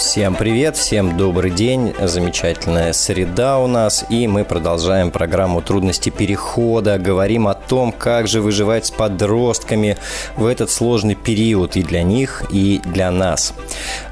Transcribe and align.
Всем 0.00 0.34
привет, 0.34 0.76
всем 0.78 1.18
добрый 1.18 1.50
день. 1.50 1.92
Замечательная 2.00 2.94
среда 2.94 3.58
у 3.58 3.66
нас, 3.66 4.06
и 4.08 4.26
мы 4.26 4.46
продолжаем 4.46 5.10
программу 5.10 5.60
«Трудности 5.60 6.08
перехода». 6.08 6.96
Говорим 6.98 7.46
о 7.46 7.52
том, 7.54 7.92
как 7.92 8.26
же 8.26 8.40
выживать 8.40 8.86
с 8.86 8.90
подростками 8.90 9.98
в 10.36 10.46
этот 10.46 10.70
сложный 10.70 11.16
период 11.16 11.76
и 11.76 11.82
для 11.82 12.02
них, 12.02 12.44
и 12.50 12.80
для 12.86 13.10
нас. 13.10 13.52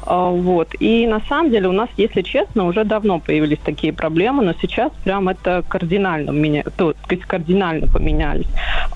вот. 0.06 0.70
И 0.80 1.08
на 1.08 1.22
самом 1.28 1.52
деле 1.52 1.68
у 1.68 1.72
нас, 1.72 1.90
если 1.98 2.22
честно, 2.22 2.66
уже 2.66 2.84
давно 2.84 3.20
появились 3.20 3.60
такие 3.64 3.94
проблемы, 3.94 4.44
но 4.44 4.54
сейчас 4.62 4.92
прям 5.04 5.30
это 5.30 5.64
кардинально, 5.68 6.32
меня, 6.32 6.64
то, 6.78 6.94
то 6.94 6.98
есть 7.10 7.24
кардинально 7.24 7.88
поменялись. 7.88 8.48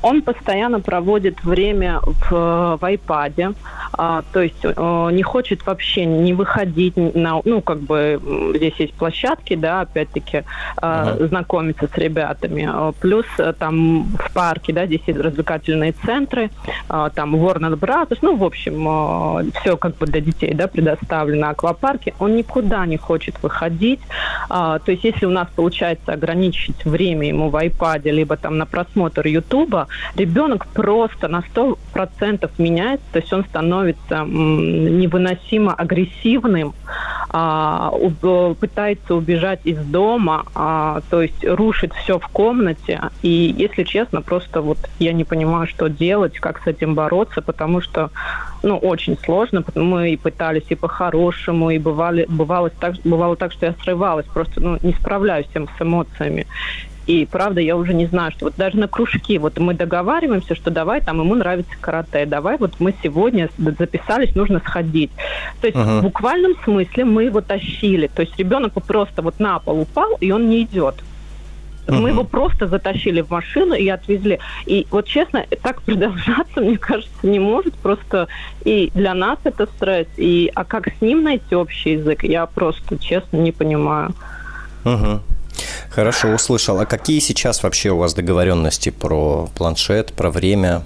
Он 0.02 0.22
постоянно 0.22 0.80
проводит 0.80 1.44
время 1.44 2.00
в, 2.02 2.30
в 2.30 2.84
iPad, 2.84 3.56
а, 3.94 4.24
то 4.32 4.42
есть 4.42 4.64
а, 4.64 5.10
не 5.10 5.24
хочет 5.24 5.66
вообще 5.66 6.06
не 6.06 6.34
выходить 6.34 6.96
на, 6.96 7.42
ну, 7.44 7.62
как 7.62 7.80
бы 7.80 8.20
здесь 8.56 8.76
есть 8.78 8.94
площадки, 8.94 9.56
да, 9.56 9.82
опять-таки 9.82 10.44
а, 10.78 11.16
uh-huh. 11.16 11.28
знакомиться 11.28 11.90
с 11.94 11.98
ребятами. 11.98 12.68
А, 12.72 12.94
плюс 12.94 13.26
а, 13.40 13.54
там 13.54 14.04
в 14.04 14.34
парке, 14.34 14.74
да, 14.74 14.86
здесь 14.86 15.02
есть 15.06 15.20
развлекательные 15.20 15.94
центры, 16.06 16.50
а, 16.88 17.10
там 17.10 17.36
Warner 17.36 17.78
Brothers, 17.78 18.20
ну, 18.22 18.38
в 18.38 18.44
общем, 18.44 18.86
а, 18.88 19.44
все 19.60 19.76
как 19.76 19.98
бы 19.98 20.06
для 20.06 20.22
детей, 20.22 20.54
да, 20.54 20.69
предоставлено 20.70 21.50
аквапарке, 21.50 22.14
он 22.20 22.36
никуда 22.36 22.86
не 22.86 22.98
хочет 22.98 23.42
выходить. 23.42 24.00
А, 24.50 24.80
то 24.80 24.92
есть 24.92 25.04
если 25.04 25.26
у 25.26 25.30
нас 25.32 25.48
получается 25.56 26.14
ограничить 26.14 26.86
время 26.86 27.28
ему 27.28 27.50
в 27.50 27.56
iPad, 27.56 28.10
либо 28.10 28.38
там 28.38 28.58
на 28.58 28.66
просмотр 28.66 29.28
Ютуба, 29.28 29.88
ребенок 30.16 30.68
просто 30.68 31.28
на 31.28 31.40
100% 31.40 32.50
меняется, 32.58 33.06
то 33.12 33.20
есть 33.20 33.34
он 33.34 33.44
становится 33.46 34.24
невыносимо 34.26 35.74
агрессивным, 35.74 36.74
а, 37.32 37.92
уб, 37.94 38.58
пытается 38.58 39.14
убежать 39.16 39.60
из 39.64 39.78
дома, 39.78 40.46
а, 40.56 41.02
то 41.10 41.22
есть 41.22 41.46
рушит 41.46 41.94
все 41.94 42.18
в 42.18 42.28
комнате. 42.28 43.02
И, 43.22 43.54
если 43.56 43.84
честно, 43.84 44.22
просто 44.22 44.62
вот 44.62 44.80
я 44.98 45.14
не 45.14 45.24
понимаю, 45.24 45.68
что 45.68 45.90
делать, 45.90 46.40
как 46.40 46.62
с 46.64 46.68
этим 46.68 46.96
бороться, 46.96 47.42
потому 47.42 47.82
что, 47.82 48.10
ну, 48.64 48.78
очень 48.78 49.18
сложно. 49.24 49.64
Мы 49.76 50.12
и 50.12 50.18
пытались 50.18 50.66
и 50.70 50.76
по-хорошему, 50.76 51.72
и 51.72 51.78
бывали, 51.78 52.26
бывало, 52.28 52.70
так, 52.70 52.96
бывало 53.04 53.36
так, 53.36 53.52
что 53.52 53.66
я 53.68 53.74
срывалась, 53.84 54.26
просто 54.26 54.60
ну, 54.60 54.78
не 54.82 54.94
справляюсь 54.94 55.48
с 55.54 55.82
эмоциями. 55.82 56.46
И 57.10 57.26
правда, 57.26 57.60
я 57.60 57.76
уже 57.76 57.96
не 57.96 58.06
знаю, 58.06 58.32
что 58.32 58.46
вот 58.46 58.54
даже 58.56 58.78
на 58.78 58.88
кружки, 58.88 59.40
вот 59.40 59.58
мы 59.58 59.74
договариваемся, 59.74 60.54
что 60.54 60.70
давай, 60.70 61.02
там 61.02 61.20
ему 61.20 61.34
нравится 61.34 61.72
карате, 61.82 62.28
давай, 62.28 62.58
вот 62.60 62.74
мы 62.78 62.94
сегодня 63.02 63.50
записались, 63.58 64.36
нужно 64.36 64.60
сходить. 64.60 65.10
То 65.60 65.66
есть 65.66 65.80
uh-huh. 65.80 66.02
в 66.02 66.04
буквальном 66.04 66.54
смысле 66.64 67.06
мы 67.06 67.24
его 67.24 67.42
тащили. 67.42 68.06
То 68.14 68.22
есть 68.22 68.38
ребенок 68.38 68.74
просто 68.86 69.24
вот 69.24 69.40
на 69.40 69.58
пол 69.58 69.82
упал, 69.82 70.18
и 70.20 70.32
он 70.32 70.50
не 70.50 70.62
идет. 70.62 70.96
Uh-huh. 71.90 72.00
Мы 72.00 72.10
его 72.10 72.24
просто 72.24 72.68
затащили 72.68 73.22
в 73.22 73.30
машину 73.30 73.74
и 73.74 73.88
отвезли. 73.90 74.40
И 74.66 74.86
вот 74.92 75.08
честно, 75.08 75.46
так 75.62 75.82
продолжаться, 75.86 76.62
мне 76.62 76.78
кажется, 76.78 77.12
не 77.24 77.40
может. 77.40 77.74
Просто 77.76 78.28
и 78.64 78.92
для 78.94 79.14
нас 79.14 79.40
это 79.44 79.66
стресс. 79.66 80.08
И 80.18 80.52
а 80.56 80.64
как 80.64 80.88
с 80.88 81.02
ним 81.02 81.24
найти 81.24 81.56
общий 81.56 81.94
язык, 81.94 82.24
я 82.24 82.46
просто 82.46 82.98
честно 82.98 83.38
не 83.38 83.52
понимаю. 83.52 84.14
Uh-huh. 84.84 85.20
Хорошо, 85.90 86.30
услышал. 86.30 86.80
А 86.80 86.86
какие 86.86 87.20
сейчас 87.20 87.64
вообще 87.64 87.90
у 87.90 87.98
вас 87.98 88.14
договоренности 88.14 88.90
про 88.90 89.50
планшет, 89.56 90.14
про 90.14 90.30
время? 90.30 90.84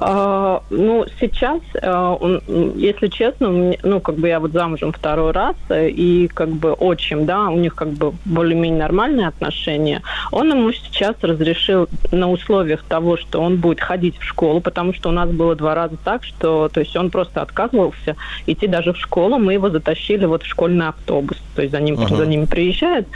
Uh, 0.00 0.60
ну, 0.70 1.06
сейчас, 1.20 1.60
uh, 1.74 2.74
если 2.76 3.06
честно, 3.06 3.74
ну, 3.84 4.00
как 4.00 4.16
бы 4.16 4.26
я 4.26 4.40
вот 4.40 4.50
замужем 4.50 4.92
второй 4.92 5.30
раз, 5.30 5.54
и 5.70 6.28
как 6.34 6.48
бы 6.48 6.72
отчим, 6.72 7.26
да, 7.26 7.48
у 7.48 7.56
них 7.56 7.76
как 7.76 7.90
бы 7.90 8.12
более-менее 8.24 8.80
нормальные 8.80 9.28
отношения, 9.28 10.02
он 10.32 10.50
ему 10.50 10.72
сейчас 10.72 11.14
разрешил 11.22 11.88
на 12.10 12.28
условиях 12.28 12.82
того, 12.82 13.16
что 13.16 13.40
он 13.40 13.58
будет 13.58 13.80
ходить 13.80 14.18
в 14.18 14.24
школу, 14.24 14.60
потому 14.60 14.94
что 14.94 15.10
у 15.10 15.12
нас 15.12 15.30
было 15.30 15.54
два 15.54 15.76
раза 15.76 15.96
так, 16.02 16.24
что, 16.24 16.68
то 16.68 16.80
есть 16.80 16.96
он 16.96 17.10
просто 17.10 17.40
отказывался 17.40 18.16
идти 18.46 18.66
даже 18.66 18.94
в 18.94 18.98
школу, 18.98 19.38
мы 19.38 19.52
его 19.52 19.70
затащили 19.70 20.24
вот 20.24 20.42
в 20.42 20.46
школьный 20.46 20.88
автобус, 20.88 21.38
то 21.54 21.62
есть 21.62 21.72
за 21.72 21.80
ним, 21.80 21.94
uh-huh. 21.94 22.16
за 22.16 22.26
ним 22.26 22.48
приезжает, 22.48 23.06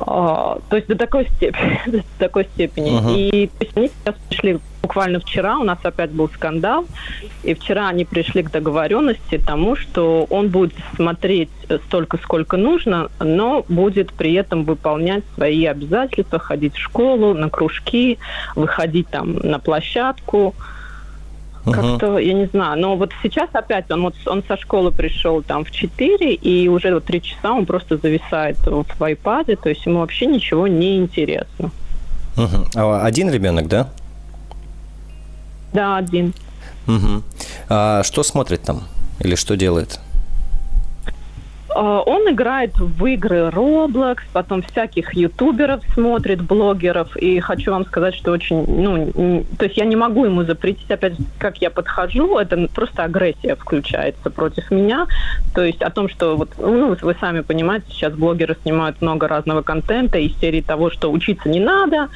а, 0.00 0.58
то 0.68 0.76
есть 0.76 0.88
до 0.88 0.96
такой 0.96 1.26
степени. 1.36 1.80
до 1.86 2.02
такой 2.18 2.44
степени. 2.44 2.98
Uh-huh. 2.98 3.16
И 3.16 3.46
то 3.46 3.64
есть, 3.64 3.76
они 3.76 3.88
сейчас 3.88 4.14
пришли 4.28 4.58
буквально 4.82 5.18
вчера, 5.18 5.58
у 5.58 5.64
нас 5.64 5.78
опять 5.82 6.10
был 6.10 6.28
скандал, 6.28 6.84
и 7.42 7.54
вчера 7.54 7.88
они 7.88 8.04
пришли 8.04 8.42
к 8.42 8.50
договоренности 8.50 9.38
тому, 9.38 9.76
что 9.76 10.26
он 10.28 10.48
будет 10.48 10.74
смотреть 10.94 11.48
столько, 11.86 12.18
сколько 12.18 12.58
нужно, 12.58 13.10
но 13.18 13.64
будет 13.68 14.12
при 14.12 14.34
этом 14.34 14.64
выполнять 14.64 15.24
свои 15.34 15.64
обязательства, 15.64 16.38
ходить 16.38 16.74
в 16.74 16.80
школу, 16.80 17.32
на 17.32 17.48
кружки, 17.48 18.18
выходить 18.56 19.08
там 19.08 19.36
на 19.36 19.58
площадку, 19.58 20.54
как-то, 21.64 22.18
я 22.18 22.32
не 22.34 22.46
знаю. 22.46 22.80
Но 22.80 22.96
вот 22.96 23.12
сейчас 23.22 23.48
опять 23.52 23.90
он 23.90 24.02
вот 24.02 24.14
он 24.26 24.42
со 24.46 24.56
школы 24.56 24.90
пришел 24.90 25.42
там 25.42 25.64
в 25.64 25.70
4, 25.70 26.34
и 26.34 26.68
уже 26.68 26.94
вот 26.94 27.04
3 27.04 27.22
часа 27.22 27.52
он 27.52 27.66
просто 27.66 27.96
зависает 27.96 28.58
вот 28.66 28.88
в 28.88 29.00
iPad, 29.00 29.56
то 29.56 29.68
есть 29.68 29.86
ему 29.86 30.00
вообще 30.00 30.26
ничего 30.26 30.66
не 30.66 30.98
интересно. 30.98 31.70
Угу. 32.36 32.66
А 32.76 33.04
один 33.04 33.30
ребенок, 33.30 33.68
да? 33.68 33.88
Да, 35.72 35.96
один. 35.96 36.34
Угу. 36.86 37.22
А 37.68 38.02
что 38.02 38.22
смотрит 38.22 38.62
там? 38.62 38.84
Или 39.20 39.34
что 39.34 39.56
делает? 39.56 40.00
А, 41.74 42.00
он 42.00 42.30
играет 42.30 42.76
в 42.78 43.04
игры 43.06 43.48
Roblox, 43.48 44.18
потом 44.32 44.62
всяких 44.62 45.12
ютуберов 45.14 45.82
смотрит, 45.92 46.40
блогеров. 46.40 47.16
И 47.16 47.40
хочу 47.40 47.72
вам 47.72 47.84
сказать, 47.84 48.14
что 48.14 48.30
очень, 48.30 48.64
ну, 48.66 49.44
то 49.58 49.64
есть 49.64 49.76
я 49.76 49.84
не 49.84 49.96
могу 49.96 50.24
ему 50.24 50.44
запретить, 50.44 50.90
опять, 50.90 51.14
как 51.38 51.58
я 51.58 51.70
подхожу, 51.70 52.38
это 52.38 52.68
просто 52.72 53.02
агрессия 53.02 53.56
включается 53.56 54.30
против 54.30 54.70
меня. 54.70 55.06
То 55.54 55.64
есть 55.64 55.82
о 55.82 55.90
том, 55.90 56.08
что 56.08 56.36
вот, 56.36 56.50
ну, 56.58 56.96
вы 57.00 57.16
сами 57.18 57.40
понимаете, 57.40 57.86
сейчас 57.90 58.12
блогеры 58.12 58.56
снимают 58.62 59.02
много 59.02 59.26
разного 59.26 59.62
контента 59.62 60.18
из 60.18 60.38
серии 60.38 60.60
того, 60.60 60.90
что 60.90 61.10
учиться 61.10 61.48
не 61.48 61.60
надо, 61.60 62.08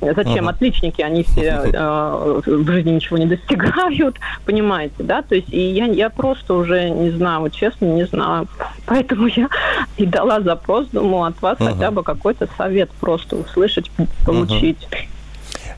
Зачем? 0.00 0.46
Uh-huh. 0.46 0.50
Отличники, 0.50 1.02
они 1.02 1.24
все 1.24 1.60
э, 1.72 2.40
в 2.46 2.70
жизни 2.70 2.92
ничего 2.92 3.18
не 3.18 3.26
достигают, 3.26 4.16
понимаете, 4.44 5.02
да? 5.02 5.22
То 5.22 5.34
есть 5.34 5.48
и 5.50 5.60
я, 5.60 5.86
я 5.86 6.10
просто 6.10 6.54
уже 6.54 6.90
не 6.90 7.10
знаю, 7.10 7.40
вот 7.40 7.52
честно 7.52 7.86
не 7.86 8.06
знаю. 8.06 8.46
Поэтому 8.86 9.26
я 9.26 9.48
и 9.96 10.06
дала 10.06 10.40
запрос, 10.40 10.86
думала 10.88 11.28
от 11.28 11.42
вас 11.42 11.58
uh-huh. 11.58 11.72
хотя 11.72 11.90
бы 11.90 12.02
какой-то 12.02 12.48
совет 12.56 12.90
просто 12.92 13.36
услышать, 13.36 13.90
получить. 14.24 14.88
Uh-huh. 14.90 15.08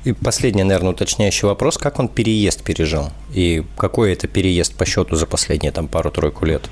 И 0.04 0.12
последний, 0.12 0.62
наверное, 0.62 0.92
уточняющий 0.92 1.48
вопрос. 1.48 1.78
Как 1.78 1.98
он 1.98 2.08
переезд 2.08 2.62
пережил? 2.62 3.10
И 3.34 3.64
какой 3.76 4.12
это 4.12 4.28
переезд 4.28 4.76
по 4.76 4.84
счету 4.84 5.16
за 5.16 5.26
последние 5.26 5.72
там 5.72 5.88
пару-тройку 5.88 6.44
лет? 6.44 6.70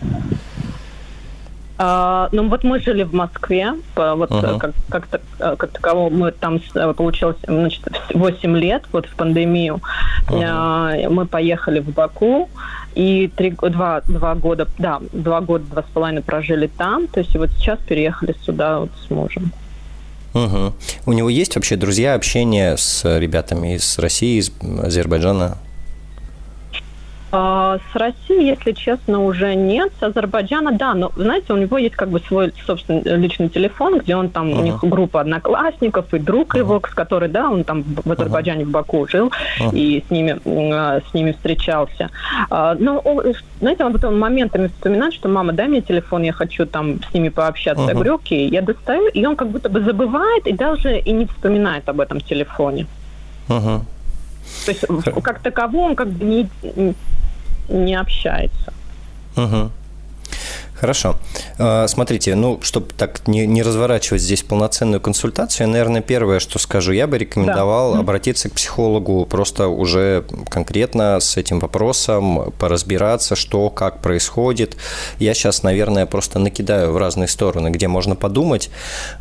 А, 1.86 2.30
ну 2.32 2.48
вот 2.48 2.64
мы 2.64 2.80
жили 2.80 3.02
в 3.02 3.12
Москве, 3.12 3.74
вот 3.94 4.30
uh-huh. 4.30 4.58
как, 4.58 4.74
как, 4.88 5.08
как, 5.38 5.58
как 5.58 5.70
таково 5.70 6.08
мы 6.08 6.32
там 6.32 6.58
получилось 6.96 7.36
значит, 7.46 7.86
8 8.14 8.56
лет 8.56 8.84
вот 8.90 9.04
в 9.04 9.14
пандемию. 9.14 9.82
Uh-huh. 10.28 11.10
Мы 11.10 11.26
поехали 11.26 11.80
в 11.80 11.90
Баку 11.90 12.48
и 12.94 13.30
три, 13.36 13.50
два, 13.50 14.00
два 14.08 14.34
года, 14.34 14.66
да, 14.78 15.00
два 15.12 15.42
года, 15.42 15.66
два 15.66 15.82
с 15.82 15.86
половиной 15.92 16.22
прожили 16.22 16.68
там. 16.68 17.06
То 17.06 17.20
есть 17.20 17.36
вот 17.36 17.50
сейчас 17.50 17.78
переехали 17.80 18.34
сюда 18.42 18.80
вот 18.80 18.90
с 19.06 19.10
мужем. 19.10 19.52
Угу. 20.32 20.72
У 21.06 21.12
него 21.12 21.28
есть 21.28 21.54
вообще 21.54 21.76
друзья, 21.76 22.14
общение 22.14 22.76
с 22.78 23.04
ребятами 23.18 23.76
из 23.76 23.98
России, 23.98 24.40
из 24.40 24.50
Азербайджана? 24.82 25.58
А, 27.36 27.78
с 27.92 27.96
России, 27.96 28.44
если 28.44 28.70
честно, 28.70 29.24
уже 29.24 29.56
нет. 29.56 29.92
С 29.98 30.02
Азербайджана, 30.04 30.70
да, 30.70 30.94
но, 30.94 31.10
знаете, 31.16 31.52
у 31.52 31.56
него 31.56 31.78
есть 31.78 31.96
как 31.96 32.08
бы 32.08 32.20
свой 32.20 32.52
собственный 32.64 33.02
личный 33.16 33.48
телефон, 33.48 33.98
где 33.98 34.14
он 34.14 34.28
там, 34.28 34.50
uh-huh. 34.50 34.60
у 34.60 34.62
них 34.62 34.84
группа 34.84 35.20
одноклассников 35.20 36.14
и 36.14 36.20
друг 36.20 36.54
uh-huh. 36.54 36.58
его, 36.58 36.80
с 36.88 36.94
которой, 36.94 37.28
да, 37.28 37.50
он 37.50 37.64
там 37.64 37.82
в 37.82 38.12
Азербайджане, 38.12 38.62
uh-huh. 38.62 38.68
в 38.68 38.70
Баку 38.70 39.08
жил 39.08 39.32
uh-huh. 39.58 39.74
и 39.74 40.04
с 40.06 40.10
ними, 40.12 40.38
с 40.44 41.14
ними 41.14 41.32
встречался. 41.32 42.10
А, 42.50 42.76
но, 42.78 43.02
знаете, 43.58 43.84
он 43.84 43.92
потом 43.92 44.16
моментами 44.16 44.68
вспоминает, 44.68 45.12
что 45.12 45.28
мама, 45.28 45.52
дай 45.52 45.66
мне 45.66 45.80
телефон, 45.80 46.22
я 46.22 46.32
хочу 46.32 46.66
там 46.66 47.02
с 47.02 47.12
ними 47.12 47.30
пообщаться. 47.30 47.82
Uh-huh. 47.82 47.88
Я 47.88 47.94
говорю, 47.94 48.14
окей, 48.14 48.48
я 48.48 48.62
достаю, 48.62 49.08
и 49.08 49.26
он 49.26 49.34
как 49.34 49.48
будто 49.48 49.68
бы 49.68 49.80
забывает 49.80 50.46
и 50.46 50.52
даже 50.52 51.00
и 51.00 51.10
не 51.10 51.26
вспоминает 51.26 51.88
об 51.88 51.98
этом 51.98 52.20
телефоне. 52.20 52.86
Uh-huh. 53.48 53.80
То 54.66 54.70
есть 54.70 54.84
как 55.22 55.40
таковом 55.40 55.90
он 55.90 55.96
как 55.96 56.08
бы 56.08 56.24
не, 56.24 56.48
не 57.68 57.94
общается. 57.94 58.72
Угу. 59.36 59.70
Хорошо. 60.84 61.16
А, 61.58 61.88
смотрите, 61.88 62.34
ну, 62.34 62.60
чтобы 62.60 62.88
так 62.92 63.26
не, 63.26 63.46
не 63.46 63.62
разворачивать 63.62 64.20
здесь 64.20 64.42
полноценную 64.42 65.00
консультацию, 65.00 65.66
наверное, 65.66 66.02
первое, 66.02 66.40
что 66.40 66.58
скажу, 66.58 66.92
я 66.92 67.06
бы 67.06 67.16
рекомендовал 67.16 67.94
да. 67.94 68.00
обратиться 68.00 68.50
к 68.50 68.52
психологу 68.52 69.24
просто 69.24 69.68
уже 69.68 70.26
конкретно 70.50 71.20
с 71.20 71.38
этим 71.38 71.58
вопросом, 71.58 72.52
поразбираться, 72.58 73.34
что, 73.34 73.70
как 73.70 74.02
происходит. 74.02 74.76
Я 75.18 75.32
сейчас, 75.32 75.62
наверное, 75.62 76.04
просто 76.04 76.38
накидаю 76.38 76.92
в 76.92 76.98
разные 76.98 77.28
стороны, 77.28 77.68
где 77.68 77.88
можно 77.88 78.14
подумать 78.14 78.68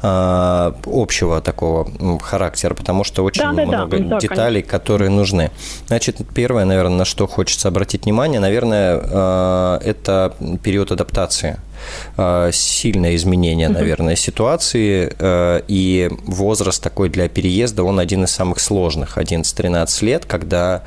э, 0.02 0.74
общего 0.86 1.40
такого 1.40 2.20
характера, 2.20 2.74
потому 2.74 3.06
что 3.06 3.24
очень 3.24 3.42
да, 3.42 3.54
много 3.54 4.00
да, 4.00 4.20
деталей, 4.20 4.64
да, 4.64 4.70
которые 4.70 5.10
нужны. 5.10 5.50
Значит, 5.88 6.18
первое, 6.36 6.66
наверное, 6.66 6.98
на 6.98 7.06
что 7.06 7.26
хочется 7.26 7.70
обратить 7.70 8.04
внимание, 8.04 8.42
наверное, 8.42 9.00
э, 9.02 9.80
это 9.86 10.36
период 10.62 10.92
адаптации 10.92 11.53
Э, 11.53 11.53
сильное 12.52 13.16
изменение, 13.16 13.70
наверное, 13.70 14.16
ситуации, 14.16 15.14
э, 15.18 15.62
и 15.68 16.10
возраст 16.26 16.82
такой 16.82 17.10
для 17.10 17.28
переезда, 17.28 17.84
он 17.84 18.00
один 18.00 18.24
из 18.24 18.32
самых 18.32 18.60
сложных, 18.60 19.18
11-13 19.18 20.06
лет, 20.06 20.26
когда 20.26 20.84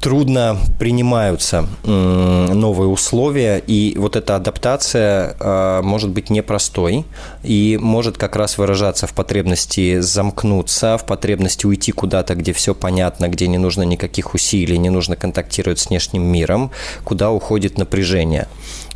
трудно 0.00 0.56
принимаются 0.78 1.66
новые 1.84 2.88
условия, 2.88 3.58
и 3.58 3.94
вот 3.98 4.16
эта 4.16 4.36
адаптация 4.36 5.36
э, 5.38 5.80
может 5.82 6.10
быть 6.10 6.30
непростой 6.30 7.04
и 7.42 7.78
может 7.80 8.16
как 8.16 8.36
раз 8.36 8.56
выражаться 8.58 9.06
в 9.06 9.12
потребности 9.12 10.00
замкнуться, 10.00 10.96
в 10.96 11.04
потребности 11.04 11.66
уйти 11.66 11.92
куда-то, 11.92 12.34
где 12.34 12.52
все 12.52 12.74
понятно, 12.74 13.28
где 13.28 13.46
не 13.46 13.58
нужно 13.58 13.82
никаких 13.82 14.34
усилий, 14.34 14.78
не 14.78 14.90
нужно 14.90 15.16
контактировать 15.16 15.78
с 15.78 15.90
внешним 15.90 16.22
миром, 16.22 16.70
куда 17.04 17.30
уходит 17.30 17.76
напряжение. 17.76 18.48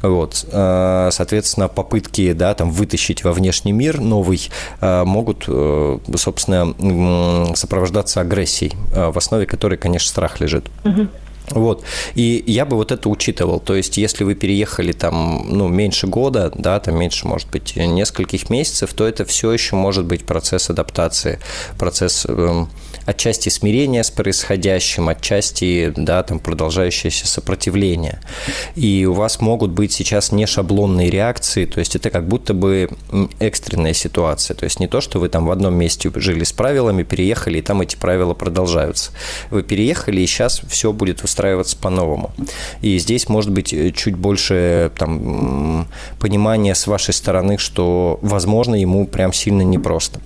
Вот. 0.04 0.44
Э, 0.52 1.08
соответственно, 1.10 1.68
попытки 1.68 2.32
да, 2.34 2.54
там, 2.54 2.70
вытащить 2.70 3.24
во 3.24 3.32
внешний 3.32 3.72
мир 3.72 4.00
новый 4.00 4.50
э, 4.80 5.04
могут, 5.04 5.44
э, 5.48 5.98
собственно, 6.16 7.54
сопровождаться 7.56 8.20
агрессией, 8.20 8.72
в 8.92 9.16
основе 9.16 9.46
которой, 9.46 9.76
конечно, 9.76 10.08
страх 10.08 10.40
лежит. 10.40 10.66
Угу. 10.84 11.08
Вот. 11.50 11.82
И 12.14 12.42
я 12.46 12.64
бы 12.64 12.76
вот 12.76 12.90
это 12.92 13.08
учитывал. 13.08 13.60
То 13.60 13.74
есть, 13.74 13.96
если 13.96 14.24
вы 14.24 14.34
переехали 14.34 14.92
там, 14.92 15.46
ну, 15.48 15.68
меньше 15.68 16.06
года, 16.06 16.50
да, 16.54 16.80
там 16.80 16.98
меньше, 16.98 17.26
может 17.28 17.50
быть, 17.50 17.76
нескольких 17.76 18.50
месяцев, 18.50 18.92
то 18.94 19.06
это 19.06 19.24
все 19.24 19.52
еще 19.52 19.76
может 19.76 20.06
быть 20.06 20.24
процесс 20.24 20.70
адаптации, 20.70 21.38
процесс 21.78 22.26
э, 22.28 22.66
отчасти 23.06 23.48
смирения 23.48 24.02
с 24.02 24.10
происходящим, 24.10 25.08
отчасти, 25.08 25.92
да, 25.96 26.22
там 26.22 26.38
продолжающееся 26.38 27.26
сопротивление. 27.26 28.20
И 28.74 29.04
у 29.06 29.12
вас 29.12 29.40
могут 29.40 29.70
быть 29.70 29.92
сейчас 29.92 30.32
не 30.32 30.46
шаблонные 30.46 31.10
реакции, 31.10 31.66
то 31.66 31.80
есть 31.80 31.96
это 31.96 32.10
как 32.10 32.26
будто 32.26 32.54
бы 32.54 32.88
экстренная 33.38 33.94
ситуация. 33.94 34.54
То 34.54 34.64
есть 34.64 34.80
не 34.80 34.88
то, 34.88 35.00
что 35.00 35.20
вы 35.20 35.28
там 35.28 35.46
в 35.46 35.50
одном 35.50 35.74
месте 35.74 36.10
жили 36.14 36.44
с 36.44 36.52
правилами, 36.52 37.02
переехали, 37.02 37.58
и 37.58 37.62
там 37.62 37.82
эти 37.82 37.96
правила 37.96 38.34
продолжаются. 38.34 39.12
Вы 39.50 39.62
переехали, 39.62 40.20
и 40.20 40.26
сейчас 40.26 40.62
все 40.68 40.92
будет 40.92 41.22
устраиваться 41.34 41.76
по-новому. 41.76 42.30
И 42.80 42.98
здесь 42.98 43.28
может 43.28 43.50
быть 43.50 43.72
э, 43.72 43.90
чуть 43.90 44.14
больше 44.14 44.92
там, 44.96 45.88
понимания 46.20 46.74
с 46.74 46.86
вашей 46.86 47.12
стороны, 47.12 47.58
что, 47.58 48.20
возможно, 48.22 48.76
ему 48.76 49.06
прям 49.06 49.32
сильно 49.32 49.62
непросто. 49.62 50.20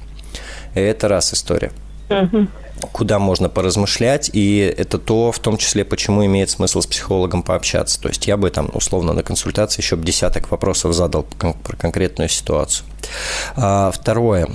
Это 0.75 1.09
раз 1.09 1.33
история. 1.33 1.73
куда 2.93 3.19
можно 3.19 3.49
поразмышлять, 3.49 4.31
и 4.33 4.59
это 4.79 4.99
то, 4.99 5.33
в 5.33 5.39
том 5.41 5.57
числе, 5.57 5.85
почему 5.85 6.25
имеет 6.27 6.51
смысл 6.51 6.81
с 6.81 6.87
психологом 6.87 7.43
пообщаться. 7.43 8.01
То 8.01 8.09
есть 8.09 8.29
я 8.29 8.37
бы 8.37 8.51
там, 8.51 8.71
условно, 8.73 9.13
на 9.15 9.25
консультации 9.25 9.83
еще 9.83 9.97
бы 9.97 10.05
десяток 10.05 10.51
вопросов 10.51 10.93
задал 10.93 11.25
про 11.25 11.77
конкретную 11.77 12.29
ситуацию. 12.29 12.87
А, 13.57 13.91
второе. 13.91 14.49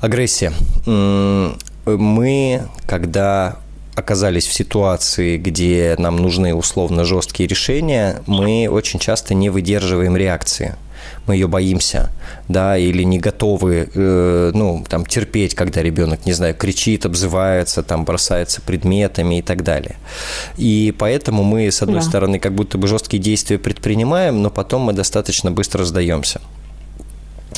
Агрессия. 0.00 0.52
Мы, 1.86 2.62
когда 2.86 3.56
оказались 3.96 4.46
в 4.46 4.52
ситуации, 4.52 5.38
где 5.38 5.96
нам 5.98 6.16
нужны 6.16 6.54
условно 6.54 7.04
жесткие 7.04 7.48
решения, 7.48 8.22
мы 8.26 8.68
очень 8.70 9.00
часто 9.00 9.34
не 9.34 9.50
выдерживаем 9.50 10.16
реакции. 10.16 10.76
Мы 11.26 11.34
ее 11.34 11.46
боимся, 11.46 12.10
да, 12.48 12.76
или 12.76 13.02
не 13.02 13.18
готовы, 13.18 13.88
э, 13.92 14.50
ну, 14.54 14.84
там, 14.88 15.06
терпеть, 15.06 15.54
когда 15.54 15.82
ребенок, 15.82 16.26
не 16.26 16.32
знаю, 16.32 16.54
кричит, 16.54 17.06
обзывается, 17.06 17.82
там, 17.82 18.04
бросается 18.04 18.60
предметами 18.60 19.38
и 19.38 19.42
так 19.42 19.62
далее. 19.62 19.96
И 20.56 20.94
поэтому 20.98 21.42
мы, 21.42 21.70
с 21.70 21.82
одной 21.82 22.00
да. 22.00 22.06
стороны, 22.06 22.38
как 22.38 22.54
будто 22.54 22.78
бы 22.78 22.88
жесткие 22.88 23.22
действия 23.22 23.58
предпринимаем, 23.58 24.42
но 24.42 24.50
потом 24.50 24.82
мы 24.82 24.92
достаточно 24.92 25.50
быстро 25.50 25.84
сдаемся. 25.84 26.40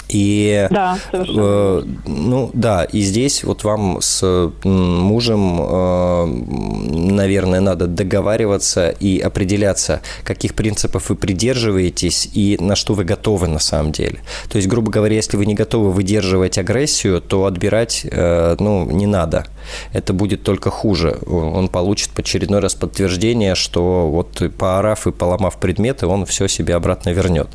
И, 0.08 0.66
да, 0.70 0.98
э, 1.12 1.82
ну 2.06 2.50
да, 2.54 2.84
и 2.84 3.00
здесь 3.00 3.44
вот 3.44 3.64
вам 3.64 4.00
с 4.00 4.50
мужем, 4.64 5.60
э, 5.60 6.26
наверное, 6.26 7.60
надо 7.60 7.86
договариваться 7.86 8.88
и 8.88 9.18
определяться, 9.18 10.00
каких 10.24 10.54
принципов 10.54 11.10
вы 11.10 11.16
придерживаетесь 11.16 12.28
и 12.32 12.56
на 12.60 12.74
что 12.74 12.94
вы 12.94 13.04
готовы 13.04 13.48
на 13.48 13.58
самом 13.58 13.92
деле. 13.92 14.20
То 14.48 14.56
есть, 14.56 14.68
грубо 14.68 14.90
говоря, 14.90 15.16
если 15.16 15.36
вы 15.36 15.46
не 15.46 15.54
готовы 15.54 15.90
выдерживать 15.92 16.58
агрессию, 16.58 17.20
то 17.20 17.44
отбирать, 17.44 18.06
э, 18.10 18.56
ну, 18.58 18.90
не 18.90 19.06
надо. 19.06 19.46
Это 19.92 20.12
будет 20.12 20.42
только 20.42 20.70
хуже. 20.70 21.18
Он 21.26 21.68
получит 21.68 22.18
очередной 22.18 22.60
раз 22.60 22.74
подтверждение, 22.74 23.54
что 23.54 24.08
вот 24.08 24.42
поорав 24.56 25.06
и 25.06 25.12
поломав 25.12 25.58
предметы, 25.58 26.06
он 26.06 26.24
все 26.24 26.48
себе 26.48 26.74
обратно 26.74 27.10
вернет. 27.10 27.48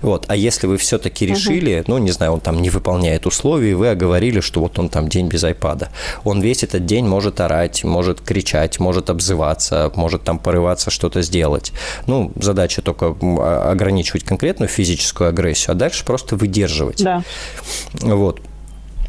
Вот. 0.00 0.24
А 0.28 0.36
если 0.36 0.66
вы 0.66 0.76
все-таки 0.78 1.26
решили, 1.26 1.81
ну, 1.88 1.98
не 1.98 2.10
знаю, 2.10 2.32
он 2.32 2.40
там 2.40 2.62
не 2.62 2.70
выполняет 2.70 3.26
условий, 3.26 3.74
вы 3.74 3.88
оговорили, 3.88 4.40
что 4.40 4.60
вот 4.60 4.78
он 4.78 4.88
там 4.88 5.08
день 5.08 5.28
без 5.28 5.44
айпада. 5.44 5.90
Он 6.24 6.40
весь 6.40 6.62
этот 6.62 6.86
день 6.86 7.06
может 7.06 7.40
орать, 7.40 7.84
может 7.84 8.20
кричать, 8.20 8.80
может 8.80 9.10
обзываться, 9.10 9.92
может 9.94 10.22
там 10.24 10.38
порываться 10.38 10.90
что-то 10.90 11.22
сделать. 11.22 11.72
Ну, 12.06 12.32
задача 12.36 12.82
только 12.82 13.14
а, 13.20 13.70
ограничивать 13.70 14.24
конкретную 14.24 14.68
физическую 14.68 15.28
агрессию, 15.28 15.72
а 15.72 15.74
дальше 15.74 16.04
просто 16.04 16.36
выдерживать. 16.36 17.02
Да. 17.02 17.22
Вот. 17.94 18.40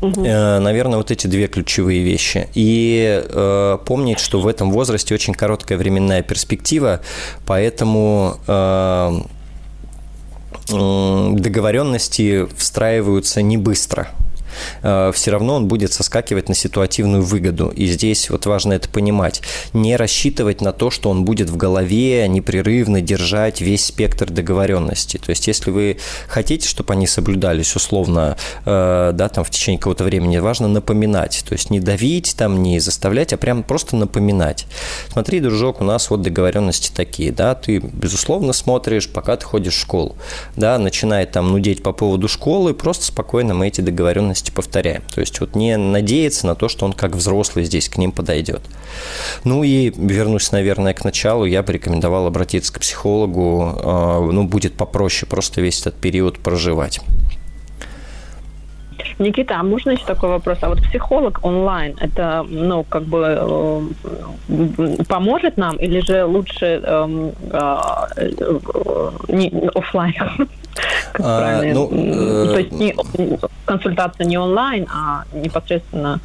Угу. 0.03 0.21
Наверное, 0.21 0.97
вот 0.97 1.11
эти 1.11 1.27
две 1.27 1.47
ключевые 1.47 2.03
вещи. 2.03 2.49
И 2.55 3.23
э, 3.25 3.77
помнить, 3.85 4.19
что 4.19 4.41
в 4.41 4.47
этом 4.47 4.69
возрасте 4.71 5.15
очень 5.15 5.33
короткая 5.33 5.77
временная 5.77 6.21
перспектива, 6.21 6.99
поэтому 7.45 8.35
э, 8.45 9.21
договоренности 10.67 12.48
встраиваются 12.58 13.41
не 13.41 13.58
быстро. 13.58 14.10
Э, 14.81 15.12
все 15.13 15.31
равно 15.31 15.55
он 15.55 15.67
будет 15.67 15.93
соскакивать 15.93 16.50
на 16.50 16.55
ситуативную 16.55 17.24
выгоду. 17.24 17.69
И 17.69 17.86
здесь 17.88 18.29
вот 18.29 18.45
важно 18.45 18.74
это 18.74 18.89
понимать. 18.89 19.41
Не 19.74 19.95
рассчитывать 19.95 20.62
на 20.62 20.72
то, 20.72 20.89
что 20.89 21.10
он 21.10 21.25
будет 21.25 21.50
в 21.50 21.57
голове 21.57 22.27
непрерывно 22.27 23.01
держать 23.01 23.62
весь 23.62 23.86
спектр 23.86 24.29
договоренности. 24.29 25.17
То 25.17 25.29
есть, 25.29 25.48
если 25.48 25.72
вы 25.72 25.98
хотите, 26.27 26.67
чтобы 26.67 26.93
они 26.93 27.07
соблюдались 27.07 27.75
условно, 27.75 28.38
э, 28.65 29.12
да, 29.13 29.29
там 29.29 29.43
в 29.43 29.50
течение 29.50 29.79
какого-то 29.79 30.03
времени, 30.03 30.38
важно 30.38 30.67
напоминать. 30.67 31.43
То 31.48 31.53
есть, 31.53 31.69
не 31.69 31.79
давить, 31.79 32.36
там, 32.38 32.62
не 32.63 32.79
заставлять, 32.79 33.33
а 33.33 33.38
прям 33.38 33.63
просто 33.63 33.95
напоминать. 33.95 34.65
Смотри, 35.12 35.39
дружок, 35.39 35.81
у 35.81 35.83
нас 35.83 36.10
вот 36.10 36.22
договоренности 36.22 36.91
такие, 36.93 37.31
да, 37.31 37.55
ты, 37.55 37.79
безусловно, 37.79 38.53
смотришь, 38.53 39.10
пока 39.10 39.38
ты 39.38 39.45
ходишь 39.45 39.75
в 39.75 39.79
школу, 39.79 40.15
да, 40.55 40.77
начинает 40.77 41.31
там 41.31 41.51
нудеть 41.51 41.83
по 41.83 41.91
поводу 41.91 42.27
школы, 42.27 42.74
просто 42.74 43.05
спокойно 43.05 43.53
мы 43.53 43.67
эти 43.67 43.81
договоренности 43.81 44.42
возможности 44.43 44.51
повторяем. 44.51 45.03
То 45.13 45.21
есть 45.21 45.39
вот 45.39 45.55
не 45.55 45.77
надеяться 45.77 46.47
на 46.47 46.55
то, 46.55 46.69
что 46.69 46.85
он 46.85 46.93
как 46.93 47.15
взрослый 47.15 47.65
здесь 47.65 47.89
к 47.89 47.97
ним 47.97 48.12
подойдет. 48.12 48.62
Ну 49.43 49.63
и 49.63 49.91
вернусь, 49.95 50.51
наверное, 50.51 50.93
к 50.93 51.05
началу, 51.05 51.45
я 51.45 51.63
бы 51.63 51.73
рекомендовал 51.73 52.25
обратиться 52.25 52.73
к 52.73 52.79
психологу, 52.79 53.73
а, 53.75 54.31
ну, 54.31 54.43
будет 54.43 54.73
попроще 54.73 55.29
просто 55.29 55.62
весь 55.62 55.81
этот 55.81 55.95
период 55.95 56.39
проживать. 56.39 57.00
Никита, 59.19 59.60
а 59.60 59.63
можно 59.63 59.91
еще 59.91 60.05
такой 60.05 60.29
вопрос? 60.29 60.57
А 60.62 60.69
вот 60.69 60.81
психолог 60.81 61.39
онлайн, 61.43 61.95
это, 62.00 62.45
ну, 62.48 62.83
как 62.83 63.03
бы 63.03 63.91
э, 64.50 65.03
поможет 65.07 65.57
нам 65.57 65.75
или 65.77 66.00
же 66.00 66.25
лучше 66.25 66.81
э, 66.83 67.31
э, 67.51 68.27
не, 69.27 69.69
офлайн? 69.75 70.13
А, 71.19 71.62
ну, 71.62 71.88
э... 71.91 72.48
То 72.51 72.57
есть 72.57 72.72
не, 72.72 72.95
консультация 73.65 74.25
не 74.25 74.39
онлайн, 74.39 74.88
а 74.91 75.24
непосредственно 75.31 76.19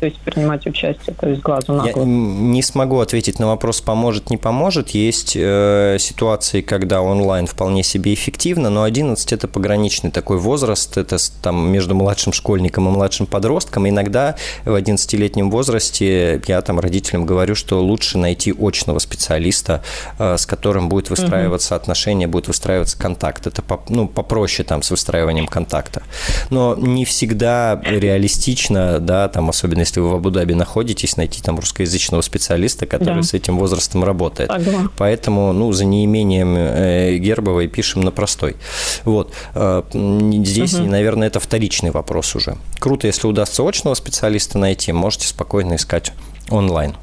то 0.00 0.06
есть 0.06 0.18
принимать 0.20 0.66
участие, 0.66 1.14
то 1.14 1.28
есть 1.28 1.42
глазу 1.42 1.74
на 1.74 1.82
глаз. 1.82 1.94
Я 1.94 2.04
не 2.04 2.62
смогу 2.62 3.00
ответить 3.00 3.38
на 3.38 3.48
вопрос, 3.48 3.82
поможет, 3.82 4.30
не 4.30 4.38
поможет. 4.38 4.90
Есть 4.90 5.34
э, 5.36 5.98
ситуации, 6.00 6.62
когда 6.62 7.02
онлайн 7.02 7.46
вполне 7.46 7.82
себе 7.82 8.14
эффективно, 8.14 8.70
но 8.70 8.82
11– 8.82 9.32
это 9.34 9.46
пограничный 9.46 10.10
такой 10.10 10.38
возраст, 10.38 10.96
это 10.96 11.18
там 11.42 11.70
между 11.70 11.94
младшим 11.94 12.32
школьником 12.32 12.88
и 12.88 12.90
младшим 12.90 13.26
подростком. 13.26 13.86
Иногда 13.86 14.36
в 14.64 14.74
11-летнем 14.74 15.50
возрасте 15.50 16.40
я 16.46 16.62
там 16.62 16.80
родителям 16.80 17.26
говорю, 17.26 17.54
что 17.54 17.84
лучше 17.84 18.16
найти 18.16 18.54
очного 18.58 19.00
специалиста, 19.00 19.82
э, 20.18 20.38
с 20.38 20.46
которым 20.46 20.88
будет 20.88 21.10
выстраиваться 21.10 21.74
угу. 21.74 21.82
отношения, 21.82 22.26
будет 22.26 22.48
выстраиваться 22.48 22.98
контакт. 22.98 23.46
Это 23.46 23.60
по, 23.60 23.82
ну, 23.90 24.08
попроще 24.08 24.66
там 24.66 24.82
с 24.82 24.90
выстраиванием 24.90 25.46
контакта. 25.46 26.02
Но 26.48 26.74
не 26.74 27.04
всегда 27.04 27.78
реалистично, 27.84 28.98
да, 28.98 29.28
там 29.28 29.50
особенно 29.50 29.82
если 29.90 30.00
вы 30.00 30.10
в 30.10 30.14
Абу-Даби 30.14 30.54
находитесь, 30.54 31.16
найти 31.16 31.42
там 31.42 31.58
русскоязычного 31.58 32.22
специалиста, 32.22 32.86
который 32.86 33.16
да. 33.16 33.22
с 33.22 33.34
этим 33.34 33.58
возрастом 33.58 34.04
работает. 34.04 34.48
Ага. 34.50 34.88
Поэтому, 34.96 35.52
ну, 35.52 35.72
за 35.72 35.84
неимением 35.84 36.54
э, 36.56 37.16
Гербовой 37.16 37.66
пишем 37.66 38.02
на 38.02 38.12
простой. 38.12 38.56
Вот. 39.04 39.32
Э, 39.54 39.82
здесь, 39.92 40.74
угу. 40.74 40.84
наверное, 40.84 41.26
это 41.26 41.40
вторичный 41.40 41.90
вопрос 41.90 42.36
уже. 42.36 42.56
Круто, 42.78 43.08
если 43.08 43.26
удастся 43.26 43.66
очного 43.66 43.94
специалиста 43.94 44.58
найти, 44.58 44.92
можете 44.92 45.26
спокойно 45.26 45.74
искать 45.74 46.12
онлайн. 46.50 46.94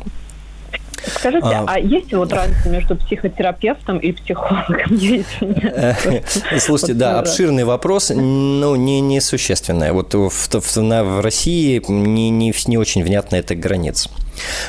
Скажите, 1.06 1.48
а, 1.48 1.66
а 1.68 1.80
есть 1.80 2.14
вот 2.14 2.32
разница 2.34 2.70
между 2.70 2.96
психотерапевтом 2.96 3.98
и 4.00 4.12
психологом? 4.12 4.98
Слушайте, 6.60 6.94
да, 6.94 7.20
обширный 7.20 7.64
вопрос, 7.64 8.12
но 8.14 8.76
не 8.76 9.02
несущественный. 9.02 9.92
Вот 9.92 10.14
в, 10.14 10.30
в, 10.30 10.76
в 10.76 11.22
России 11.22 11.82
не, 11.88 12.30
не, 12.30 12.54
не 12.68 12.78
очень 12.78 13.04
внятна 13.04 13.38
эта 13.38 13.56
граница. 13.56 14.10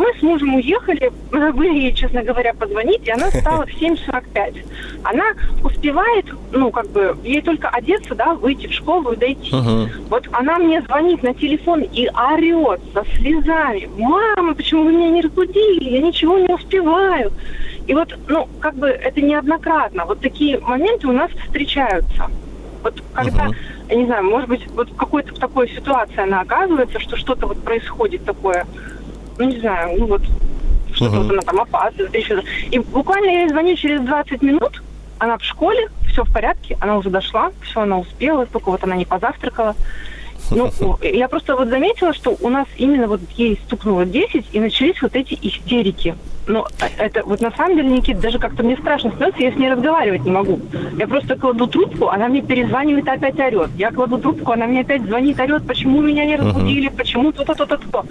Мы 0.01 0.12
с 0.17 0.24
мужем 0.24 0.55
уехали, 0.55 1.12
забыли 1.29 1.77
ей, 1.77 1.93
честно 1.93 2.24
говоря, 2.24 2.55
позвонить, 2.55 3.08
и 3.08 3.12
она 3.12 3.29
встала 3.29 3.67
в 3.67 3.70
7.45. 3.70 4.65
Она 5.03 5.25
успевает, 5.63 6.25
ну, 6.51 6.72
как 6.72 6.89
бы, 6.89 7.15
ей 7.24 7.39
только 7.43 7.70
одеться, 7.70 8.15
да, 8.15 8.34
выйти 8.34 8.65
в 8.65 8.74
школу 8.74 9.12
и 9.12 9.15
дойти. 9.15 9.51
Uh-huh. 9.51 9.88
Вот 10.10 10.27
она 10.31 10.58
мне 10.58 10.81
звонит 10.81 11.22
на 11.22 11.36
телефон 11.36 11.81
и 11.81 12.10
орет 12.10 12.81
со 12.96 13.05
слезами. 13.15 13.88
«Мама, 13.96 14.55
почему 14.55 14.86
вы 14.86 14.93
меня 14.93 15.12
не 15.12 15.22
разбудили? 15.22 15.88
Я 15.88 16.01
ничего 16.01 16.39
не 16.39 16.51
успеваю». 16.51 17.31
И 17.86 17.93
вот, 17.93 18.17
ну, 18.27 18.50
как 18.60 18.74
бы 18.77 18.88
это 18.88 19.22
неоднократно. 19.22 20.05
Вот 20.05 20.20
такие 20.20 20.60
моменты 20.62 21.10
у 21.10 21.12
нас 21.12 21.29
встречаются. 21.46 22.27
Вот 22.81 22.96
когда, 23.13 23.50
uh-huh. 23.50 23.55
я 23.89 23.96
не 23.96 24.05
знаю, 24.05 24.24
может 24.24 24.50
быть, 24.50 24.65
вот 24.72 24.89
в 24.89 24.96
какой-то 24.96 25.36
такой 25.36 25.70
ситуации 25.70 26.22
она 26.22 26.41
оказывается, 26.41 27.00
что 27.00 27.17
что-то 27.17 27.46
вот 27.46 27.63
происходит 27.63 28.25
такое, 28.25 28.65
ну, 29.38 29.45
не 29.45 29.59
знаю, 29.59 29.97
ну 29.97 30.05
вот, 30.07 30.21
что-то 30.93 31.15
uh-huh. 31.15 31.23
вот 31.23 31.31
она 31.31 31.41
там 31.41 31.61
опаздывает, 31.61 32.15
еще. 32.15 32.43
И 32.69 32.79
буквально 32.79 33.29
я 33.29 33.41
ей 33.41 33.50
звоню 33.50 33.75
через 33.75 34.01
20 34.01 34.41
минут, 34.41 34.81
она 35.19 35.38
в 35.38 35.43
школе, 35.43 35.89
все 36.07 36.23
в 36.23 36.31
порядке, 36.31 36.77
она 36.79 36.97
уже 36.97 37.09
дошла, 37.09 37.51
все 37.61 37.81
она 37.81 38.00
успела, 38.00 38.45
только 38.45 38.69
вот 38.69 38.83
она 38.83 38.95
не 38.95 39.05
позавтракала. 39.05 39.75
Ну, 40.51 40.98
я 41.01 41.27
просто 41.27 41.55
вот 41.55 41.70
заметила, 41.70 42.13
что 42.13 42.36
у 42.39 42.50
нас 42.50 42.67
именно 42.77 43.08
вот 43.08 43.22
ей 43.36 43.60
стукнуло 43.65 44.05
10, 44.05 44.46
и 44.51 44.60
начались 44.60 45.01
вот 45.01 45.15
эти 45.15 45.38
истерики. 45.41 46.15
Но 46.48 46.67
это 46.98 47.24
вот 47.24 47.39
на 47.39 47.51
самом 47.51 47.77
деле, 47.77 47.89
Никит, 47.89 48.20
даже 48.20 48.39
как-то 48.39 48.63
мне 48.63 48.75
страшно 48.77 49.12
становится, 49.12 49.43
я 49.43 49.51
с 49.51 49.55
ней 49.55 49.72
разговаривать 49.72 50.25
не 50.25 50.31
могу. 50.31 50.60
Я 50.98 51.08
просто 51.08 51.36
кладу 51.36 51.67
трубку, 51.67 52.10
она 52.10 52.27
мне 52.27 52.41
перезванивает, 52.41 53.08
опять 53.08 53.39
орет. 53.39 53.70
Я 53.77 53.91
кладу 53.91 54.17
трубку, 54.17 54.51
она 54.51 54.65
мне 54.65 54.81
опять 54.81 55.03
звонит, 55.03 55.39
орет, 55.39 55.65
почему 55.67 56.01
меня 56.01 56.25
не 56.25 56.36
разбудили, 56.36 56.89
uh-huh. 56.89 56.98
почему 56.98 57.31
то-то, 57.31 57.53
то-то, 57.53 57.77
то. 57.77 58.05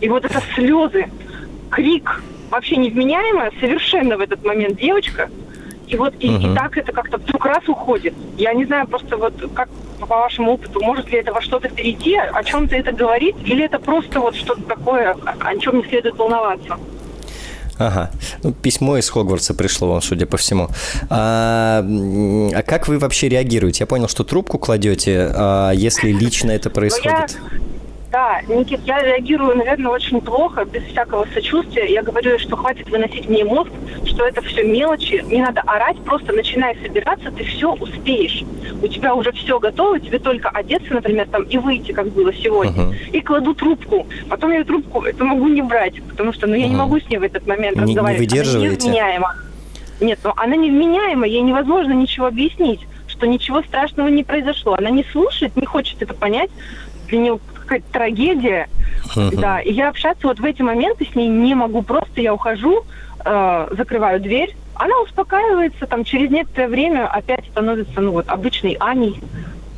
И 0.00 0.08
вот 0.08 0.24
это 0.24 0.40
слезы, 0.54 1.06
крик, 1.70 2.22
вообще 2.50 2.76
невменяемая 2.76 3.52
совершенно 3.60 4.16
в 4.16 4.20
этот 4.20 4.44
момент 4.44 4.78
девочка. 4.78 5.28
И 5.88 5.96
вот 5.96 6.14
и, 6.20 6.28
uh-huh. 6.28 6.52
и 6.52 6.54
так 6.54 6.78
это 6.78 6.92
как-то 6.92 7.18
вдруг 7.18 7.44
раз 7.44 7.68
уходит. 7.68 8.14
Я 8.38 8.54
не 8.54 8.64
знаю 8.64 8.86
просто 8.86 9.16
вот 9.16 9.34
как 9.54 9.68
по 10.06 10.16
вашему 10.16 10.52
опыту, 10.52 10.80
может 10.82 11.10
ли 11.10 11.18
это 11.18 11.32
во 11.32 11.40
что-то 11.40 11.68
перейти, 11.68 12.16
о 12.16 12.42
чем-то 12.44 12.76
это 12.76 12.92
говорит, 12.92 13.36
или 13.44 13.64
это 13.64 13.78
просто 13.78 14.20
вот 14.20 14.34
что-то 14.34 14.62
такое, 14.62 15.16
о 15.24 15.56
чем 15.58 15.78
не 15.78 15.84
следует 15.84 16.16
волноваться. 16.16 16.78
Ага. 17.78 18.10
Ну, 18.42 18.52
письмо 18.52 18.98
из 18.98 19.08
Хогвартса 19.10 19.54
пришло 19.54 19.88
вам, 19.88 20.02
судя 20.02 20.26
по 20.26 20.36
всему. 20.36 20.68
А, 21.10 21.84
а 21.84 22.62
как 22.62 22.86
вы 22.86 22.98
вообще 22.98 23.28
реагируете? 23.28 23.78
Я 23.80 23.86
понял, 23.86 24.08
что 24.08 24.24
трубку 24.24 24.58
кладете, 24.58 25.30
а 25.34 25.72
если 25.72 26.12
лично 26.12 26.52
это 26.52 26.68
ну, 26.68 26.74
происходит. 26.74 27.30
Я 27.30 27.62
да, 28.12 28.42
Никит, 28.46 28.80
я 28.84 29.02
реагирую, 29.02 29.56
наверное, 29.56 29.90
очень 29.90 30.20
плохо, 30.20 30.66
без 30.66 30.82
всякого 30.84 31.26
сочувствия. 31.32 31.90
Я 31.90 32.02
говорю, 32.02 32.38
что 32.38 32.56
хватит 32.56 32.90
выносить 32.90 33.28
мне 33.28 33.42
мозг, 33.42 33.70
что 34.04 34.26
это 34.26 34.42
все 34.42 34.62
мелочи, 34.64 35.24
не 35.26 35.40
надо 35.40 35.62
орать, 35.62 35.96
просто 36.04 36.32
начинай 36.32 36.76
собираться, 36.82 37.30
ты 37.30 37.42
все 37.44 37.72
успеешь. 37.72 38.44
У 38.82 38.86
тебя 38.86 39.14
уже 39.14 39.32
все 39.32 39.58
готово, 39.58 39.98
тебе 39.98 40.18
только 40.18 40.50
одеться, 40.50 40.92
например, 40.92 41.26
там 41.28 41.44
и 41.44 41.56
выйти, 41.56 41.92
как 41.92 42.08
было 42.08 42.34
сегодня. 42.34 42.72
Uh-huh. 42.82 43.10
И 43.12 43.20
кладу 43.22 43.54
трубку. 43.54 44.06
Потом 44.28 44.52
я 44.52 44.62
трубку 44.64 45.02
это 45.02 45.24
могу 45.24 45.48
не 45.48 45.62
брать, 45.62 46.02
потому 46.10 46.34
что 46.34 46.46
ну, 46.46 46.54
я 46.54 46.66
uh-huh. 46.66 46.68
не 46.68 46.76
могу 46.76 47.00
с 47.00 47.08
ней 47.08 47.16
в 47.16 47.22
этот 47.22 47.46
момент 47.46 47.76
не, 47.76 47.82
разговаривать. 47.82 48.30
Не 48.30 48.38
выдерживаете? 48.38 48.88
Она 48.88 48.92
невменяема. 48.92 49.34
Нет, 50.00 50.18
ну 50.22 50.32
она 50.36 50.56
невменяема, 50.56 51.26
ей 51.26 51.40
невозможно 51.40 51.92
ничего 51.92 52.26
объяснить 52.26 52.80
что 53.08 53.26
ничего 53.26 53.62
страшного 53.62 54.08
не 54.08 54.24
произошло. 54.24 54.74
Она 54.76 54.90
не 54.90 55.04
слушает, 55.04 55.54
не 55.54 55.64
хочет 55.64 56.02
это 56.02 56.12
понять. 56.12 56.50
Для 57.06 57.18
нее 57.18 57.38
какая-то 57.72 57.92
трагедия. 57.92 58.68
Uh-huh. 59.14 59.40
Да, 59.40 59.60
и 59.60 59.72
я 59.72 59.88
общаться 59.88 60.26
вот 60.26 60.38
в 60.38 60.44
эти 60.44 60.62
моменты 60.62 61.08
с 61.10 61.14
ней 61.14 61.28
не 61.28 61.54
могу. 61.54 61.82
Просто 61.82 62.20
я 62.20 62.34
ухожу, 62.34 62.84
э, 63.24 63.68
закрываю 63.76 64.20
дверь, 64.20 64.54
она 64.74 64.98
успокаивается, 65.00 65.86
там 65.86 66.04
через 66.04 66.30
некоторое 66.30 66.68
время 66.68 67.06
опять 67.06 67.44
становится, 67.50 68.00
ну 68.00 68.12
вот, 68.12 68.28
обычной 68.28 68.76
Аней, 68.80 69.20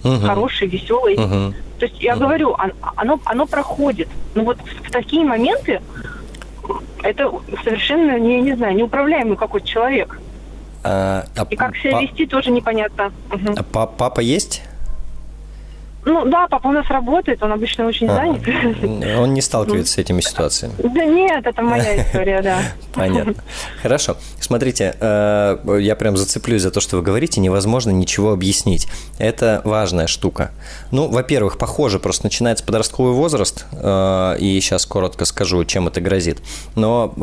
uh-huh. 0.02 0.26
хорошей, 0.26 0.68
веселой. 0.68 1.14
Uh-huh. 1.14 1.54
То 1.78 1.86
есть 1.86 2.00
я 2.00 2.14
uh-huh. 2.14 2.18
говорю, 2.18 2.56
оно, 2.96 3.20
оно 3.24 3.46
проходит. 3.46 4.08
Но 4.34 4.44
вот 4.44 4.58
в 4.58 4.90
такие 4.90 5.24
моменты 5.24 5.80
это 7.02 7.30
совершенно, 7.62 8.12
я 8.12 8.40
не 8.40 8.56
знаю, 8.56 8.74
неуправляемый 8.74 9.36
какой-то 9.36 9.66
человек. 9.66 10.18
А, 10.82 11.24
а, 11.36 11.46
и 11.48 11.56
как 11.56 11.76
себя 11.76 12.00
вести, 12.00 12.26
тоже 12.26 12.50
непонятно. 12.50 13.10
Угу. 13.32 13.54
А 13.56 13.86
папа 13.86 14.20
есть? 14.20 14.62
Ну 16.04 16.24
да, 16.26 16.46
папа 16.48 16.68
у 16.68 16.72
нас 16.72 16.86
работает, 16.88 17.42
он 17.42 17.52
обычно 17.52 17.86
очень 17.86 18.08
а, 18.08 18.14
занят. 18.14 18.42
Он 19.18 19.32
не 19.32 19.40
сталкивается 19.40 19.94
с 19.94 19.98
этими 19.98 20.20
ситуациями? 20.20 20.74
Да 20.78 21.04
нет, 21.04 21.46
это 21.46 21.62
моя 21.62 22.02
история, 22.02 22.42
да. 22.42 22.62
Понятно. 22.94 23.34
Хорошо. 23.82 24.16
Смотрите, 24.40 24.94
э, 25.00 25.78
я 25.80 25.96
прям 25.96 26.16
зацеплюсь 26.16 26.62
за 26.62 26.70
то, 26.70 26.80
что 26.80 26.96
вы 26.96 27.02
говорите, 27.02 27.40
невозможно 27.40 27.90
ничего 27.90 28.32
объяснить. 28.32 28.86
Это 29.18 29.62
важная 29.64 30.06
штука. 30.06 30.50
Ну, 30.90 31.08
во-первых, 31.08 31.56
похоже, 31.58 31.98
просто 31.98 32.26
начинается 32.26 32.64
подростковый 32.64 33.14
возраст, 33.14 33.66
э, 33.72 34.36
и 34.38 34.60
сейчас 34.60 34.84
коротко 34.86 35.24
скажу, 35.24 35.64
чем 35.64 35.88
это 35.88 36.00
грозит. 36.00 36.42
Но 36.74 37.14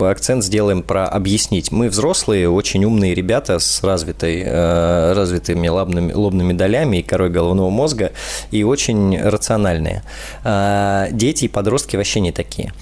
акцент 0.00 0.44
сделаем 0.44 0.82
про 0.82 1.06
объяснить. 1.06 1.70
Мы 1.70 1.88
взрослые, 1.88 2.48
очень 2.48 2.84
умные 2.84 3.14
ребята 3.14 3.58
с 3.58 3.82
развитой, 3.82 4.42
э, 4.44 5.12
развитыми 5.12 5.68
лобными, 5.68 6.12
лобными 6.12 6.52
долями 6.54 6.98
и 6.98 7.02
корой 7.02 7.28
головного 7.28 7.68
мозга, 7.68 7.81
и 8.50 8.62
очень 8.64 9.20
рациональные. 9.20 10.02
Дети 11.12 11.44
и 11.44 11.48
подростки 11.48 11.96
вообще 11.96 12.20
не 12.20 12.32
такие. 12.32 12.72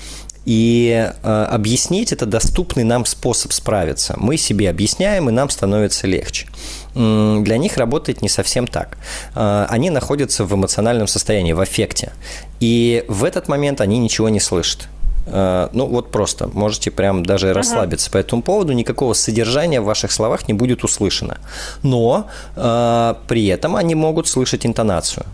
И 0.47 1.13
э, 1.23 1.43
объяснить 1.51 2.13
это 2.13 2.25
доступный 2.25 2.83
нам 2.83 3.05
способ 3.05 3.53
справиться. 3.53 4.15
Мы 4.17 4.37
себе 4.37 4.71
объясняем, 4.71 5.29
и 5.29 5.33
нам 5.33 5.51
становится 5.51 6.07
легче. 6.07 6.47
Для 6.95 7.57
них 7.59 7.77
работает 7.77 8.23
не 8.23 8.29
совсем 8.29 8.67
так. 8.67 8.97
Э, 9.35 9.67
они 9.69 9.91
находятся 9.91 10.45
в 10.45 10.55
эмоциональном 10.55 11.09
состоянии, 11.09 11.53
в 11.53 11.61
аффекте. 11.61 12.13
И 12.59 13.05
в 13.09 13.25
этот 13.25 13.49
момент 13.49 13.81
они 13.81 13.99
ничего 13.99 14.29
не 14.29 14.41
слышат. 14.41 14.89
Э, 15.31 15.69
ну, 15.73 15.87
вот 15.87 16.11
просто. 16.11 16.49
Можете 16.53 16.91
прям 16.91 17.25
даже 17.25 17.53
расслабиться 17.53 18.09
ага. 18.09 18.13
по 18.13 18.19
этому 18.19 18.43
поводу. 18.43 18.73
Никакого 18.73 19.15
содержания 19.15 19.81
в 19.81 19.85
ваших 19.85 20.13
словах 20.13 20.49
не 20.49 20.55
будет 20.55 20.85
услышано. 20.85 21.39
Но 21.83 22.27
э, 22.57 23.15
при 23.27 23.47
этом 23.47 23.77
они 23.77 23.95
могут 23.95 24.29
слышать 24.29 24.67
интонацию 24.67 25.25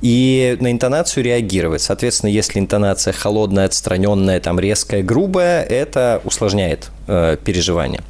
и 0.00 0.56
на 0.60 0.70
интонацию 0.70 1.24
реагировать. 1.24 1.82
Соответственно, 1.82 2.30
если 2.30 2.60
интонация 2.60 3.12
холодная, 3.12 3.66
отстраненная, 3.66 4.40
там 4.40 4.60
резкая, 4.60 5.02
грубая, 5.02 5.62
это 5.64 6.20
усложняет 6.24 6.90
э, 7.08 7.36
переживание. 7.42 8.02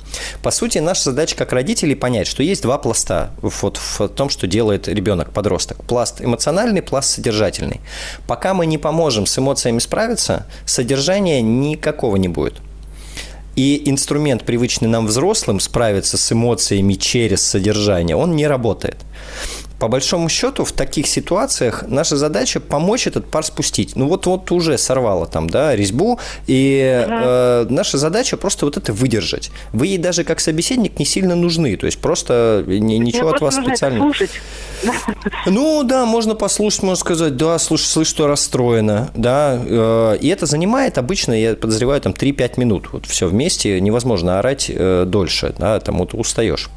По 0.43 0.51
сути, 0.51 0.79
наша 0.79 1.05
задача 1.05 1.37
как 1.37 1.53
родителей 1.53 1.95
понять, 1.95 2.27
что 2.27 2.43
есть 2.43 2.63
два 2.63 2.79
пласта 2.79 3.31
вот 3.41 3.79
в 3.79 4.09
том, 4.09 4.29
что 4.29 4.47
делает 4.47 4.87
ребенок, 4.89 5.33
подросток. 5.33 5.83
Пласт 5.85 6.21
эмоциональный, 6.21 6.83
пласт 6.83 7.11
содержательный. 7.11 7.81
Пока 8.27 8.53
мы 8.53 8.67
не 8.67 8.77
поможем 8.77 9.25
с 9.25 9.39
эмоциями 9.39 9.79
справиться, 9.79 10.47
содержания 10.67 11.41
никакого 11.41 12.17
не 12.17 12.29
будет. 12.29 12.55
И 13.57 13.91
инструмент, 13.91 14.45
привычный 14.45 14.89
нам 14.89 15.07
взрослым, 15.07 15.59
справиться 15.59 16.17
с 16.17 16.33
эмоциями 16.33 16.95
через 16.95 17.43
содержание, 17.43 18.15
он 18.15 18.37
не 18.37 18.47
работает 18.47 18.99
по 19.79 19.89
большому 19.89 20.29
счету, 20.29 20.65
в 20.65 20.73
таких 20.73 21.07
ситуациях 21.07 21.85
наша 21.87 22.17
задача 22.17 22.61
помочь 22.61 23.07
этот 23.07 23.31
пар 23.31 23.45
спустить. 23.45 23.95
Ну 23.95 24.09
вот, 24.09 24.27
вот 24.27 24.51
уже 24.51 24.77
сорвала 24.77 25.27
там, 25.27 25.49
да, 25.49 25.77
резьбу, 25.77 26.19
и 26.47 27.05
ага. 27.07 27.23
э, 27.25 27.67
наша 27.71 27.99
задача 27.99 28.37
просто 28.37 28.67
вот 28.67 28.77
это 28.77 28.93
выдержать. 28.93 29.51
Вы 29.73 29.89
ей 29.89 29.99
даже 29.99 30.25
как 30.25 30.41
собеседник 30.41 30.99
не 30.99 31.05
сильно 31.05 31.37
нужны, 31.37 31.77
то 31.77 31.87
есть 31.87 31.99
просто 31.99 32.65
ни, 32.67 32.95
ничего 32.95 33.31
от 33.31 33.41
вас 33.41 33.55
специально. 33.55 34.01
Слушать. 34.01 34.31
Ну 35.47 35.83
да, 35.85 36.07
можно 36.07 36.35
послушать, 36.35 36.83
можно 36.83 37.01
сказать, 37.01 37.37
да, 37.37 37.59
слушай, 37.59 37.87
слышь, 37.87 38.09
что 38.09 38.27
расстроена, 38.27 39.11
да, 39.15 39.59
э, 39.61 40.19
и 40.21 40.29
это 40.29 40.47
занимает 40.47 40.99
обычно, 40.99 41.33
я 41.33 41.55
подозреваю, 41.55 42.01
там 42.01 42.13
3-5 42.13 42.53
минут, 42.59 42.89
вот 42.93 43.07
все 43.07 43.27
вместе, 43.27 43.81
невозможно 43.81 44.39
орать 44.39 44.67
э, 44.69 45.05
дольше, 45.07 45.55
да, 45.59 45.79
там 45.81 45.99
вот 45.99 46.15
устаешь. 46.15 46.69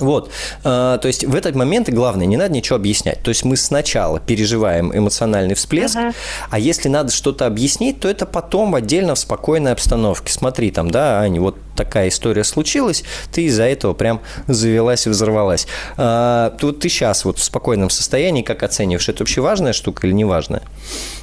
Вот, 0.00 0.30
а, 0.64 0.98
то 0.98 1.06
есть 1.06 1.24
в 1.24 1.34
этот 1.36 1.54
момент 1.54 1.88
главное, 1.88 2.26
не 2.26 2.36
надо 2.36 2.52
ничего 2.52 2.76
объяснять. 2.76 3.22
То 3.22 3.28
есть 3.28 3.44
мы 3.44 3.56
сначала 3.56 4.18
переживаем 4.18 4.96
эмоциональный 4.96 5.54
всплеск, 5.54 5.96
uh-huh. 5.96 6.14
а 6.50 6.58
если 6.58 6.88
надо 6.88 7.12
что-то 7.12 7.46
объяснить, 7.46 8.00
то 8.00 8.08
это 8.08 8.26
потом 8.26 8.74
отдельно 8.74 9.14
в 9.14 9.18
спокойной 9.18 9.72
обстановке. 9.72 10.32
Смотри, 10.32 10.72
там, 10.72 10.90
да, 10.90 11.20
Аня, 11.20 11.40
вот 11.40 11.56
такая 11.76 12.08
история 12.08 12.44
случилась, 12.44 13.04
ты 13.32 13.44
из-за 13.44 13.64
этого 13.64 13.94
прям 13.94 14.20
завелась 14.48 15.06
и 15.06 15.10
взорвалась. 15.10 15.66
А, 15.96 16.50
тут 16.58 16.80
ты 16.80 16.88
сейчас 16.88 17.24
вот 17.24 17.38
в 17.38 17.44
спокойном 17.44 17.90
состоянии, 17.90 18.42
как 18.42 18.62
оцениваешь, 18.62 19.08
это 19.08 19.20
вообще 19.22 19.40
важная 19.40 19.72
штука 19.72 20.06
или 20.06 20.14
не 20.14 20.24
важная? 20.24 20.62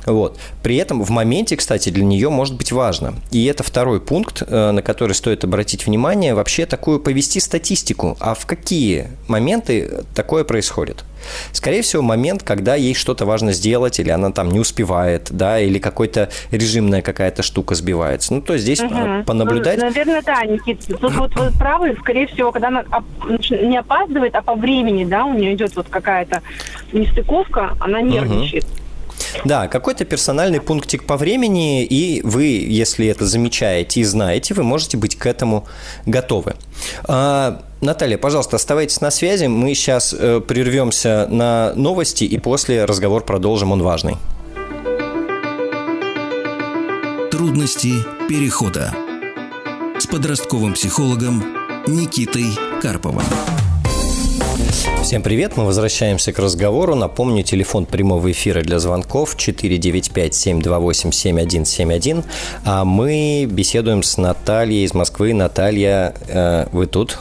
Вот. 0.06 0.40
При 0.64 0.78
этом 0.78 1.04
в 1.04 1.10
моменте, 1.10 1.56
кстати, 1.56 1.90
для 1.90 2.04
нее 2.04 2.30
может 2.30 2.56
быть 2.56 2.72
важно. 2.72 3.16
И 3.32 3.46
это 3.46 3.64
второй 3.64 4.02
пункт, 4.02 4.44
э, 4.46 4.72
на 4.72 4.82
который 4.82 5.14
стоит 5.14 5.44
обратить 5.44 5.86
внимание, 5.86 6.34
вообще 6.34 6.66
такую 6.66 7.00
повести 7.00 7.40
статистику. 7.40 8.18
А 8.20 8.34
в 8.34 8.46
какие 8.46 9.10
моменты 9.28 10.04
такое 10.16 10.44
происходит? 10.44 11.04
Скорее 11.52 11.82
всего, 11.82 12.02
момент, 12.02 12.44
когда 12.44 12.76
ей 12.76 12.96
что-то 12.96 13.26
важно 13.26 13.54
сделать, 13.54 14.00
или 14.00 14.10
она 14.10 14.32
там 14.32 14.50
не 14.50 14.60
успевает, 14.60 15.28
да, 15.30 15.60
или 15.60 15.80
какой-то 15.80 16.30
режимная 16.52 17.02
какая-то 17.02 17.44
штука 17.44 17.76
сбивается. 17.76 18.34
Ну, 18.34 18.42
то 18.42 18.58
здесь 18.58 18.80
угу. 18.80 19.24
понаблюдать... 19.26 19.78
Ну, 19.78 19.86
наверное, 19.86 20.22
да, 20.24 20.44
Никита. 20.46 20.98
Тут 20.98 21.16
вот 21.16 21.36
вы 21.36 21.52
правы, 21.52 21.96
скорее 22.00 22.28
всего, 22.28 22.52
когда 22.52 22.70
она 22.70 22.84
не 23.50 23.78
опаздывает, 23.78 24.36
а 24.36 24.42
по 24.42 24.56
времени, 24.56 25.06
да, 25.06 25.26
у 25.26 25.34
нее 25.34 25.54
идет 25.54 25.76
вот 25.76 25.88
какая-то 25.90 26.42
нестыковка, 26.92 27.76
она 27.80 28.02
нервничает. 28.02 28.64
Угу. 28.64 28.72
Да, 29.46 29.68
какой-то 29.68 30.06
персональный 30.06 30.62
пунктик 30.62 31.06
по 31.06 31.18
времени, 31.18 31.84
и 31.84 32.22
вы, 32.24 32.44
если 32.46 33.08
это 33.08 33.26
замечаете 33.26 34.02
и 34.02 34.04
знаете, 34.04 34.54
вы 34.54 34.64
можете 34.64 34.98
быть 34.98 35.18
к 35.18 35.26
этому 35.26 35.66
готовы. 36.06 36.56
А, 37.06 37.64
Наталья, 37.82 38.18
пожалуйста, 38.18 38.58
оставайтесь 38.58 39.02
на 39.02 39.12
связи. 39.12 39.46
Мы 39.46 39.74
сейчас 39.74 40.16
э, 40.18 40.42
прервемся 40.42 41.28
на 41.30 41.74
новости, 41.76 42.24
и 42.24 42.38
после 42.38 42.86
разговор 42.86 43.24
продолжим, 43.24 43.72
он 43.72 43.82
важный. 43.82 44.18
Трудности 47.32 47.94
перехода 48.30 48.94
с 49.98 50.06
подростковым 50.06 50.74
психологом 50.74 51.44
Никитой 51.88 52.46
Карповым. 52.82 53.24
Всем 55.04 55.22
привет, 55.24 55.58
мы 55.58 55.66
возвращаемся 55.66 56.32
к 56.32 56.38
разговору. 56.38 56.94
Напомню, 56.96 57.42
телефон 57.44 57.88
прямого 57.88 58.32
эфира 58.32 58.62
для 58.62 58.78
звонков 58.78 59.36
495-728-7171. 59.36 62.24
А 62.66 62.86
мы 62.86 63.48
беседуем 63.50 64.04
с 64.04 64.18
Натальей 64.18 64.86
из 64.86 64.94
Москвы. 64.94 65.34
Наталья, 65.34 66.14
э, 66.28 66.68
вы 66.72 66.86
тут? 66.86 67.18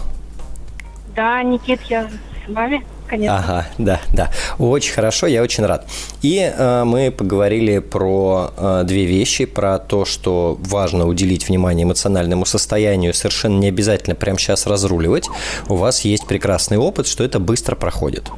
Да, 1.16 1.42
Никит, 1.42 1.80
я 1.88 2.06
с 2.06 2.10
вами 2.52 2.84
конечно. 3.10 3.38
Ага, 3.38 3.66
да, 3.78 4.00
да. 4.12 4.30
Очень 4.58 4.94
хорошо, 4.94 5.26
я 5.26 5.42
очень 5.42 5.66
рад. 5.66 5.86
И 6.22 6.38
э, 6.38 6.84
мы 6.84 7.10
поговорили 7.10 7.80
про 7.80 8.52
э, 8.56 8.82
две 8.84 9.04
вещи, 9.04 9.44
про 9.44 9.78
то, 9.78 10.04
что 10.04 10.56
важно 10.60 11.06
уделить 11.06 11.48
внимание 11.48 11.84
эмоциональному 11.84 12.46
состоянию, 12.46 13.12
совершенно 13.12 13.58
не 13.58 13.68
обязательно 13.68 14.14
прямо 14.14 14.38
сейчас 14.38 14.66
разруливать. 14.66 15.28
У 15.68 15.74
вас 15.74 16.02
есть 16.02 16.26
прекрасный 16.26 16.78
опыт, 16.78 17.06
что 17.06 17.24
это 17.24 17.40
быстро 17.40 17.74
проходит. 17.74 18.30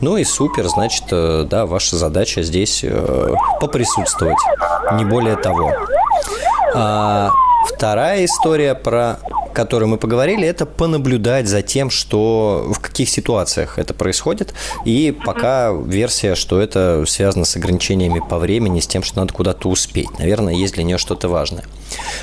Ну 0.00 0.16
и 0.16 0.24
супер, 0.24 0.66
значит, 0.68 1.04
э, 1.12 1.46
да, 1.48 1.66
ваша 1.66 1.96
задача 1.96 2.42
здесь 2.42 2.80
э, 2.82 3.34
поприсутствовать, 3.60 4.38
не 4.94 5.04
более 5.04 5.36
того. 5.36 5.72
А, 6.74 7.30
вторая 7.66 8.24
история 8.24 8.74
про 8.74 9.18
которой 9.56 9.86
мы 9.86 9.96
поговорили, 9.96 10.46
это 10.46 10.66
понаблюдать 10.66 11.48
за 11.48 11.62
тем, 11.62 11.88
что 11.88 12.66
в 12.68 12.78
каких 12.78 13.08
ситуациях 13.08 13.78
это 13.78 13.94
происходит. 13.94 14.52
И 14.84 15.16
пока 15.24 15.72
версия, 15.72 16.34
что 16.34 16.60
это 16.60 17.04
связано 17.06 17.46
с 17.46 17.56
ограничениями 17.56 18.20
по 18.20 18.38
времени, 18.38 18.80
с 18.80 18.86
тем, 18.86 19.02
что 19.02 19.18
надо 19.20 19.32
куда-то 19.32 19.70
успеть. 19.70 20.18
Наверное, 20.18 20.54
есть 20.54 20.74
для 20.74 20.84
нее 20.84 20.98
что-то 20.98 21.28
важное. 21.28 21.64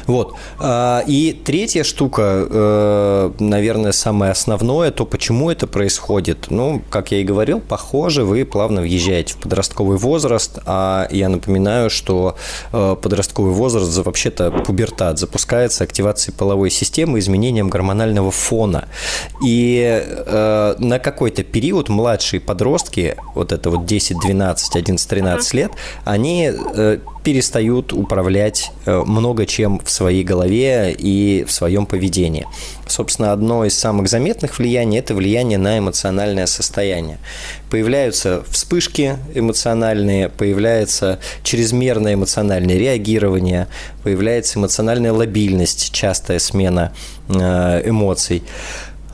Вот. 0.06 0.36
А, 0.60 1.04
и 1.08 1.34
третья 1.34 1.84
штука, 1.84 2.48
э, 2.50 3.32
наверное, 3.40 3.94
самое 3.94 4.32
основное, 4.32 4.92
то 4.92 5.06
почему 5.06 5.50
это 5.50 5.66
происходит. 5.66 6.52
Ну, 6.52 6.84
как 6.90 7.12
я 7.12 7.20
и 7.20 7.24
говорил, 7.24 7.60
похоже, 7.60 8.26
вы 8.26 8.46
плавно 8.46 8.82
въезжаете 8.82 9.34
в 9.34 9.38
подростковый 9.38 9.98
возраст, 9.98 10.60
а 10.66 11.08
я 11.10 11.30
напоминаю, 11.30 11.90
что 11.90 12.36
э, 12.72 12.96
подростковый 13.02 13.54
возраст, 13.54 13.98
вообще-то 13.98 14.52
пубертат, 14.52 15.18
запускается 15.18 15.84
активацией 15.84 16.36
половой 16.36 16.70
системы 16.70 17.23
изменением 17.24 17.70
гормонального 17.70 18.32
фона. 18.32 18.88
И 19.44 20.04
э, 20.06 20.76
на 20.78 21.00
какой-то 21.00 21.44
период 21.44 21.90
младшие 21.90 22.40
подростки, 22.40 23.16
вот 23.34 23.52
это 23.52 23.70
вот 23.70 23.86
10, 23.86 24.20
12, 24.20 24.76
11, 24.76 25.10
13 25.10 25.54
лет, 25.54 25.72
они 26.06 26.52
э, 26.52 27.00
перестают 27.24 27.94
управлять 27.94 28.72
э, 28.86 29.02
много 29.06 29.46
чем 29.46 29.80
в 29.80 29.90
своей 29.90 30.24
голове 30.24 30.94
и 30.98 31.46
в 31.48 31.52
своем 31.52 31.86
поведении. 31.86 32.46
Собственно, 32.88 33.32
одно 33.32 33.66
из 33.66 33.78
самых 33.78 34.10
заметных 34.10 34.60
влияний– 34.60 35.00
это 35.00 35.16
влияние 35.16 35.58
на 35.58 35.80
эмоциональное 35.80 36.46
состояние. 36.46 37.18
Появляются 37.70 38.44
вспышки 38.50 39.18
эмоциональные, 39.34 40.30
появляется 40.30 41.20
чрезмерное 41.44 42.16
эмоциональное 42.16 42.78
реагирование, 42.78 43.68
появляется 44.04 44.60
эмоциональная 44.60 45.14
лобильность, 45.14 45.92
частая 45.94 46.40
смена 46.40 46.94
эмоций, 47.30 48.44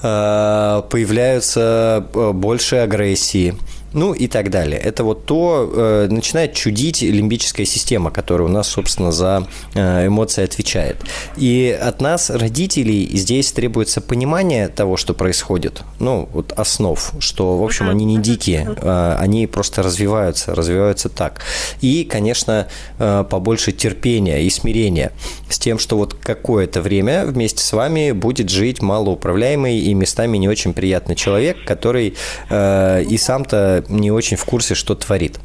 э, 0.02 0.82
появляются 0.90 2.06
больше 2.14 2.78
агрессии– 2.78 3.56
ну 3.94 4.14
и 4.14 4.28
так 4.28 4.50
далее. 4.50 4.80
Это 4.80 5.04
вот 5.04 5.26
то, 5.26 5.72
э, 5.74 6.08
начинает 6.10 6.54
чудить 6.54 7.02
лимбическая 7.02 7.66
система, 7.66 8.12
которая 8.12 8.48
у 8.48 8.52
нас, 8.52 8.68
собственно, 8.68 9.12
за 9.12 9.48
э, 9.74 10.08
эмоции 10.08 10.44
отвечает. 10.44 10.98
И 11.38 11.78
от 11.82 12.02
нас, 12.02 12.30
родителей, 12.30 13.10
здесь 13.14 13.52
требуется 13.52 14.02
понимание 14.02 14.68
того, 14.68 14.98
что 14.98 15.14
происходит, 15.14 15.82
ну, 16.00 16.30
вот 16.34 16.54
основ, 16.54 17.14
что, 17.20 17.58
в 17.58 17.64
общем, 17.64 17.90
они 17.90 18.06
не 18.06 18.18
дикие, 18.18 18.76
э, 18.82 19.16
они 19.20 19.48
просто 19.48 19.84
развиваются, 19.84 20.56
развиваются 20.56 21.10
так. 21.10 21.42
И, 21.82 22.04
конечно, 22.04 22.68
э, 22.98 23.26
побольше 23.30 23.72
терпения 23.72 24.44
и 24.44 24.50
смирения 24.50 25.12
с 25.50 25.58
тем, 25.58 25.80
что 25.80 25.98
вот 25.98 26.14
какое-то 26.14 26.82
время 26.82 27.26
вместе 27.26 27.64
с 27.64 27.74
вами 27.74 28.12
будет 28.12 28.50
жить 28.50 28.82
малоуправляемый 28.82 29.80
и 29.80 29.94
местами 29.94 30.38
не 30.38 30.48
очень 30.48 30.74
приятный 30.74 31.16
человек, 31.16 31.58
который 31.66 32.16
э, 32.50 33.04
и 33.04 33.18
сам-то 33.18 33.79
не 33.88 34.12
очень 34.12 34.38
в 34.38 34.46
курсе, 34.46 34.76
что 34.76 34.96
творит. 34.96 35.40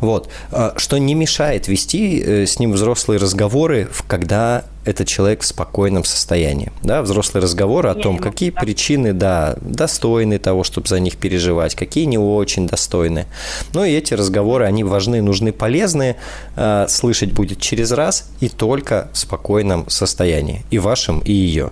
Вот. 0.00 0.28
А, 0.50 0.74
что 0.76 0.98
не 0.98 1.14
мешает 1.14 1.68
вести 1.68 2.20
э, 2.20 2.46
с 2.46 2.58
ним 2.58 2.72
взрослые 2.72 3.18
разговоры, 3.18 3.88
когда 4.06 4.64
этот 4.84 5.06
человек 5.06 5.42
в 5.42 5.46
спокойном 5.46 6.04
состоянии. 6.04 6.72
Да, 6.82 7.02
взрослые 7.02 7.42
разговоры 7.42 7.88
о 7.88 7.94
том, 7.94 8.18
какие 8.18 8.50
причины, 8.50 9.12
да, 9.12 9.56
достойны 9.60 10.38
того, 10.38 10.64
чтобы 10.64 10.88
за 10.88 10.98
них 10.98 11.16
переживать, 11.16 11.74
какие 11.74 12.04
не 12.04 12.18
очень 12.18 12.66
достойны. 12.66 13.26
Ну 13.74 13.84
и 13.84 13.92
эти 13.92 14.14
разговоры, 14.14 14.64
они 14.64 14.82
важны, 14.82 15.22
нужны, 15.22 15.52
полезны. 15.52 16.16
Слышать 16.88 17.32
будет 17.32 17.60
через 17.60 17.92
раз 17.92 18.28
и 18.40 18.48
только 18.48 19.08
в 19.12 19.18
спокойном 19.18 19.88
состоянии. 19.88 20.64
И 20.72 20.80
вашем, 20.80 21.20
и 21.20 21.32
ее. 21.32 21.70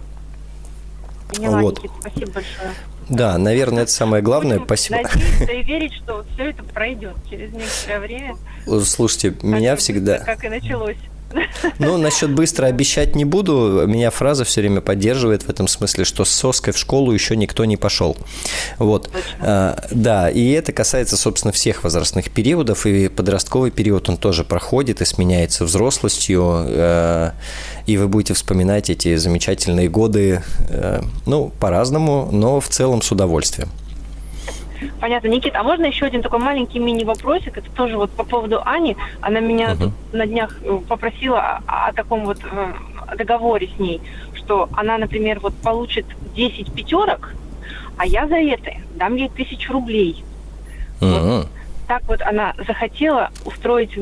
Поняла, 1.35 1.61
вот. 1.63 1.83
Никита, 1.83 1.95
спасибо 2.01 2.33
большое. 2.33 2.71
Да, 3.11 3.37
наверное, 3.39 3.83
это 3.83 3.93
самое 3.93 4.23
главное. 4.23 4.59
Будем 4.59 4.67
Спасибо. 4.67 5.03
Надеяться 5.03 5.53
и 5.53 5.63
верить, 5.63 5.93
что 5.95 6.25
все 6.33 6.51
это 6.51 6.63
пройдет 6.63 7.17
через 7.29 7.53
некоторое 7.53 8.01
время. 8.01 8.37
Слушайте, 8.85 9.35
меня 9.43 9.77
всегда... 9.77 10.21
Как 10.21 10.45
и 10.45 10.49
началось. 10.49 10.97
Ну, 11.79 11.97
насчет 11.97 12.31
быстро 12.31 12.67
обещать 12.67 13.15
не 13.17 13.25
буду. 13.25 13.85
Меня 13.87 14.11
фраза 14.11 14.45
все 14.45 14.61
время 14.61 14.81
поддерживает 14.81 15.43
в 15.43 15.49
этом 15.49 15.69
смысле, 15.69 16.05
что 16.05 16.25
с 16.25 16.31
соской 16.31 16.73
в 16.73 16.79
школу 16.79 17.13
еще 17.13 17.37
никто 17.37 17.65
не 17.65 17.77
пошел. 17.77 18.17
Вот. 18.79 19.11
А, 19.41 19.87
да, 19.91 20.31
и 20.31 20.51
это 20.51 20.73
касается, 20.73 21.17
собственно, 21.17 21.53
всех 21.53 21.85
возрастных 21.85 22.31
периодов, 22.31 22.87
и 22.87 23.09
подростковый 23.09 23.71
период 23.71 24.09
он 24.09 24.17
тоже 24.17 24.45
проходит 24.45 25.01
и 25.01 25.05
сменяется 25.05 25.65
взрослостью, 25.65 26.65
э, 26.67 27.31
и 27.87 27.97
вы 27.97 28.09
будете 28.09 28.35
вспоминать 28.35 28.91
эти 28.91 29.17
замечательные 29.17 29.89
годы, 29.89 30.43
э, 30.69 31.03
ну, 31.27 31.53
по-разному, 31.61 32.29
но 32.33 32.61
в 32.61 32.69
целом 32.69 33.03
с 33.03 33.11
удовольствием. 33.13 33.69
Понятно. 35.01 35.29
Никита, 35.29 35.61
а 35.61 35.63
можно 35.63 35.87
еще 35.87 36.07
один 36.07 36.23
такой 36.23 36.39
маленький 36.39 36.79
мини-вопросик? 36.79 37.59
Это 37.59 37.71
тоже 37.71 37.97
вот 37.97 38.11
по 38.11 38.25
поводу 38.25 38.61
Ани. 38.65 38.97
Она 39.21 39.41
меня 39.41 39.73
uh-huh. 39.73 39.91
на 40.13 40.27
днях 40.27 40.57
э, 40.63 40.79
попросила 40.89 41.61
о, 41.67 41.89
о 41.89 41.93
таком 41.93 42.25
вот 42.25 42.39
э, 42.45 43.17
договоре 43.17 43.69
с 43.75 43.79
ней, 43.79 44.01
что 44.35 44.69
она, 44.73 44.99
например, 44.99 45.41
вот 45.41 45.55
получит 45.55 46.07
10 46.35 46.73
пятерок, 46.73 47.35
а 47.97 48.07
я 48.07 48.27
за 48.27 48.37
это 48.37 48.73
дам 48.95 49.17
ей 49.17 49.29
тысячу 49.29 49.73
рублей. 49.73 50.25
Uh-huh. 51.01 51.39
Вот 51.39 51.49
так 51.87 52.03
вот 52.07 52.23
она 52.23 52.55
захотела 52.67 53.31
устроить 53.45 53.99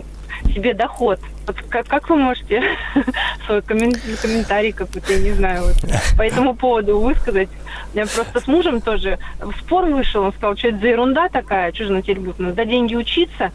себе 0.48 0.74
доход. 0.74 1.20
Вот 1.46 1.56
как, 1.68 1.87
как 1.87 2.11
вы 2.11 2.16
можете 2.16 2.62
свой 3.46 3.62
комментарий 3.62 4.72
какой-то, 4.72 5.12
я 5.12 5.20
не 5.20 5.32
знаю, 5.32 5.64
вот, 5.64 5.76
по 6.16 6.22
этому 6.22 6.54
поводу 6.54 7.00
высказать? 7.00 7.48
У 7.92 7.96
меня 7.96 8.06
просто 8.06 8.40
с 8.40 8.46
мужем 8.46 8.80
тоже 8.80 9.18
в 9.40 9.52
спор 9.61 9.87
вышел, 9.87 10.22
он 10.22 10.32
сказал, 10.32 10.56
что 10.56 10.68
это 10.68 10.78
за 10.78 10.88
ерунда 10.88 11.28
такая, 11.28 11.72
что 11.72 11.84
же 11.84 11.92
на 11.92 12.02
теперь 12.02 12.20
будет, 12.20 12.54
за 12.54 12.64
деньги 12.64 12.94
учиться, 12.94 13.52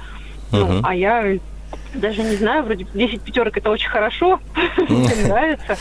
ну, 0.52 0.82
а 0.84 0.96
я 0.96 1.38
даже 1.94 2.24
не 2.24 2.36
знаю, 2.36 2.64
вроде 2.64 2.86
10 2.94 3.22
пятерок 3.22 3.58
это 3.58 3.70
очень 3.70 3.90
хорошо, 3.90 4.40
мне 4.78 5.16
нравится. 5.28 5.78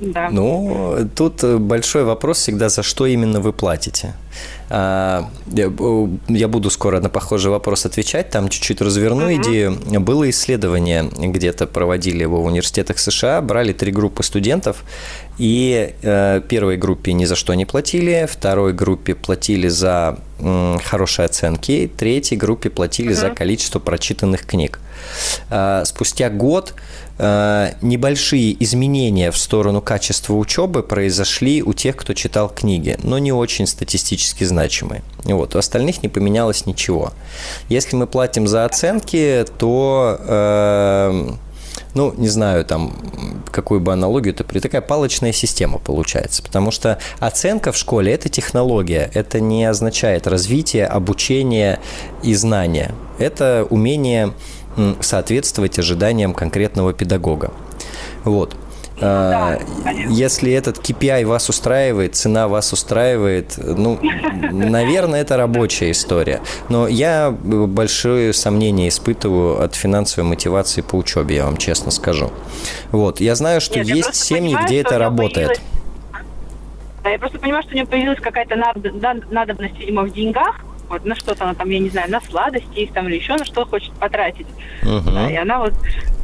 Да. 0.00 0.28
Ну, 0.30 1.08
тут 1.14 1.44
большой 1.44 2.04
вопрос 2.04 2.38
всегда, 2.38 2.68
за 2.68 2.82
что 2.82 3.06
именно 3.06 3.40
вы 3.40 3.52
платите. 3.52 4.14
А, 4.70 5.30
я 5.46 6.48
буду 6.48 6.70
скоро 6.70 7.00
на 7.00 7.08
похожий 7.08 7.50
вопрос 7.50 7.86
отвечать, 7.86 8.30
там 8.30 8.48
чуть-чуть 8.48 8.80
разверну 8.80 9.30
uh-huh. 9.30 9.42
идею. 9.42 10.00
Было 10.00 10.28
исследование, 10.30 11.10
где-то 11.16 11.66
проводили 11.66 12.22
его 12.22 12.42
в 12.42 12.46
университетах 12.46 12.98
США, 12.98 13.40
брали 13.42 13.72
три 13.72 13.92
группы 13.92 14.22
студентов, 14.22 14.84
и 15.38 15.94
э, 16.02 16.40
первой 16.48 16.76
группе 16.76 17.12
ни 17.12 17.24
за 17.24 17.36
что 17.36 17.54
не 17.54 17.66
платили, 17.66 18.26
второй 18.30 18.72
группе 18.72 19.14
платили 19.14 19.68
за 19.68 20.18
хорошие 20.84 21.26
оценки, 21.26 21.90
третьей 21.96 22.36
группе 22.36 22.68
платили 22.70 23.12
uh-huh. 23.12 23.28
за 23.28 23.30
количество 23.30 23.78
прочитанных 23.78 24.46
книг. 24.46 24.80
Э, 25.50 25.82
спустя 25.84 26.30
год 26.30 26.74
э, 27.18 27.72
небольшие 27.82 28.62
изменения 28.64 29.30
в 29.30 29.36
сторону 29.36 29.80
качества 29.80 30.34
учебы 30.34 30.82
произошли 30.82 31.62
у 31.62 31.72
тех, 31.72 31.96
кто 31.96 32.14
читал 32.14 32.48
книги, 32.48 32.98
но 33.02 33.18
не 33.18 33.32
очень 33.32 33.66
статистически 33.66 34.23
значимые. 34.32 35.02
Вот, 35.24 35.54
у 35.54 35.58
остальных 35.58 36.02
не 36.02 36.08
поменялось 36.08 36.66
ничего. 36.66 37.12
Если 37.68 37.96
мы 37.96 38.06
платим 38.06 38.46
за 38.46 38.64
оценки, 38.64 39.44
то 39.58 40.18
э, 40.20 41.30
ну, 41.94 42.12
не 42.16 42.28
знаю, 42.28 42.64
там, 42.64 42.92
какую 43.50 43.80
бы 43.80 43.92
аналогию 43.92 44.34
это 44.34 44.44
при 44.44 44.58
такая 44.58 44.80
палочная 44.80 45.32
система 45.32 45.78
получается, 45.78 46.42
потому 46.42 46.70
что 46.70 46.98
оценка 47.20 47.72
в 47.72 47.76
школе– 47.76 48.12
это 48.14 48.28
технология, 48.28 49.10
это 49.14 49.40
не 49.40 49.64
означает 49.64 50.26
развитие, 50.26 50.86
обучение 50.86 51.78
и 52.22 52.34
знания. 52.34 52.94
Это 53.18 53.66
умение 53.70 54.32
соответствовать 55.00 55.78
ожиданиям 55.78 56.34
конкретного 56.34 56.92
педагога. 56.92 57.52
Вот. 58.24 58.56
А, 59.00 59.58
если 60.08 60.52
этот 60.52 60.78
KPI 60.78 61.26
вас 61.26 61.48
устраивает, 61.48 62.14
цена 62.14 62.46
вас 62.48 62.72
устраивает, 62.72 63.58
ну, 63.58 63.98
наверное, 64.52 65.20
это 65.22 65.36
рабочая 65.36 65.90
история. 65.90 66.40
Но 66.68 66.86
я 66.86 67.30
большое 67.30 68.32
сомнение 68.32 68.88
испытываю 68.88 69.62
от 69.62 69.74
финансовой 69.74 70.28
мотивации 70.28 70.80
по 70.80 70.96
учебе, 70.96 71.36
я 71.36 71.44
вам 71.44 71.56
честно 71.56 71.90
скажу. 71.90 72.30
Вот. 72.92 73.20
Я 73.20 73.34
знаю, 73.34 73.60
что 73.60 73.78
Нет, 73.78 73.88
есть 73.88 74.14
семьи, 74.14 74.50
понимаю, 74.50 74.66
где 74.66 74.80
это 74.80 74.98
работает. 74.98 75.60
Да, 77.02 77.10
я 77.10 77.18
просто 77.18 77.38
понимаю, 77.38 77.62
что 77.64 77.72
у 77.72 77.74
нее 77.74 77.86
появилась 77.86 78.20
какая-то 78.20 78.56
надобность, 78.56 79.78
видимо, 79.78 80.02
в 80.02 80.12
деньгах, 80.12 80.60
вот 80.88 81.04
на 81.04 81.14
что-то 81.14 81.44
она 81.44 81.54
там, 81.54 81.68
я 81.70 81.78
не 81.78 81.88
знаю, 81.88 82.10
на 82.10 82.20
сладости 82.20 82.78
их 82.78 82.92
там 82.92 83.08
или 83.08 83.16
еще 83.16 83.36
на 83.36 83.44
что 83.44 83.64
хочет 83.66 83.92
потратить. 83.94 84.46
Uh-huh. 84.82 85.12
Да, 85.12 85.30
и 85.30 85.34
она 85.34 85.58
вот 85.58 85.74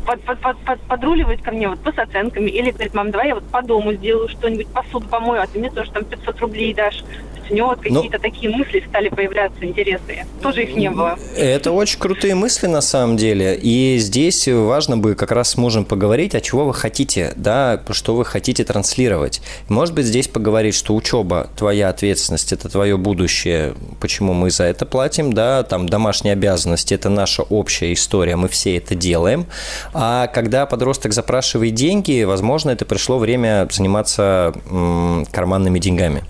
под, 0.06 0.22
под, 0.22 0.40
под, 0.40 0.58
под, 0.58 0.80
подруливает 0.82 1.42
ко 1.42 1.50
мне 1.50 1.68
вот 1.68 1.80
по 1.80 1.92
с 1.92 1.98
оценками. 1.98 2.50
Или 2.50 2.70
говорит, 2.70 2.94
мам, 2.94 3.10
давай 3.10 3.28
я 3.28 3.34
вот 3.34 3.44
по 3.44 3.62
дому 3.62 3.92
сделаю 3.92 4.28
что-нибудь, 4.28 4.68
посуду 4.68 5.06
помою, 5.08 5.42
а 5.42 5.46
ты 5.46 5.58
мне 5.58 5.70
тоже 5.70 5.90
там 5.90 6.04
500 6.04 6.40
рублей 6.40 6.74
дашь 6.74 7.04
у 7.50 7.54
него 7.54 7.68
вот 7.68 7.80
какие-то 7.80 8.16
ну, 8.16 8.22
такие 8.22 8.50
мысли 8.50 8.84
стали 8.88 9.08
появляться 9.08 9.64
интересные. 9.64 10.26
Тоже 10.42 10.62
их 10.62 10.76
не 10.76 10.90
было. 10.90 11.18
Это 11.36 11.72
очень 11.72 11.98
крутые 11.98 12.34
мысли 12.34 12.66
на 12.66 12.80
самом 12.80 13.16
деле. 13.16 13.56
И 13.56 13.98
здесь 13.98 14.46
важно 14.48 14.96
бы 14.96 15.14
как 15.14 15.32
раз 15.32 15.50
с 15.50 15.56
мужем 15.56 15.84
поговорить, 15.84 16.34
а 16.34 16.40
чего 16.40 16.64
вы 16.66 16.74
хотите, 16.74 17.32
да, 17.36 17.80
что 17.90 18.14
вы 18.14 18.24
хотите 18.24 18.64
транслировать. 18.64 19.42
Может 19.68 19.94
быть, 19.94 20.06
здесь 20.06 20.28
поговорить, 20.28 20.74
что 20.74 20.94
учеба 20.94 21.48
твоя 21.56 21.88
ответственность, 21.88 22.52
это 22.52 22.68
твое 22.68 22.96
будущее, 22.96 23.74
почему 24.00 24.32
мы 24.32 24.50
за 24.50 24.64
это 24.64 24.86
платим, 24.86 25.32
да, 25.32 25.62
там 25.62 25.88
домашние 25.88 26.32
обязанности, 26.32 26.94
это 26.94 27.08
наша 27.08 27.42
общая 27.42 27.92
история, 27.92 28.36
мы 28.36 28.48
все 28.48 28.76
это 28.76 28.94
делаем. 28.94 29.46
А 29.92 30.28
когда 30.28 30.66
подросток 30.66 31.12
запрашивает 31.12 31.74
деньги, 31.74 32.22
возможно, 32.22 32.70
это 32.70 32.84
пришло 32.84 33.18
время 33.18 33.68
заниматься 33.70 34.52
м, 34.70 35.26
карманными 35.30 35.78
деньгами 35.78 36.22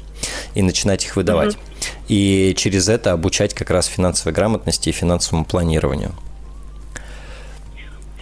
и 0.54 0.62
начинать 0.62 1.04
их 1.04 1.16
выдавать. 1.16 1.54
Угу. 1.54 1.62
И 2.08 2.54
через 2.56 2.88
это 2.88 3.12
обучать 3.12 3.54
как 3.54 3.70
раз 3.70 3.86
финансовой 3.86 4.32
грамотности 4.32 4.88
и 4.88 4.92
финансовому 4.92 5.44
планированию. 5.44 6.12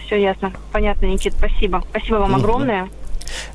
Все 0.05 0.21
ясно. 0.21 0.51
Понятно, 0.71 1.05
Никит, 1.05 1.33
спасибо. 1.33 1.83
Спасибо 1.89 2.15
вам 2.15 2.31
угу. 2.31 2.39
огромное. 2.39 2.89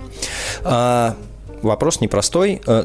Вопрос 1.63 2.01
непростой. 2.01 2.61
Э, 2.67 2.83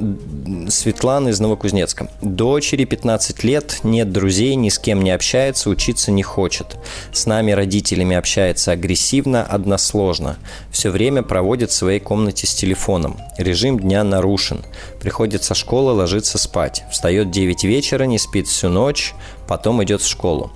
Светлана 0.70 1.30
из 1.30 1.40
Новокузнецка. 1.40 2.10
Дочери 2.22 2.86
15 2.86 3.44
лет, 3.44 3.80
нет 3.84 4.12
друзей, 4.12 4.54
ни 4.56 4.70
с 4.70 4.78
кем 4.78 5.04
не 5.04 5.10
общается, 5.10 5.70
учиться 5.70 6.12
не 6.12 6.22
хочет. 6.22 6.78
С 7.12 7.26
нами, 7.26 7.52
родителями, 7.52 8.16
общается 8.16 8.72
агрессивно, 8.72 9.44
односложно. 9.44 10.38
Все 10.72 10.92
время 10.92 11.24
проводит 11.24 11.72
в 11.72 11.74
своей 11.74 12.00
комнате 12.00 12.46
с 12.46 12.54
телефоном. 12.54 13.18
Режим 13.38 13.80
дня 13.80 14.04
нарушен. 14.04 14.64
Приходит 15.00 15.44
со 15.44 15.56
школы, 15.56 15.94
ложится 15.94 16.38
спать. 16.38 16.84
Встает 16.92 17.32
9 17.32 17.64
вечера, 17.64 18.04
не 18.04 18.20
спит 18.20 18.48
всю 18.48 18.70
ночь, 18.70 19.16
потом 19.48 19.84
идет 19.84 20.02
в 20.02 20.08
школу. 20.08 20.52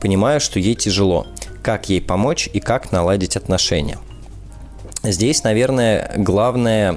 Понимаю, 0.00 0.40
что 0.40 0.60
ей 0.60 0.76
тяжело. 0.76 1.26
Как 1.62 1.88
ей 1.88 2.00
помочь 2.00 2.48
и 2.52 2.60
как 2.60 2.92
наладить 2.92 3.36
отношения? 3.36 3.98
Здесь, 5.04 5.44
наверное, 5.44 6.10
главное, 6.16 6.96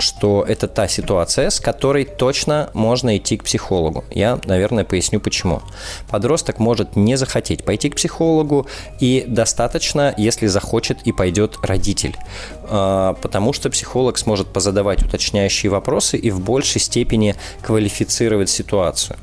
что 0.00 0.44
это 0.46 0.66
та 0.66 0.88
ситуация, 0.88 1.50
с 1.50 1.60
которой 1.60 2.04
точно 2.04 2.70
можно 2.74 3.16
идти 3.16 3.36
к 3.36 3.44
психологу. 3.44 4.04
Я, 4.10 4.40
наверное, 4.46 4.82
поясню 4.82 5.20
почему. 5.20 5.62
Подросток 6.10 6.58
может 6.58 6.96
не 6.96 7.14
захотеть 7.14 7.64
пойти 7.64 7.88
к 7.88 7.96
психологу, 7.96 8.66
и 8.98 9.24
достаточно, 9.28 10.12
если 10.16 10.48
захочет 10.48 11.02
и 11.04 11.12
пойдет 11.12 11.58
родитель. 11.62 12.16
А, 12.64 13.14
потому 13.14 13.52
что 13.52 13.70
психолог 13.70 14.18
сможет 14.18 14.48
позадавать 14.48 15.04
уточняющие 15.04 15.70
вопросы 15.70 16.16
и 16.16 16.32
в 16.32 16.40
большей 16.40 16.80
степени 16.80 17.36
квалифицировать 17.62 18.50
ситуацию. 18.50 19.16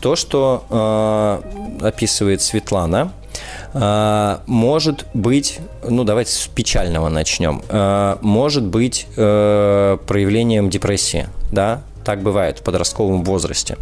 То, 0.00 0.16
что 0.16 0.64
э, 1.80 1.86
описывает 1.86 2.42
Светлана, 2.42 3.02
а, 3.02 3.21
может 3.74 5.06
быть, 5.14 5.60
ну 5.88 6.04
давайте 6.04 6.32
с 6.32 6.46
печального 6.46 7.08
начнем, 7.08 7.62
а, 7.68 8.18
может 8.20 8.64
быть 8.64 9.06
э, 9.16 9.98
проявлением 10.06 10.68
депрессии, 10.68 11.28
да, 11.50 11.82
так 12.04 12.22
бывает 12.22 12.58
в 12.58 12.62
подростковом 12.62 13.24
возрасте. 13.24 13.78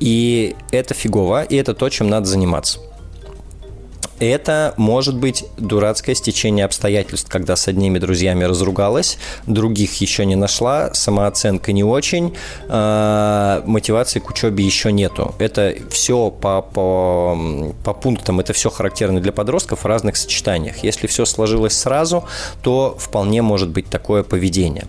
И 0.00 0.54
это 0.70 0.94
фигово, 0.94 1.42
и 1.42 1.56
это 1.56 1.74
то, 1.74 1.88
чем 1.88 2.08
надо 2.08 2.26
заниматься. 2.26 2.78
Это 4.20 4.74
может 4.76 5.16
быть 5.16 5.44
дурацкое 5.56 6.14
стечение 6.14 6.64
обстоятельств, 6.64 7.28
когда 7.30 7.56
с 7.56 7.68
одними 7.68 7.98
друзьями 7.98 8.44
разругалась, 8.44 9.18
других 9.46 10.00
еще 10.00 10.26
не 10.26 10.36
нашла, 10.36 10.92
самооценка 10.94 11.72
не 11.72 11.84
очень, 11.84 12.34
э, 12.68 13.62
мотивации 13.64 14.18
к 14.18 14.30
учебе 14.30 14.64
еще 14.64 14.92
нету. 14.92 15.34
Это 15.38 15.74
все 15.90 16.30
по, 16.30 16.62
по, 16.62 17.38
по 17.84 17.94
пунктам, 17.94 18.40
это 18.40 18.52
все 18.52 18.70
характерно 18.70 19.20
для 19.20 19.32
подростков 19.32 19.84
в 19.84 19.86
разных 19.86 20.16
сочетаниях. 20.16 20.78
Если 20.82 21.06
все 21.06 21.24
сложилось 21.24 21.76
сразу, 21.76 22.24
то 22.62 22.96
вполне 22.98 23.42
может 23.42 23.68
быть 23.70 23.88
такое 23.88 24.22
поведение. 24.22 24.86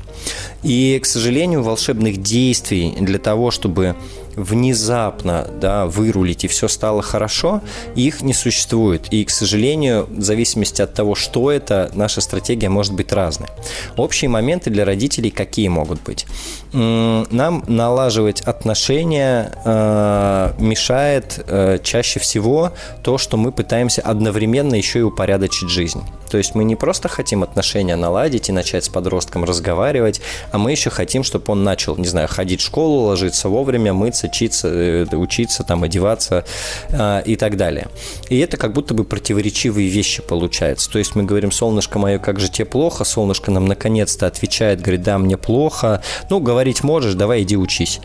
И, 0.64 1.00
к 1.02 1.06
сожалению, 1.06 1.64
волшебных 1.64 2.18
действий 2.18 2.96
для 3.00 3.20
того, 3.20 3.52
чтобы 3.52 3.96
внезапно 4.40 5.48
да, 5.60 5.86
вырулить 5.86 6.46
и 6.46 6.48
все 6.48 6.68
стало 6.68 7.02
хорошо, 7.02 7.62
их 7.96 8.22
не 8.22 8.34
существует. 8.34 9.08
И, 9.12 9.26
к 9.26 9.30
сожалению, 9.30 10.08
в 10.10 10.22
зависимости 10.22 10.82
от 10.82 10.94
того, 10.94 11.16
что 11.16 11.52
это, 11.52 11.92
наша 11.94 12.22
стратегия 12.22 12.70
может 12.70 12.94
быть 12.94 13.12
разной. 13.12 13.50
Общие 13.98 14.30
моменты 14.30 14.70
для 14.70 14.86
родителей 14.86 15.30
какие 15.30 15.68
могут 15.68 16.02
быть? 16.04 16.26
Нам 16.74 17.64
налаживать 17.68 18.42
отношения 18.42 19.52
э, 19.66 20.54
мешает 20.60 21.44
э, 21.48 21.80
чаще 21.84 22.20
всего 22.20 22.72
то, 23.04 23.18
что 23.18 23.38
мы 23.38 23.52
пытаемся 23.52 24.02
одновременно 24.02 24.76
еще 24.76 25.00
и 25.00 25.04
упорядочить 25.04 25.70
жизнь. 25.70 26.02
То 26.30 26.38
есть 26.38 26.56
мы 26.56 26.64
не 26.64 26.76
просто 26.76 27.08
хотим 27.08 27.44
отношения 27.44 27.96
наладить 27.96 28.50
и 28.50 28.52
начать 28.52 28.86
с 28.86 28.90
подростком 28.90 29.44
разговаривать, 29.44 30.22
а 30.52 30.58
мы 30.58 30.72
еще 30.72 30.90
хотим, 30.90 31.24
чтобы 31.24 31.46
он 31.48 31.64
начал, 31.64 31.98
не 31.98 32.08
знаю, 32.08 32.28
ходить 32.28 32.62
в 32.62 32.66
школу, 32.66 33.08
ложиться 33.08 33.50
вовремя, 33.50 33.94
мыться, 33.94 34.30
читься, 34.30 34.68
э, 34.68 35.16
учиться, 35.16 35.64
там, 35.64 35.84
одеваться 35.84 36.46
э, 36.90 37.24
и 37.26 37.36
так 37.36 37.58
далее. 37.58 37.88
И 38.30 38.38
это 38.40 38.58
как 38.58 38.74
будто 38.74 38.94
бы 38.94 39.04
противоречивые 39.04 39.90
вещи 39.90 40.22
получаются. 40.22 40.90
То 40.90 41.00
есть 41.00 41.16
мы 41.16 41.24
говорим, 41.24 41.52
солнышко 41.52 42.00
мое, 42.00 42.20
как 42.20 42.40
же 42.40 42.50
тебе 42.50 42.66
плохо, 42.66 43.04
солнышко 43.04 43.52
нам 43.52 43.66
наконец-то 43.66 44.28
отвечает, 44.28 44.82
говорит, 44.82 45.04
да, 45.04 45.18
мне 45.18 45.38
плохо, 45.38 46.02
ну, 46.30 46.40
говорить 46.40 46.84
можешь, 46.84 47.14
давай 47.14 47.44
иди 47.44 47.58
учись, 47.58 48.00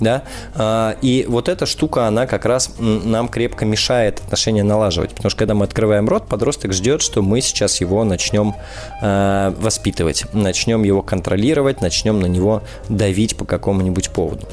да, 0.00 0.22
а, 0.54 0.96
и 1.02 1.24
вот 1.28 1.48
эта 1.48 1.66
штука, 1.66 2.06
она 2.06 2.26
как 2.26 2.44
раз 2.44 2.70
нам 2.78 3.28
крепко 3.28 3.64
мешает 3.64 4.20
отношения 4.20 4.62
налаживать, 4.62 5.10
потому 5.10 5.30
что 5.30 5.38
когда 5.38 5.54
мы 5.54 5.64
открываем 5.64 6.08
рот, 6.08 6.26
подросток 6.26 6.72
ждет, 6.72 7.02
что 7.02 7.22
мы 7.22 7.40
сейчас 7.40 7.67
его 7.76 8.04
начнем 8.04 8.54
э, 9.02 9.54
воспитывать, 9.58 10.24
начнем 10.32 10.82
его 10.82 11.02
контролировать, 11.02 11.80
начнем 11.80 12.20
на 12.20 12.26
него 12.26 12.62
давить 12.88 13.36
по 13.36 13.44
какому-нибудь 13.44 14.10
поводу. 14.10 14.46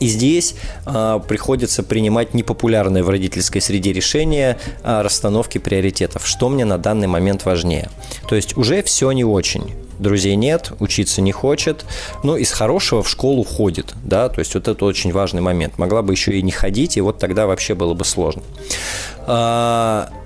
И 0.00 0.06
здесь 0.06 0.54
э, 0.86 1.20
приходится 1.26 1.82
принимать 1.82 2.34
непопулярное 2.34 3.02
в 3.02 3.08
родительской 3.08 3.60
среде 3.60 3.92
решение 3.92 4.58
о 4.82 5.02
расстановке 5.02 5.60
приоритетов. 5.60 6.26
Что 6.26 6.48
мне 6.48 6.64
на 6.64 6.78
данный 6.78 7.06
момент 7.06 7.44
важнее? 7.44 7.88
То 8.28 8.34
есть 8.36 8.56
уже 8.56 8.82
все 8.82 9.12
не 9.12 9.24
очень. 9.24 9.72
Друзей 9.98 10.34
нет, 10.34 10.72
учиться 10.80 11.22
не 11.22 11.30
хочет, 11.30 11.84
но 12.24 12.36
из 12.36 12.50
хорошего 12.50 13.04
в 13.04 13.08
школу 13.08 13.44
ходит, 13.44 13.94
да, 14.02 14.28
то 14.28 14.40
есть 14.40 14.54
вот 14.54 14.66
это 14.66 14.84
очень 14.84 15.12
важный 15.12 15.40
момент. 15.40 15.78
Могла 15.78 16.02
бы 16.02 16.12
еще 16.12 16.32
и 16.32 16.42
не 16.42 16.50
ходить, 16.50 16.96
и 16.96 17.00
вот 17.00 17.18
тогда 17.18 17.46
вообще 17.46 17.74
было 17.74 17.94
бы 17.94 18.04
сложно. 18.04 18.42
А, 19.20 20.08
Э, 20.08 20.23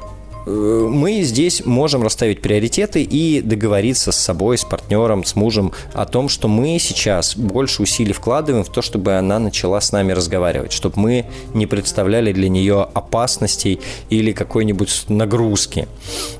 мы 0.49 1.23
здесь 1.23 1.65
можем 1.65 2.03
расставить 2.03 2.41
приоритеты 2.41 3.03
и 3.03 3.41
договориться 3.41 4.13
с 4.13 4.17
собой, 4.17 4.57
с 4.57 4.65
партнером, 4.65 5.25
с 5.25 5.37
мужем 5.37 5.73
о 5.93 6.07
том, 6.07 6.29
что 6.29 6.49
мы 6.49 6.79
сейчас 6.79 7.37
больше 7.37 7.83
усилий 7.83 8.13
вкладываем 8.13 8.65
в 8.65 8.71
то, 8.71 8.81
чтобы 8.81 9.15
она 9.15 9.39
начала 9.39 9.81
с 9.81 9.93
нами 9.93 10.13
разговаривать, 10.13 10.73
чтобы 10.73 10.99
мы 10.99 11.27
не 11.55 11.67
представляли 11.67 12.33
для 12.33 12.49
нее 12.49 12.89
опасностей 12.95 13.81
или 14.11 14.33
какой-нибудь 14.33 15.05
нагрузки. 15.09 15.87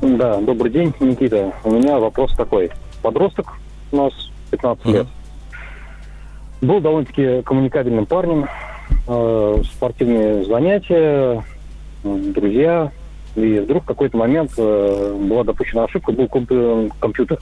Да, 0.01 0.37
добрый 0.37 0.71
день, 0.71 0.93
Никита. 1.01 1.51
У 1.65 1.71
меня 1.71 1.99
вопрос 1.99 2.31
такой. 2.37 2.71
Подросток 3.01 3.55
у 3.91 3.97
нас 3.97 4.13
15 4.53 4.85
лет. 4.85 5.07
Был 6.61 6.79
довольно-таки 6.79 7.41
коммуникабельным 7.41 8.05
парнем. 8.05 8.47
Э, 9.07 9.61
спортивные 9.65 10.45
занятия, 10.45 11.43
друзья. 12.03 12.91
И 13.35 13.59
вдруг 13.59 13.83
в 13.83 13.87
какой-то 13.87 14.15
момент 14.15 14.51
э, 14.57 15.17
была 15.27 15.43
допущена 15.43 15.85
ошибка, 15.85 16.11
был 16.11 16.27
компьютер 16.27 17.39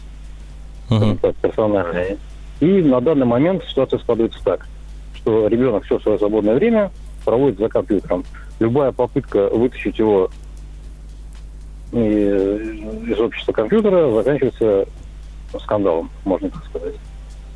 uh-huh. 0.89 1.35
персональный. 1.41 2.17
И 2.61 2.81
на 2.81 3.01
данный 3.01 3.25
момент 3.25 3.63
ситуация 3.65 3.99
складывается 3.99 4.41
так, 4.43 4.67
что 5.15 5.47
ребенок 5.47 5.83
все 5.83 5.99
свое 5.99 6.17
свободное 6.17 6.55
время 6.55 6.91
проводит 7.25 7.59
за 7.59 7.67
компьютером. 7.67 8.23
Любая 8.59 8.93
попытка 8.93 9.49
вытащить 9.49 9.99
его 9.99 10.29
из 11.91 13.19
общества 13.19 13.51
компьютера 13.51 14.09
заканчивается 14.13 14.85
скандалом, 15.59 16.09
можно 16.25 16.49
так 16.49 16.65
сказать. 16.65 16.95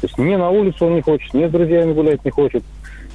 То 0.01 0.08
есть 0.08 0.17
ни 0.17 0.36
на 0.36 0.49
улицу 0.49 0.88
он 0.88 0.95
не 0.95 1.01
хочет, 1.01 1.34
ни 1.34 1.47
с 1.47 1.51
друзьями 1.51 1.93
гулять 1.93 2.23
не 2.25 2.31
хочет, 2.31 2.63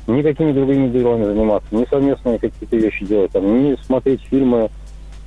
никакими 0.06 0.52
другими 0.52 0.88
делами 0.88 1.24
заниматься, 1.24 1.74
ни 1.74 1.84
совместные 1.84 2.38
какие-то 2.38 2.76
вещи 2.76 3.04
делать, 3.04 3.30
там, 3.32 3.62
ни 3.62 3.76
смотреть 3.84 4.22
фильмы, 4.22 4.70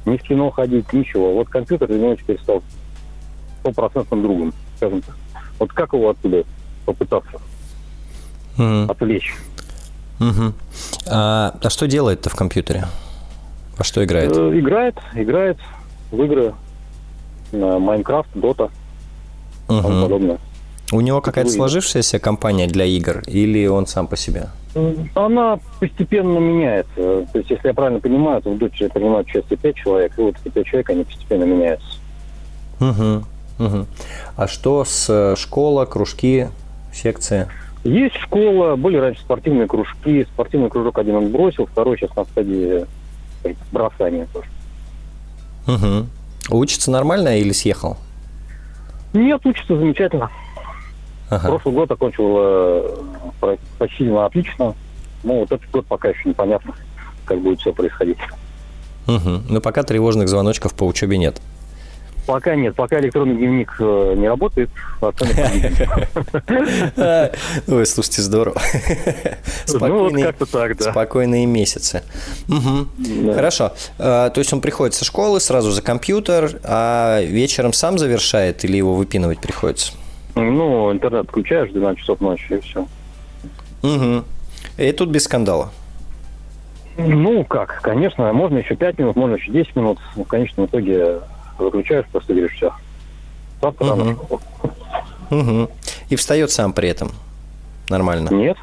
ни 0.05 0.17
в 0.17 0.21
кино 0.23 0.49
ходить, 0.51 0.91
ничего. 0.91 1.33
Вот 1.33 1.49
компьютер 1.49 1.87
для 1.87 1.99
него 1.99 2.15
теперь 2.15 2.39
стал 2.41 2.61
стопроцентным 3.61 4.23
другом, 4.23 4.53
скажем 4.77 5.01
так. 5.01 5.15
Вот 5.59 5.71
как 5.71 5.93
его 5.93 6.09
оттуда 6.09 6.43
попытаться 6.85 7.39
mm-hmm. 8.57 8.91
отвлечь? 8.91 9.35
Mm-hmm. 10.19 10.53
А, 11.09 11.55
а 11.61 11.69
что 11.69 11.87
делает-то 11.87 12.29
в 12.29 12.35
компьютере? 12.35 12.85
Во 13.77 13.83
что 13.83 14.03
играет? 14.03 14.35
Э, 14.35 14.59
играет, 14.59 14.95
играет 15.15 15.57
в 16.11 16.21
игры 16.21 16.53
Майнкрафт, 17.51 18.29
Дота, 18.33 18.69
угу. 19.67 19.82
тому 19.82 20.02
подобное. 20.04 20.38
У 20.91 21.02
него 21.02 21.21
какая-то 21.21 21.49
сложившаяся 21.49 22.19
компания 22.19 22.67
для 22.67 22.86
игр 22.86 23.23
или 23.26 23.65
он 23.65 23.88
сам 23.88 24.08
по 24.08 24.15
себе? 24.15 24.49
Она 25.15 25.60
постепенно 25.80 26.38
меняется. 26.39 27.26
То 27.32 27.39
есть, 27.39 27.49
если 27.49 27.67
я 27.67 27.73
правильно 27.73 27.99
понимаю, 27.99 28.41
то 28.41 28.52
в 28.52 28.58
Доте 28.58 28.89
принимают 28.89 29.28
участие 29.28 29.58
5 29.58 29.76
человек, 29.76 30.13
и 30.17 30.21
вот 30.21 30.36
эти 30.43 30.54
5 30.54 30.65
человек, 30.65 30.89
они 30.89 31.04
постепенно 31.04 31.43
меняются. 31.43 31.97
Угу. 32.80 33.23
Угу. 33.60 33.86
А 34.36 34.47
что 34.47 34.84
с 34.84 35.08
э, 35.10 35.36
школа, 35.38 35.86
кружки, 35.86 36.47
секции? 36.91 37.47
Есть 37.84 38.15
школа, 38.15 38.76
были 38.76 38.97
раньше 38.97 39.21
спортивные 39.21 39.67
кружки. 39.67 40.26
Спортивный 40.26 40.69
кружок 40.69 40.97
один 40.97 41.15
он 41.15 41.32
бросил, 41.32 41.65
второй 41.65 41.97
сейчас 41.97 42.15
на 42.15 42.26
стадии 42.26 42.86
бросания 43.71 44.28
тоже. 44.34 44.47
Угу. 45.67 46.58
Учится 46.58 46.91
нормально 46.91 47.38
или 47.39 47.52
съехал? 47.52 47.97
Нет, 49.13 49.45
учится 49.45 49.78
замечательно. 49.78 50.30
Ага. 51.30 51.47
Прошлый 51.47 51.73
год 51.73 51.91
окончил 51.91 52.36
э, 52.38 53.56
почти 53.78 54.10
отлично. 54.10 54.76
Ну, 55.23 55.39
вот 55.39 55.52
этот 55.52 55.69
год 55.71 55.86
пока 55.88 56.10
еще 56.10 56.30
непонятно, 56.30 56.73
как 57.26 57.39
будет 57.39 57.60
все 57.60 57.71
происходить. 57.71 58.17
Угу. 59.08 59.43
Но 59.49 59.62
пока 59.62 59.84
тревожных 59.84 60.28
звоночков 60.28 60.73
по 60.73 60.84
учебе 60.84 61.17
нет. 61.17 61.41
Пока 62.25 62.55
нет, 62.55 62.75
пока 62.75 62.99
электронный 62.99 63.36
дневник 63.36 63.75
э, 63.79 64.13
не 64.17 64.27
работает, 64.27 64.69
Ой, 67.67 67.86
слушайте, 67.86 68.21
здорово. 68.21 68.62
Спокойные, 69.65 70.25
ну, 70.27 70.33
вот 70.39 70.49
так, 70.49 70.77
да. 70.77 70.91
Спокойные 70.91 71.45
месяцы. 71.45 72.03
Хорошо. 73.33 73.73
А, 73.99 74.29
то 74.29 74.39
есть 74.39 74.53
он 74.53 74.62
приходит 74.62 74.93
со 74.95 75.03
школы 75.03 75.41
сразу 75.41 75.71
за 75.71 75.81
компьютер, 75.81 76.59
а 76.63 77.21
вечером 77.21 77.73
сам 77.73 77.97
завершает 77.97 78.63
или 78.63 78.77
его 78.77 78.93
выпинывать 78.95 79.39
приходится? 79.39 79.93
Ну, 80.36 80.91
интернет 80.91 81.27
включаешь 81.27 81.71
12 81.71 81.99
часов 81.99 82.21
ночи 82.21 82.53
и 82.53 82.59
все. 82.62 82.88
Угу. 83.83 84.23
И 84.77 84.91
тут 84.93 85.09
без 85.09 85.25
скандала. 85.25 85.71
Ну, 86.97 87.43
как, 87.43 87.81
конечно, 87.81 88.31
можно 88.33 88.59
еще 88.59 88.75
5 88.75 88.99
минут, 88.99 89.15
можно 89.15 89.36
еще 89.36 89.51
10 89.51 89.75
минут. 89.75 89.99
В 90.15 90.23
конечном 90.23 90.67
итоге 90.67 91.19
выключаешь, 91.63 92.06
просто 92.12 92.34
говоришь, 92.34 92.56
все. 92.56 92.71
Завтра 93.62 93.86
угу. 93.86 94.39
Угу. 95.30 95.69
И 96.10 96.15
встает 96.15 96.52
сам 96.52 96.73
при 96.73 96.89
этом? 96.89 97.12
Нормально? 97.89 98.30
Нет. 98.30 98.58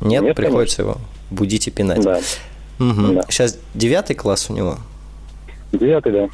Нет, 0.00 0.22
Нет 0.22 0.36
приходится 0.36 0.82
конечно. 0.82 1.00
его 1.00 1.08
будить 1.30 1.66
и 1.68 1.70
пинать. 1.70 2.02
Да. 2.02 2.20
Угу. 2.78 3.14
да. 3.14 3.22
Сейчас 3.28 3.58
девятый 3.74 4.16
класс 4.16 4.50
у 4.50 4.54
него? 4.54 4.78
Девятый, 5.72 6.12
да. 6.12 6.24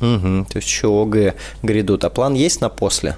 Угу. 0.00 0.46
То 0.50 0.56
есть 0.56 0.68
еще 0.68 0.88
ОГЭ 0.88 1.34
грядут. 1.62 2.04
А 2.04 2.10
план 2.10 2.34
есть 2.34 2.60
на 2.60 2.68
после? 2.68 3.16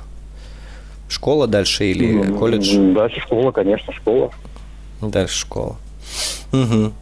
Школа 1.09 1.47
дальше 1.47 1.85
или 1.91 2.33
колледж? 2.33 2.75
Дальше 2.95 3.21
школа, 3.21 3.53
конечно, 3.53 3.93
школа. 3.93 4.31
Дальше 5.01 5.39
школа. 5.39 5.77
Угу. 6.53 6.93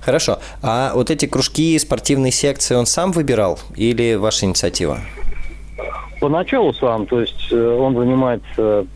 Хорошо. 0.00 0.38
А 0.62 0.92
вот 0.94 1.10
эти 1.10 1.26
кружки, 1.26 1.78
спортивные 1.78 2.32
секции 2.32 2.74
он 2.74 2.86
сам 2.86 3.12
выбирал 3.12 3.58
или 3.76 4.14
ваша 4.14 4.46
инициатива? 4.46 5.00
Поначалу 6.20 6.72
сам. 6.74 7.06
То 7.06 7.20
есть 7.20 7.48
э, 7.50 7.78
он 7.78 7.96
занимается, 7.96 8.86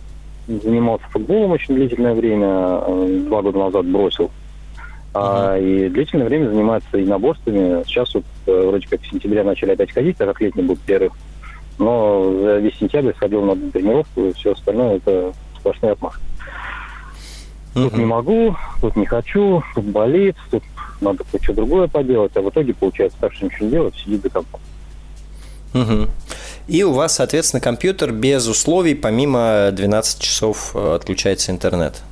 занимался 0.46 1.04
футболом 1.10 1.52
очень 1.52 1.74
длительное 1.74 2.14
время, 2.14 2.80
э, 2.86 3.22
два 3.26 3.42
года 3.42 3.58
назад 3.58 3.86
бросил. 3.86 4.30
А, 5.16 5.56
и 5.56 5.88
длительное 5.88 6.26
время 6.26 6.48
занимается 6.48 6.98
единоборствами. 6.98 7.84
Сейчас 7.84 8.12
вот 8.14 8.24
э, 8.46 8.66
вроде 8.66 8.86
как 8.88 9.00
в 9.00 9.06
сентябре 9.08 9.44
начали 9.44 9.70
опять 9.70 9.92
ходить, 9.92 10.16
так 10.16 10.28
как 10.28 10.40
летний 10.40 10.64
был 10.64 10.76
перерыв. 10.76 11.12
Но 11.78 12.32
за 12.42 12.58
весь 12.58 12.76
сентябрь 12.76 13.14
сходил 13.14 13.42
на 13.42 13.56
тренировку, 13.70 14.26
и 14.26 14.32
все 14.32 14.52
остальное 14.52 14.96
это 14.96 15.32
сплошной 15.58 15.92
отмах. 15.92 16.20
Тут 17.74 17.92
uh-huh. 17.92 17.98
не 17.98 18.04
могу, 18.04 18.56
тут 18.80 18.96
не 18.96 19.06
хочу, 19.06 19.62
тут 19.74 19.84
болит, 19.84 20.36
тут 20.50 20.62
надо 21.04 21.24
что-то 21.30 21.52
другое 21.54 21.88
поделать, 21.88 22.36
а 22.36 22.40
в 22.40 22.50
итоге 22.50 22.74
получается 22.74 23.18
так, 23.20 23.32
что 23.32 23.44
ничего 23.44 23.66
не 23.66 23.70
делать, 23.70 23.94
сидит 23.96 24.22
за 24.22 24.30
компом. 24.30 24.60
Угу. 25.74 26.08
И 26.68 26.82
у 26.82 26.92
вас, 26.92 27.14
соответственно, 27.14 27.60
компьютер 27.60 28.12
без 28.12 28.46
условий, 28.46 28.94
помимо 28.94 29.70
12 29.72 30.20
часов 30.20 30.74
э, 30.74 30.94
отключается 30.94 31.52
интернет? 31.52 32.02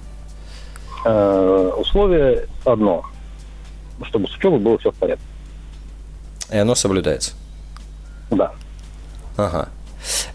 Э, 1.04 1.72
условие 1.76 2.48
одно, 2.64 3.04
чтобы 4.04 4.28
с 4.28 4.36
учебой 4.36 4.58
было 4.58 4.78
все 4.78 4.90
в 4.90 4.94
порядке. 4.94 5.24
И 6.52 6.56
оно 6.56 6.74
соблюдается? 6.74 7.32
Да. 8.30 8.52
Ага. 9.36 9.68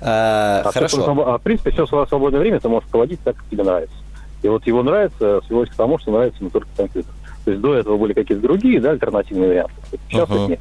А, 0.02 0.64
а 0.66 0.72
хорошо. 0.72 1.02
Все, 1.02 1.12
а, 1.12 1.38
в 1.38 1.42
принципе, 1.42 1.72
все 1.72 1.86
свое 1.86 2.08
свободное 2.08 2.40
время 2.40 2.60
ты 2.60 2.70
можешь 2.70 2.90
проводить 2.90 3.20
так, 3.24 3.36
как 3.36 3.46
тебе 3.50 3.64
нравится. 3.64 3.96
И 4.42 4.48
вот 4.48 4.66
его 4.66 4.84
нравится, 4.84 5.42
свелось 5.48 5.70
к 5.70 5.76
тому, 5.76 6.00
что 6.00 6.12
нравится 6.12 6.44
не 6.44 6.50
только 6.50 6.68
компьютер. 6.76 7.12
То 7.48 7.52
есть 7.52 7.62
до 7.62 7.76
этого 7.76 7.96
были 7.96 8.12
какие-то 8.12 8.44
другие, 8.44 8.82
да, 8.82 8.92
альтернативные 8.92 9.48
варианты. 9.48 9.74
Сейчас 10.10 10.28
uh-huh. 10.28 10.44
их 10.44 10.50
нет. 10.50 10.60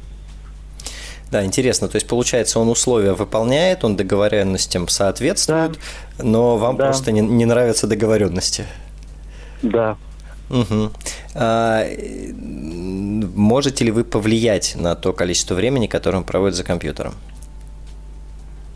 Да, 1.29 1.43
интересно. 1.43 1.89
То 1.89 1.97
есть, 1.97 2.07
получается, 2.07 2.61
он 2.61 2.69
условия 2.69 3.11
выполняет, 3.11 3.83
он 3.83 3.97
договоренностям 3.97 4.87
соответствует, 4.87 5.73
да. 6.17 6.23
но 6.23 6.55
вам 6.55 6.77
да. 6.77 6.85
просто 6.85 7.11
не, 7.11 7.19
не 7.19 7.43
нравятся 7.43 7.87
договоренности. 7.87 8.63
Да. 9.61 9.97
Угу. 10.49 10.91
А, 11.35 11.83
можете 13.35 13.83
ли 13.83 13.91
вы 13.91 14.05
повлиять 14.05 14.77
на 14.79 14.95
то 14.95 15.11
количество 15.11 15.55
времени, 15.55 15.87
которое 15.87 16.19
он 16.19 16.23
проводит 16.23 16.55
за 16.55 16.63
компьютером? 16.63 17.15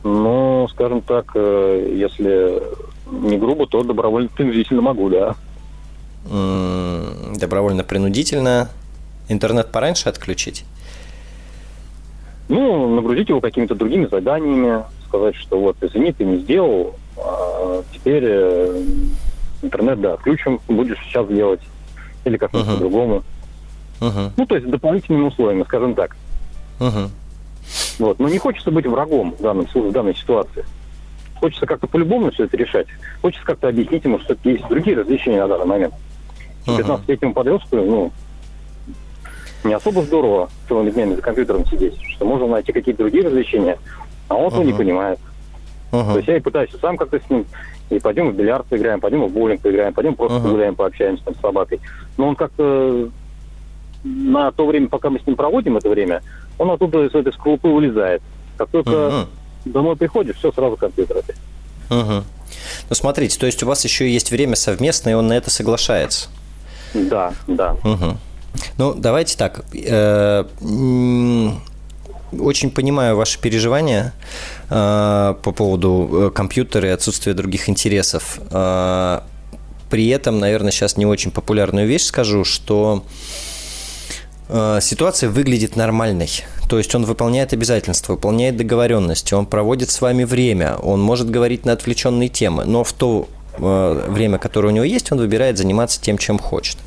Ну, 0.03 0.67
скажем 0.73 0.99
так, 0.99 1.31
э, 1.35 1.93
если 1.95 2.61
не 3.09 3.37
грубо, 3.37 3.67
то 3.67 3.83
добровольно-принудительно 3.83 4.81
могу, 4.81 5.07
да. 5.07 5.37
Добровольно-принудительно. 6.25 8.69
Интернет 9.27 9.71
пораньше 9.71 10.09
отключить? 10.09 10.65
Ну, 12.49 12.95
нагрузить 12.95 13.29
его 13.29 13.39
какими-то 13.39 13.75
другими 13.75 14.05
заданиями, 14.05 14.83
сказать, 15.07 15.35
что 15.35 15.59
вот, 15.59 15.77
извини, 15.81 16.11
ты 16.11 16.25
не 16.25 16.39
сделал, 16.39 16.95
а 17.17 17.83
теперь 17.93 18.23
э, 18.25 18.83
интернет, 19.61 20.01
да, 20.01 20.13
отключим, 20.13 20.59
будешь 20.67 20.99
сейчас 21.05 21.27
делать. 21.27 21.61
Или 22.25 22.37
как-нибудь 22.37 22.67
uh-huh. 22.67 22.73
по-другому. 22.73 23.23
Uh-huh. 24.01 24.31
Ну, 24.35 24.45
то 24.45 24.55
есть 24.55 24.69
дополнительными 24.69 25.27
условиями, 25.27 25.63
скажем 25.63 25.95
так. 25.95 26.15
Uh-huh. 26.79 27.09
Вот. 27.99 28.19
Но 28.19 28.29
не 28.29 28.37
хочется 28.37 28.71
быть 28.71 28.85
врагом 28.85 29.35
в, 29.37 29.41
данном, 29.41 29.67
в 29.73 29.91
данной 29.91 30.15
ситуации. 30.15 30.65
Хочется 31.39 31.65
как-то 31.65 31.87
по-любому 31.87 32.31
все 32.31 32.43
это 32.43 32.57
решать. 32.57 32.87
Хочется 33.21 33.45
как-то 33.45 33.69
объяснить 33.69 34.03
ему, 34.03 34.19
что 34.19 34.35
есть 34.43 34.67
другие 34.67 34.97
развлечения 34.97 35.41
на 35.41 35.47
данный 35.47 35.65
момент. 35.65 35.93
15-летнему 36.65 37.33
подростку, 37.33 37.75
ну, 37.75 38.11
не 39.63 39.73
особо 39.73 40.01
здорово 40.01 40.49
целыми 40.67 40.89
днями 40.89 41.15
за 41.15 41.21
компьютером 41.21 41.65
сидеть, 41.65 41.95
что 42.15 42.25
можно 42.25 42.47
найти 42.47 42.71
какие-то 42.71 43.03
другие 43.03 43.25
развлечения, 43.25 43.77
а 44.27 44.35
он 44.35 44.47
этого 44.47 44.63
не 44.63 44.73
понимает. 44.73 45.19
То 45.91 46.15
есть 46.15 46.27
я 46.27 46.37
и 46.37 46.39
пытаюсь 46.39 46.71
сам 46.81 46.97
как-то 46.97 47.19
с 47.19 47.29
ним, 47.29 47.45
и 47.89 47.99
пойдем 47.99 48.31
в 48.31 48.35
бильярд 48.35 48.65
поиграем, 48.67 49.01
пойдем 49.01 49.25
в 49.25 49.31
боулинг 49.31 49.61
поиграем, 49.61 49.93
пойдем 49.93 50.15
просто 50.15 50.37
uh-huh. 50.37 50.43
погуляем, 50.43 50.75
пообщаемся 50.75 51.25
там 51.25 51.35
с 51.35 51.39
собакой. 51.39 51.81
Но 52.15 52.29
он 52.29 52.35
как-то 52.37 53.09
на 54.03 54.51
то 54.51 54.65
время, 54.65 54.87
пока 54.87 55.09
мы 55.09 55.19
с 55.19 55.27
ним 55.27 55.35
проводим 55.35 55.77
это 55.77 55.89
время, 55.89 56.21
он 56.57 56.71
оттуда 56.71 57.05
из 57.05 57.13
этой 57.13 57.33
скорлупы 57.33 57.67
вылезает 57.67 58.21
Как 58.57 58.69
только 58.69 59.07
угу. 59.07 59.27
домой 59.65 59.95
приходишь, 59.95 60.37
все 60.37 60.51
сразу 60.51 60.77
компьютер 60.77 61.17
опять. 61.17 61.37
Угу. 61.89 62.23
Ну, 62.89 62.95
смотрите, 62.95 63.39
то 63.39 63.45
есть 63.45 63.61
у 63.63 63.67
вас 63.67 63.83
еще 63.83 64.09
есть 64.09 64.31
время 64.31 64.55
совместное, 64.55 65.13
и 65.13 65.15
он 65.15 65.27
на 65.27 65.33
это 65.33 65.49
соглашается? 65.49 66.29
Да, 66.93 67.33
да. 67.47 67.75
Угу. 67.83 68.17
Ну, 68.77 68.93
давайте 68.93 69.37
так. 69.37 69.63
Э, 69.73 70.45
очень 72.39 72.71
понимаю 72.71 73.15
ваши 73.15 73.39
переживания 73.39 74.13
э, 74.69 75.35
по 75.41 75.51
поводу 75.51 76.09
э, 76.11 76.29
компьютера 76.31 76.89
и 76.89 76.91
отсутствия 76.91 77.33
других 77.33 77.69
интересов. 77.69 78.39
При 79.89 80.07
этом, 80.07 80.39
наверное, 80.39 80.71
сейчас 80.71 80.95
не 80.95 81.05
очень 81.05 81.31
популярную 81.31 81.85
вещь 81.85 82.03
скажу, 82.03 82.45
что 82.45 83.03
ситуация 84.79 85.29
выглядит 85.29 85.75
нормальной. 85.75 86.29
То 86.69 86.77
есть 86.77 86.95
он 86.95 87.03
выполняет 87.03 87.51
обязательства, 87.51 88.13
выполняет 88.13 88.55
договоренности, 88.55 89.33
он 89.33 89.45
проводит 89.45 89.89
с 89.89 89.99
вами 89.99 90.23
время, 90.23 90.77
он 90.77 91.01
может 91.01 91.29
говорить 91.29 91.65
на 91.65 91.73
отвлеченные 91.73 92.29
темы, 92.29 92.63
но 92.63 92.85
в 92.85 92.93
то 92.93 93.27
время, 93.57 94.37
которое 94.37 94.69
у 94.69 94.71
него 94.71 94.85
есть, 94.85 95.11
он 95.11 95.19
выбирает 95.19 95.57
заниматься 95.57 96.01
тем, 96.01 96.17
чем 96.17 96.39
хочет. 96.39 96.77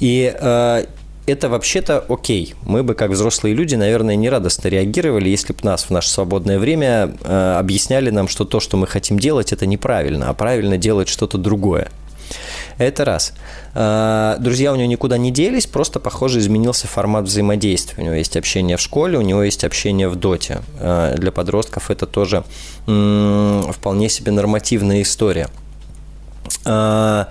И 0.00 0.34
э, 0.34 0.84
это 1.26 1.48
вообще-то 1.48 2.04
окей. 2.08 2.54
Мы 2.62 2.82
бы, 2.82 2.94
как 2.94 3.10
взрослые 3.10 3.54
люди, 3.54 3.74
наверное, 3.74 4.16
не 4.16 4.30
радостно 4.30 4.68
реагировали, 4.68 5.28
если 5.28 5.52
бы 5.52 5.58
нас 5.62 5.84
в 5.84 5.90
наше 5.90 6.10
свободное 6.10 6.58
время 6.58 7.14
э, 7.22 7.56
объясняли 7.58 8.10
нам, 8.10 8.28
что 8.28 8.44
то, 8.44 8.60
что 8.60 8.76
мы 8.76 8.86
хотим 8.86 9.18
делать, 9.18 9.52
это 9.52 9.66
неправильно, 9.66 10.30
а 10.30 10.34
правильно 10.34 10.78
делать 10.78 11.08
что-то 11.08 11.38
другое. 11.38 11.88
Это 12.78 13.04
раз. 13.04 13.32
А, 13.74 14.36
друзья 14.38 14.72
у 14.72 14.76
него 14.76 14.86
никуда 14.86 15.18
не 15.18 15.30
делись, 15.30 15.66
просто, 15.66 16.00
похоже, 16.00 16.38
изменился 16.38 16.86
формат 16.86 17.24
взаимодействия. 17.24 18.02
У 18.02 18.06
него 18.06 18.14
есть 18.14 18.36
общение 18.36 18.76
в 18.76 18.80
школе, 18.80 19.18
у 19.18 19.22
него 19.22 19.42
есть 19.42 19.64
общение 19.64 20.08
в 20.08 20.16
доте. 20.16 20.60
А, 20.80 21.14
для 21.16 21.32
подростков 21.32 21.90
это 21.90 22.06
тоже 22.06 22.44
вполне 22.84 24.08
себе 24.08 24.32
нормативная 24.32 25.02
история. 25.02 25.48
А, 26.64 27.28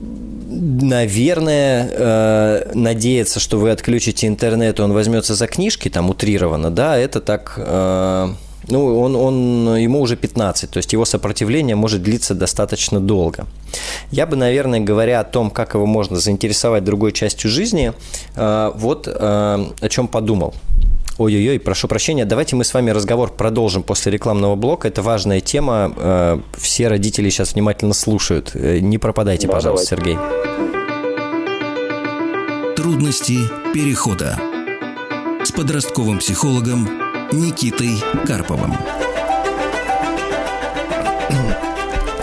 наверное, 0.00 1.88
э, 1.90 2.70
надеяться, 2.74 3.40
что 3.40 3.58
вы 3.58 3.70
отключите 3.70 4.26
интернет, 4.26 4.78
и 4.78 4.82
он 4.82 4.92
возьмется 4.92 5.34
за 5.34 5.46
книжки, 5.46 5.88
там 5.88 6.10
утрированно, 6.10 6.70
да, 6.70 6.96
это 6.96 7.20
так 7.20 7.54
э, 7.56 8.28
ну, 8.68 9.00
он, 9.00 9.16
он, 9.16 9.76
ему 9.76 10.00
уже 10.00 10.16
15, 10.16 10.70
то 10.70 10.76
есть 10.76 10.92
его 10.92 11.04
сопротивление 11.04 11.76
может 11.76 12.02
длиться 12.02 12.34
достаточно 12.34 13.00
долго. 13.00 13.46
Я 14.10 14.26
бы, 14.26 14.36
наверное, 14.36 14.80
говоря 14.80 15.20
о 15.20 15.24
том, 15.24 15.50
как 15.50 15.74
его 15.74 15.86
можно 15.86 16.16
заинтересовать 16.16 16.84
другой 16.84 17.12
частью 17.12 17.50
жизни, 17.50 17.92
вот 18.34 19.06
о 19.08 19.88
чем 19.88 20.08
подумал. 20.08 20.54
Ой-ой-ой, 21.18 21.58
прошу 21.58 21.88
прощения, 21.88 22.26
давайте 22.26 22.56
мы 22.56 22.64
с 22.64 22.74
вами 22.74 22.90
разговор 22.90 23.32
продолжим 23.32 23.82
после 23.82 24.12
рекламного 24.12 24.54
блока. 24.54 24.88
Это 24.88 25.00
важная 25.00 25.40
тема. 25.40 25.92
Э, 25.96 26.38
все 26.58 26.88
родители 26.88 27.30
сейчас 27.30 27.54
внимательно 27.54 27.94
слушают. 27.94 28.54
Не 28.54 28.98
пропадайте, 28.98 29.46
да, 29.46 29.54
пожалуйста, 29.54 29.96
давайте. 29.96 30.18
Сергей. 30.18 30.46
Трудности 32.76 33.38
перехода 33.72 34.38
с 35.42 35.50
подростковым 35.52 36.18
психологом 36.18 36.86
Никитой 37.32 37.94
Карповым. 38.26 38.74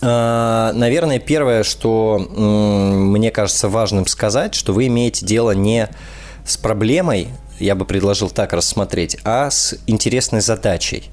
А, 0.00 0.72
наверное, 0.74 1.18
первое, 1.18 1.64
что 1.64 2.18
мне 2.20 3.32
кажется 3.32 3.68
важным 3.68 4.06
сказать, 4.06 4.54
что 4.54 4.72
вы 4.72 4.86
имеете 4.86 5.26
дело 5.26 5.50
не 5.50 5.88
с 6.46 6.56
проблемой, 6.56 7.28
я 7.59 7.74
бы 7.74 7.84
предложил 7.84 8.30
так 8.30 8.52
рассмотреть, 8.52 9.16
а 9.24 9.50
с 9.50 9.76
интересной 9.86 10.40
задачей. 10.40 11.11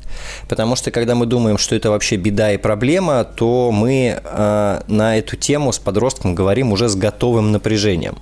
Потому 0.47 0.75
что 0.75 0.91
когда 0.91 1.15
мы 1.15 1.25
думаем, 1.25 1.57
что 1.57 1.75
это 1.75 1.89
вообще 1.89 2.15
беда 2.15 2.51
и 2.53 2.57
проблема, 2.57 3.23
то 3.23 3.71
мы 3.71 4.19
э, 4.21 4.81
на 4.87 5.17
эту 5.17 5.35
тему 5.35 5.71
с 5.71 5.79
подростком 5.79 6.35
говорим 6.35 6.71
уже 6.71 6.89
с 6.89 6.95
готовым 6.95 7.51
напряжением. 7.51 8.17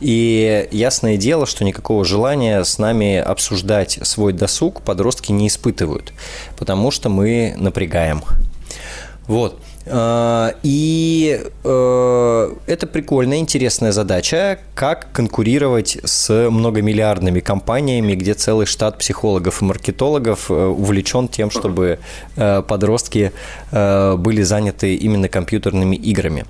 И 0.00 0.68
ясное 0.72 1.16
дело, 1.16 1.46
что 1.46 1.64
никакого 1.64 2.04
желания 2.04 2.64
с 2.64 2.78
нами 2.78 3.16
обсуждать 3.16 4.00
свой 4.02 4.32
досуг 4.32 4.82
подростки 4.82 5.30
не 5.30 5.46
испытывают, 5.46 6.12
потому 6.58 6.90
что 6.90 7.08
мы 7.08 7.54
напрягаем. 7.56 8.22
Вот. 9.28 9.60
А, 9.86 10.54
и 10.62 11.40
э, 11.64 12.54
это 12.66 12.86
прикольная, 12.86 13.38
интересная 13.38 13.92
задача, 13.92 14.58
как 14.74 15.10
конкурировать 15.12 15.98
с 16.04 16.50
многомиллиардными 16.50 17.40
компаниями, 17.40 18.14
где 18.14 18.34
целый 18.34 18.66
штат 18.66 18.98
психологов 18.98 19.60
и 19.62 19.64
маркетологов 19.64 20.50
э, 20.50 20.54
увлечен 20.54 21.28
тем, 21.28 21.50
чтобы 21.50 21.98
э, 22.36 22.62
подростки 22.62 23.32
были 23.70 24.42
заняты 24.42 24.94
именно 24.94 25.28
компьютерными 25.28 25.96
играми. 25.96 26.44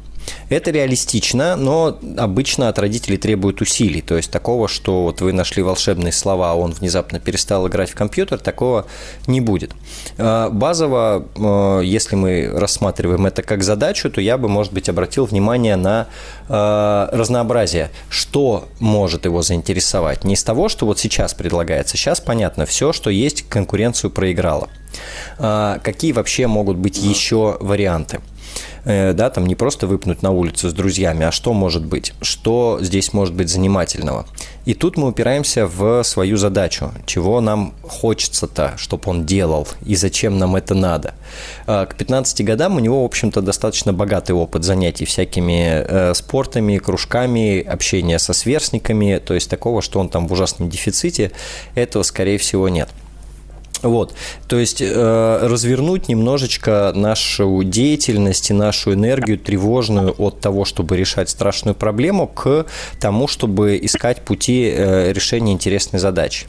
Это 0.48 0.70
реалистично, 0.70 1.56
но 1.56 1.98
обычно 2.18 2.68
от 2.68 2.78
родителей 2.78 3.16
требует 3.16 3.60
усилий. 3.60 4.02
То 4.02 4.16
есть 4.16 4.30
такого, 4.30 4.68
что 4.68 5.04
вот 5.04 5.20
вы 5.20 5.32
нашли 5.32 5.62
волшебные 5.62 6.12
слова, 6.12 6.52
а 6.52 6.54
он 6.54 6.72
внезапно 6.72 7.20
перестал 7.20 7.66
играть 7.68 7.90
в 7.90 7.94
компьютер, 7.94 8.38
такого 8.38 8.86
не 9.26 9.40
будет. 9.40 9.72
А, 10.18 10.50
базово, 10.50 11.26
а, 11.36 11.80
если 11.80 12.16
мы 12.16 12.50
рассматриваем 12.52 13.26
это 13.26 13.42
как 13.42 13.62
задачу, 13.62 14.10
то 14.10 14.20
я 14.20 14.36
бы, 14.38 14.48
может 14.48 14.72
быть, 14.72 14.88
обратил 14.88 15.24
внимание 15.24 15.76
на 15.76 16.08
а, 16.48 17.08
разнообразие. 17.12 17.90
Что 18.08 18.68
может 18.78 19.24
его 19.24 19.42
заинтересовать? 19.42 20.24
Не 20.24 20.34
из 20.34 20.44
того, 20.44 20.68
что 20.68 20.86
вот 20.86 20.98
сейчас 20.98 21.34
предлагается. 21.34 21.96
Сейчас 21.96 22.20
понятно, 22.20 22.66
все, 22.66 22.92
что 22.92 23.10
есть, 23.10 23.48
конкуренцию 23.48 24.10
проиграло. 24.10 24.68
Какие 25.38 26.12
вообще 26.12 26.46
могут 26.46 26.76
быть 26.76 26.98
еще 26.98 27.56
варианты? 27.60 28.20
Э, 28.84 29.12
да, 29.12 29.30
там 29.30 29.46
не 29.46 29.54
просто 29.54 29.86
выпнуть 29.86 30.22
на 30.22 30.30
улицу 30.30 30.68
с 30.68 30.72
друзьями, 30.72 31.24
а 31.24 31.30
что 31.30 31.52
может 31.52 31.84
быть, 31.84 32.14
что 32.20 32.78
здесь 32.80 33.12
может 33.12 33.34
быть 33.34 33.48
занимательного. 33.48 34.26
И 34.64 34.74
тут 34.74 34.96
мы 34.96 35.08
упираемся 35.08 35.66
в 35.66 36.02
свою 36.02 36.36
задачу, 36.36 36.92
чего 37.06 37.40
нам 37.40 37.74
хочется-то, 37.82 38.74
чтобы 38.76 39.10
он 39.10 39.26
делал, 39.26 39.68
и 39.84 39.94
зачем 39.96 40.38
нам 40.38 40.56
это 40.56 40.74
надо. 40.74 41.14
А, 41.66 41.86
к 41.86 41.96
15 41.96 42.44
годам 42.44 42.76
у 42.76 42.78
него, 42.80 43.02
в 43.02 43.06
общем-то, 43.06 43.40
достаточно 43.40 43.92
богатый 43.92 44.32
опыт 44.32 44.64
занятий 44.64 45.04
всякими 45.04 45.84
э, 45.86 46.14
спортами, 46.14 46.78
кружками, 46.78 47.60
общения 47.60 48.18
со 48.18 48.32
сверстниками, 48.32 49.20
то 49.24 49.34
есть 49.34 49.50
такого, 49.50 49.82
что 49.82 50.00
он 50.00 50.08
там 50.08 50.26
в 50.26 50.32
ужасном 50.32 50.68
дефиците, 50.68 51.32
этого, 51.74 52.02
скорее 52.02 52.38
всего, 52.38 52.68
нет. 52.68 52.88
Вот, 53.82 54.14
то 54.46 54.58
есть 54.58 54.80
э, 54.80 55.38
развернуть 55.42 56.08
немножечко 56.08 56.92
нашу 56.94 57.62
деятельность 57.64 58.50
и 58.50 58.54
нашу 58.54 58.94
энергию 58.94 59.38
тревожную 59.38 60.14
от 60.18 60.40
того, 60.40 60.64
чтобы 60.64 60.96
решать 60.96 61.28
страшную 61.28 61.74
проблему, 61.74 62.28
к 62.28 62.66
тому, 63.00 63.26
чтобы 63.26 63.78
искать 63.82 64.22
пути 64.22 64.72
э, 64.72 65.12
решения 65.12 65.52
интересной 65.52 65.98
задачи. 65.98 66.46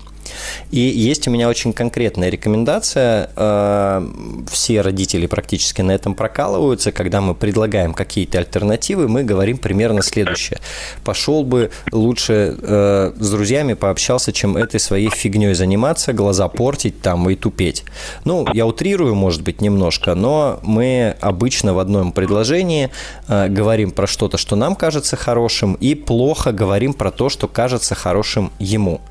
И 0.71 0.79
есть 0.79 1.27
у 1.27 1.31
меня 1.31 1.49
очень 1.49 1.73
конкретная 1.73 2.29
рекомендация. 2.29 3.29
Э, 3.35 4.07
все 4.49 4.81
родители 4.81 5.27
практически 5.27 5.81
на 5.81 5.91
этом 5.91 6.15
прокалываются. 6.15 6.91
Когда 6.91 7.21
мы 7.21 7.35
предлагаем 7.35 7.93
какие-то 7.93 8.39
альтернативы, 8.39 9.07
мы 9.07 9.23
говорим 9.23 9.57
примерно 9.57 10.01
следующее. 10.01 10.59
Пошел 11.03 11.43
бы 11.43 11.71
лучше 11.91 12.57
э, 12.59 13.13
с 13.17 13.29
друзьями 13.29 13.73
пообщался, 13.73 14.31
чем 14.31 14.57
этой 14.57 14.79
своей 14.79 15.09
фигней 15.09 15.53
заниматься, 15.53 16.13
глаза 16.13 16.47
портить 16.47 17.01
там 17.01 17.29
и 17.29 17.35
тупеть. 17.35 17.83
Ну, 18.25 18.45
я 18.53 18.65
утрирую, 18.65 19.15
может 19.15 19.41
быть, 19.41 19.61
немножко, 19.61 20.15
но 20.15 20.59
мы 20.63 21.15
обычно 21.21 21.73
в 21.73 21.79
одном 21.79 22.11
предложении 22.11 22.89
э, 23.27 23.47
говорим 23.49 23.91
про 23.91 24.07
что-то, 24.07 24.37
что 24.37 24.55
нам 24.55 24.75
кажется 24.75 25.15
хорошим, 25.15 25.73
и 25.75 25.95
плохо 25.95 26.51
говорим 26.51 26.93
про 26.93 27.11
то, 27.11 27.29
что 27.29 27.47
кажется 27.47 27.95
хорошим 27.95 28.51
ему. 28.59 29.01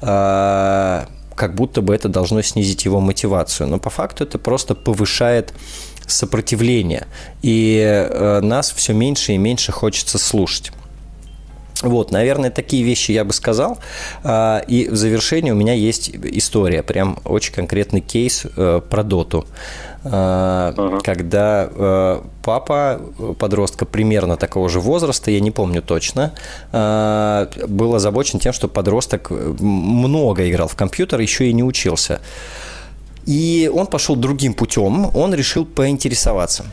А, 0.00 1.06
как 1.34 1.54
будто 1.54 1.82
бы 1.82 1.94
это 1.94 2.08
должно 2.08 2.42
снизить 2.42 2.84
его 2.84 3.00
мотивацию. 3.00 3.68
Но 3.68 3.78
по 3.78 3.90
факту 3.90 4.24
это 4.24 4.38
просто 4.38 4.74
повышает 4.74 5.52
сопротивление, 6.06 7.06
и 7.42 7.82
э, 7.84 8.40
нас 8.40 8.70
все 8.70 8.92
меньше 8.92 9.32
и 9.32 9.38
меньше 9.38 9.72
хочется 9.72 10.18
слушать. 10.18 10.70
Вот, 11.82 12.10
наверное, 12.10 12.50
такие 12.50 12.84
вещи 12.84 13.12
я 13.12 13.24
бы 13.24 13.32
сказал. 13.32 13.78
А, 14.22 14.58
и 14.66 14.88
в 14.88 14.96
завершении 14.96 15.50
у 15.50 15.54
меня 15.54 15.74
есть 15.74 16.10
история, 16.14 16.82
прям 16.82 17.18
очень 17.24 17.52
конкретный 17.52 18.00
кейс 18.00 18.46
э, 18.56 18.80
про 18.88 19.02
доту. 19.02 19.46
Uh-huh. 20.06 21.00
Когда 21.02 21.68
э, 21.70 22.20
папа 22.42 23.00
подростка 23.38 23.84
примерно 23.84 24.36
такого 24.36 24.68
же 24.68 24.80
возраста, 24.80 25.30
я 25.30 25.40
не 25.40 25.50
помню 25.50 25.82
точно, 25.82 26.32
э, 26.72 27.46
был 27.68 27.94
озабочен 27.94 28.38
тем, 28.38 28.52
что 28.52 28.68
подросток 28.68 29.30
много 29.30 30.48
играл 30.48 30.68
в 30.68 30.76
компьютер, 30.76 31.20
еще 31.20 31.48
и 31.48 31.52
не 31.52 31.62
учился. 31.62 32.20
И 33.26 33.70
он 33.74 33.86
пошел 33.86 34.14
другим 34.16 34.54
путем, 34.54 35.10
он 35.16 35.34
решил 35.34 35.66
поинтересоваться. 35.66 36.64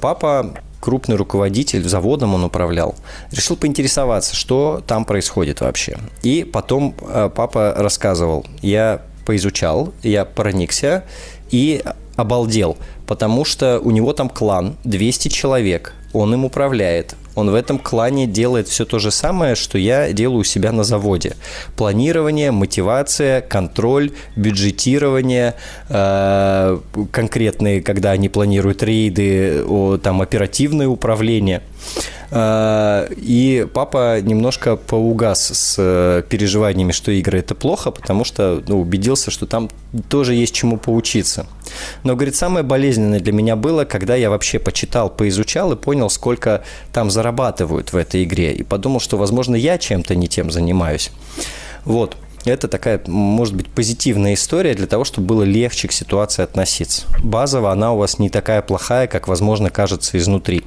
Папа 0.00 0.54
крупный 0.84 1.16
руководитель, 1.16 1.88
заводом 1.88 2.34
он 2.34 2.44
управлял, 2.44 2.94
решил 3.30 3.56
поинтересоваться, 3.56 4.36
что 4.36 4.82
там 4.86 5.06
происходит 5.06 5.62
вообще. 5.62 5.96
И 6.22 6.44
потом 6.44 6.94
э, 7.00 7.30
папа 7.34 7.74
рассказывал, 7.74 8.44
я 8.60 9.00
поизучал, 9.24 9.94
я 10.02 10.26
проникся 10.26 11.04
и 11.50 11.82
обалдел, 12.16 12.76
потому 13.06 13.44
что 13.44 13.80
у 13.80 13.90
него 13.90 14.12
там 14.12 14.28
клан, 14.28 14.76
200 14.84 15.28
человек, 15.28 15.94
он 16.12 16.32
им 16.32 16.44
управляет, 16.44 17.16
он 17.34 17.50
в 17.50 17.54
этом 17.54 17.78
клане 17.78 18.26
делает 18.26 18.68
все 18.68 18.84
то 18.84 18.98
же 18.98 19.10
самое, 19.10 19.56
что 19.56 19.78
я 19.78 20.12
делаю 20.12 20.40
у 20.40 20.44
себя 20.44 20.70
на 20.70 20.84
заводе. 20.84 21.36
Планирование, 21.76 22.52
мотивация, 22.52 23.40
контроль, 23.40 24.12
бюджетирование, 24.36 25.54
э, 25.88 26.78
конкретные, 27.10 27.82
когда 27.82 28.12
они 28.12 28.28
планируют 28.28 28.82
рейды, 28.84 29.64
о, 29.64 29.98
там 29.98 30.22
оперативное 30.22 30.86
управление– 30.86 31.62
а, 32.36 33.06
и 33.16 33.64
папа 33.72 34.20
немножко 34.20 34.74
поугас 34.74 35.52
с 35.52 35.76
э, 35.78 36.22
переживаниями, 36.28 36.90
что 36.90 37.12
игры 37.12 37.38
это 37.38 37.54
плохо, 37.54 37.92
потому 37.92 38.24
что 38.24 38.60
ну, 38.66 38.80
убедился, 38.80 39.30
что 39.30 39.46
там 39.46 39.70
тоже 40.08 40.34
есть 40.34 40.52
чему 40.52 40.76
поучиться. 40.76 41.46
Но, 42.02 42.14
говорит, 42.14 42.36
самое 42.36 42.64
болезненное 42.64 43.20
для 43.20 43.32
меня 43.32 43.56
было, 43.56 43.84
когда 43.84 44.14
я 44.14 44.30
вообще 44.30 44.58
почитал, 44.58 45.10
поизучал 45.10 45.72
и 45.72 45.76
понял, 45.76 46.10
сколько 46.10 46.62
там 46.92 47.10
зарабатывают 47.10 47.92
в 47.92 47.96
этой 47.96 48.24
игре. 48.24 48.52
И 48.52 48.62
подумал, 48.62 49.00
что, 49.00 49.16
возможно, 49.16 49.56
я 49.56 49.78
чем-то 49.78 50.14
не 50.14 50.28
тем 50.28 50.50
занимаюсь. 50.50 51.10
Вот. 51.84 52.16
Это 52.44 52.68
такая, 52.68 53.00
может 53.06 53.54
быть, 53.54 53.68
позитивная 53.68 54.34
история 54.34 54.74
для 54.74 54.86
того, 54.86 55.04
чтобы 55.04 55.28
было 55.28 55.42
легче 55.44 55.88
к 55.88 55.92
ситуации 55.92 56.42
относиться. 56.42 57.06
Базово 57.22 57.72
она 57.72 57.92
у 57.94 57.96
вас 57.96 58.18
не 58.18 58.28
такая 58.28 58.60
плохая, 58.60 59.06
как, 59.06 59.28
возможно, 59.28 59.70
кажется 59.70 60.18
изнутри. 60.18 60.62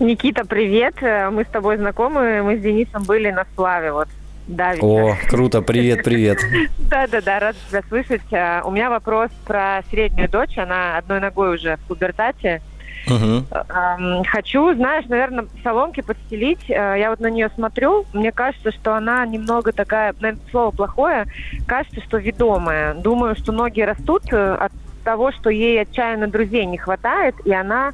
Никита, 0.00 0.44
привет. 0.44 0.96
Э, 1.02 1.30
мы 1.30 1.44
с 1.44 1.48
тобой 1.48 1.76
знакомы. 1.76 2.42
Мы 2.42 2.56
с 2.56 2.60
Денисом 2.60 3.04
были 3.04 3.30
на 3.30 3.46
Славе. 3.54 3.92
Вот 3.92 4.08
да, 4.46 4.74
О, 4.80 5.16
круто, 5.28 5.62
привет, 5.62 6.04
привет. 6.04 6.38
Да-да-да, 6.78 7.38
рад 7.38 7.56
тебя 7.68 7.82
слышать. 7.88 8.32
Э, 8.32 8.60
у 8.64 8.70
меня 8.70 8.90
вопрос 8.90 9.30
про 9.46 9.82
среднюю 9.90 10.28
дочь. 10.28 10.58
Она 10.58 10.98
одной 10.98 11.20
ногой 11.20 11.54
уже 11.54 11.76
в 11.76 11.80
пубертате. 11.80 12.60
Угу. 13.06 14.24
Хочу, 14.26 14.74
знаешь, 14.74 15.04
наверное, 15.06 15.46
соломки 15.62 16.00
подстелить. 16.00 16.68
Э, 16.68 16.96
я 16.98 17.10
вот 17.10 17.20
на 17.20 17.28
нее 17.28 17.50
смотрю, 17.54 18.04
мне 18.12 18.32
кажется, 18.32 18.72
что 18.72 18.94
она 18.94 19.24
немного 19.24 19.72
такая, 19.72 20.14
наверное, 20.20 20.44
слово 20.50 20.70
плохое, 20.72 21.26
кажется, 21.66 22.02
что 22.02 22.18
ведомая. 22.18 22.94
Думаю, 22.94 23.36
что 23.36 23.52
ноги 23.52 23.80
растут 23.80 24.32
от 24.32 24.72
того, 25.04 25.32
что 25.32 25.50
ей 25.50 25.80
отчаянно 25.80 26.26
друзей 26.26 26.64
не 26.64 26.78
хватает, 26.78 27.34
и 27.44 27.52
она 27.52 27.92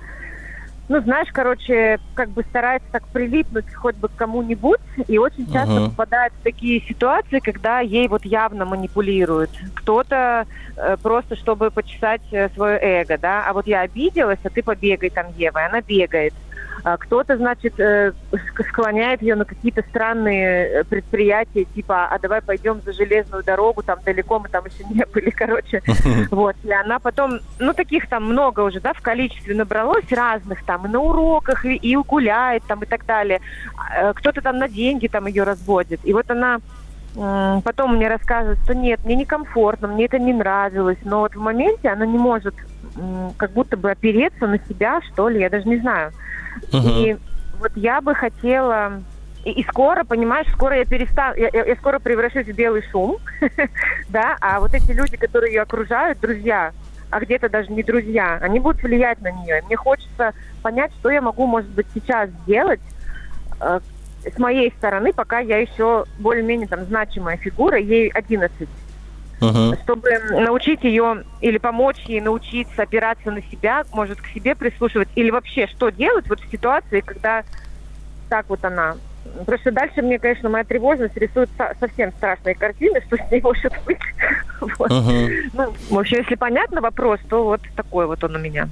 ну, 0.91 1.01
знаешь, 1.03 1.29
короче, 1.33 2.01
как 2.15 2.31
бы 2.31 2.43
старается 2.43 2.89
так 2.91 3.07
прилипнуть 3.07 3.73
хоть 3.73 3.95
бы 3.95 4.09
к 4.09 4.17
кому-нибудь, 4.17 4.81
и 5.07 5.19
очень 5.19 5.47
часто 5.53 5.75
uh-huh. 5.75 5.91
попадает 5.91 6.33
в 6.33 6.43
такие 6.43 6.81
ситуации, 6.81 7.39
когда 7.39 7.79
ей 7.79 8.09
вот 8.09 8.25
явно 8.25 8.65
манипулируют. 8.65 9.51
Кто-то 9.77 10.49
э, 10.77 10.97
просто, 11.01 11.37
чтобы 11.37 11.71
почесать 11.71 12.23
э, 12.33 12.49
свое 12.57 12.77
эго, 12.83 13.19
да, 13.19 13.45
а 13.47 13.53
вот 13.53 13.69
я 13.69 13.83
обиделась, 13.83 14.41
а 14.43 14.51
ты 14.51 14.65
побегай 14.65 15.11
там, 15.11 15.27
Ева, 15.37 15.61
и 15.61 15.69
она 15.69 15.81
бегает. 15.81 16.35
А 16.83 16.97
кто-то, 16.97 17.37
значит, 17.37 17.79
э, 17.79 18.13
склоняет 18.69 19.23
ее 19.23 19.35
на 19.35 19.45
какие-то 19.45 19.83
странные 19.83 20.67
э, 20.67 20.85
предприятия, 20.85 21.65
типа, 21.65 22.07
а 22.07 22.19
давай 22.19 22.41
пойдем 22.41 22.81
за 22.81 22.93
железную 22.93 23.45
дорогу, 23.45 23.83
там 23.83 23.99
далеко 24.05 24.39
мы 24.39 24.49
там 24.49 24.65
еще 24.65 24.85
не 24.85 25.05
были, 25.07 25.31
короче. 25.37 25.83
Вот. 26.31 26.57
И 26.65 26.73
она 26.73 26.99
потом, 26.99 27.41
ну, 27.59 27.73
таких 27.73 28.09
там 28.09 28.25
много 28.25 28.61
уже, 28.61 28.81
да, 28.81 28.93
в 28.93 29.01
количестве 29.01 29.55
набралось 29.55 30.11
разных 30.11 30.65
там, 30.65 30.87
и 30.87 30.89
на 30.89 31.01
уроках, 31.01 31.65
и, 31.65 31.75
и 31.75 31.97
гуляет 31.97 32.63
там, 32.67 32.83
и 32.83 32.87
так 32.87 33.05
далее. 33.05 33.41
А, 33.77 34.11
э, 34.11 34.13
кто-то 34.15 34.41
там 34.41 34.59
на 34.59 34.69
деньги 34.69 35.07
там 35.07 35.27
ее 35.27 35.45
разводит. 35.45 36.01
И 36.05 36.13
вот 36.13 36.31
она 36.31 36.61
потом 37.65 37.97
мне 37.97 38.07
рассказывает, 38.07 38.61
что 38.63 38.73
нет, 38.73 39.01
мне 39.05 39.17
некомфортно, 39.17 39.89
мне 39.89 40.05
это 40.05 40.21
не 40.21 40.33
нравилось, 40.33 40.99
но 41.03 41.21
вот 41.21 41.35
в 41.35 41.41
моменте 41.41 41.89
она 41.89 42.07
не 42.07 42.19
может 42.19 42.55
как 43.37 43.53
будто 43.53 43.77
бы 43.77 43.91
опереться 43.91 44.47
на 44.47 44.59
себя, 44.59 45.01
что 45.13 45.29
ли, 45.29 45.41
я 45.41 45.51
даже 45.51 45.69
не 45.69 45.79
знаю. 45.79 46.13
Угу. 46.73 46.89
И 46.89 47.17
вот 47.59 47.73
я 47.77 48.01
бы 48.01 48.15
хотела... 48.15 49.03
И, 49.45 49.53
и 49.53 49.65
скоро, 49.65 50.05
понимаешь, 50.05 50.47
скоро 50.53 50.77
я 50.77 50.85
перестану, 50.85 51.35
я, 51.37 51.49
я, 51.51 51.65
я 51.65 51.77
скоро 51.77 51.99
превращусь 51.99 52.47
в 52.47 52.53
белый 52.55 52.83
шум, 52.91 53.17
да, 54.11 54.37
а 54.39 54.61
вот 54.61 54.75
эти 54.75 54.93
люди, 54.93 55.17
которые 55.17 55.55
ее 55.55 55.63
окружают, 55.63 56.21
друзья, 56.21 56.73
а 57.11 57.21
где-то 57.21 57.49
даже 57.49 57.73
не 57.73 57.83
друзья, 57.83 58.39
они 58.43 58.61
будут 58.61 58.83
влиять 58.83 59.23
на 59.23 59.31
нее. 59.31 59.61
И 59.61 59.65
мне 59.65 59.77
хочется 59.77 60.35
понять, 60.63 60.93
что 61.01 61.09
я 61.11 61.23
могу, 61.23 61.47
может 61.47 61.71
быть, 61.71 61.87
сейчас 61.95 62.29
сделать 62.45 62.81
э, 63.61 63.81
с 64.25 64.39
моей 64.39 64.71
стороны, 64.73 65.13
пока 65.13 65.39
я 65.39 65.59
еще 65.59 66.05
более-менее 66.19 66.69
там 66.69 66.85
значимая 66.85 67.37
фигура, 67.37 67.79
ей 67.79 68.09
11 68.09 68.69
uh-huh. 69.41 69.83
чтобы 69.83 70.11
научить 70.31 70.85
ее 70.85 71.25
или 71.41 71.59
помочь 71.59 71.99
ей 72.07 72.21
научиться 72.21 72.83
опираться 72.83 73.31
на 73.31 73.43
себя, 73.43 73.85
может 73.93 74.21
к 74.21 74.27
себе 74.27 74.55
прислушивать, 74.55 75.09
или 75.15 75.31
вообще 75.31 75.67
что 75.67 75.91
делать 75.91 76.29
вот 76.29 76.41
в 76.41 76.51
ситуации, 76.51 77.01
когда 77.01 77.43
так 78.29 78.47
вот 78.49 78.65
она. 78.65 78.97
Просто 79.45 79.71
дальше 79.71 80.03
мне, 80.03 80.19
конечно, 80.19 80.49
моя 80.49 80.65
тревожность 80.65 81.17
рисует 81.17 81.51
совсем 81.79 82.13
страшные 82.13 82.55
картины, 82.55 83.03
что 83.07 83.17
с 83.17 83.31
ней 83.31 83.41
может 83.41 83.73
быть. 83.85 83.99
вот. 84.79 84.91
uh-huh. 84.91 85.51
Ну, 85.53 85.75
в 85.91 85.99
общем, 85.99 86.19
если 86.19 86.35
понятно 86.37 86.81
вопрос, 86.81 87.21
то 87.29 87.45
вот 87.45 87.61
такой 87.77 88.07
вот 88.07 88.23
он 88.25 88.37
у 88.37 88.39
меня. 88.39 88.69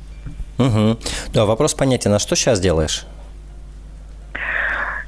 Угу. 0.58 0.98
Да, 1.32 1.46
вопрос 1.46 1.74
понятен. 1.74 2.12
А 2.12 2.18
что 2.18 2.34
сейчас 2.34 2.60
делаешь? 2.60 3.06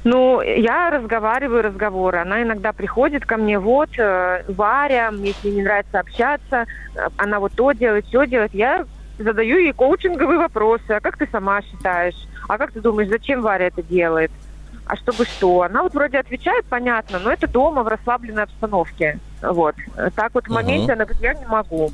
Ну, 0.03 0.41
я 0.41 0.89
разговариваю 0.89 1.61
разговоры. 1.61 2.19
Она 2.19 2.41
иногда 2.41 2.73
приходит 2.73 3.25
ко 3.25 3.37
мне, 3.37 3.59
вот, 3.59 3.89
э, 3.99 4.43
Варя, 4.47 5.11
мне 5.11 5.33
с 5.33 5.43
ней 5.43 5.55
не 5.55 5.63
нравится 5.63 5.99
общаться, 5.99 6.65
э, 6.95 7.07
она 7.17 7.39
вот 7.39 7.53
то 7.53 7.71
делает, 7.71 8.05
все 8.07 8.25
делает. 8.25 8.53
Я 8.53 8.85
задаю 9.19 9.57
ей 9.57 9.73
коучинговые 9.73 10.39
вопросы. 10.39 10.91
А 10.91 10.99
как 10.99 11.17
ты 11.17 11.27
сама 11.31 11.61
считаешь? 11.61 12.15
А 12.47 12.57
как 12.57 12.71
ты 12.71 12.81
думаешь, 12.81 13.09
зачем 13.09 13.41
Варя 13.41 13.67
это 13.67 13.83
делает? 13.83 14.31
А 14.85 14.95
чтобы 14.95 15.25
что? 15.25 15.61
Она 15.61 15.83
вот 15.83 15.93
вроде 15.93 16.17
отвечает, 16.17 16.65
понятно, 16.65 17.19
но 17.19 17.31
это 17.31 17.47
дома 17.47 17.83
в 17.83 17.87
расслабленной 17.87 18.43
обстановке. 18.43 19.19
Вот. 19.41 19.75
Так 20.15 20.33
вот 20.33 20.47
в 20.47 20.51
моменте 20.51 20.91
uh-huh. 20.91 20.95
она 20.95 21.05
говорит, 21.05 21.21
я 21.21 21.33
не 21.35 21.45
могу. 21.45 21.91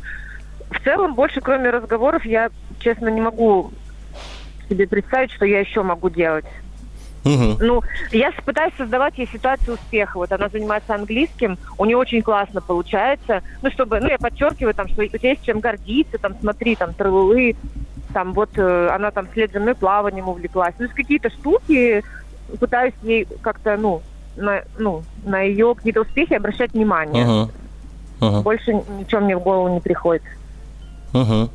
В 0.72 0.84
целом, 0.84 1.14
больше 1.14 1.42
кроме 1.42 1.70
разговоров, 1.70 2.26
я, 2.26 2.50
честно, 2.80 3.10
не 3.10 3.22
могу 3.22 3.72
себе 4.70 4.88
представить, 4.88 5.32
что 5.32 5.46
я 5.46 5.60
еще 5.60 5.84
могу 5.84 6.10
делать. 6.10 6.46
Угу. 7.28 7.58
Ну, 7.60 7.82
я 8.12 8.32
пытаюсь 8.46 8.74
создавать 8.78 9.18
ей 9.18 9.28
ситуацию 9.28 9.76
успеха. 9.76 10.18
Вот 10.18 10.32
она 10.32 10.50
занимается 10.50 10.96
английским, 10.96 11.58
у 11.78 11.86
нее 11.86 11.98
очень 11.98 12.22
классно 12.22 12.62
получается. 12.62 13.42
Ну, 13.62 13.72
чтобы, 13.72 14.00
ну, 14.00 14.08
я 14.08 14.18
подчеркиваю, 14.18 14.74
там, 14.74 14.88
что 14.88 15.04
у 15.04 15.08
тебя 15.08 15.30
есть 15.30 15.44
чем 15.44 15.60
гордиться, 15.60 16.18
там, 16.18 16.36
смотри, 16.40 16.76
там, 16.76 16.94
трылы, 16.94 17.56
там, 18.14 18.34
вот, 18.34 18.50
э, 18.56 18.90
она 18.90 19.12
там 19.12 19.28
вслед 19.28 19.52
за 19.52 19.60
мной 19.60 19.76
плаванием 19.76 20.30
увлеклась. 20.30 20.74
Ну, 20.80 20.88
какие-то 20.96 21.30
штуки, 21.30 22.04
пытаюсь 22.60 22.94
ей 23.04 23.28
как-то, 23.42 23.78
ну, 23.78 24.02
на, 24.38 24.62
ну, 24.78 25.04
на 25.26 25.42
ее 25.42 25.76
какие-то 25.76 26.02
успехи 26.02 26.34
обращать 26.34 26.74
внимание. 26.74 27.26
Uh-huh. 27.26 27.52
Uh-huh. 28.20 28.42
Больше 28.42 28.74
ничего 28.74 29.22
мне 29.22 29.36
в 29.36 29.42
голову 29.42 29.74
не 29.74 29.80
приходит. 29.80 30.24
Uh-huh. 31.14 31.50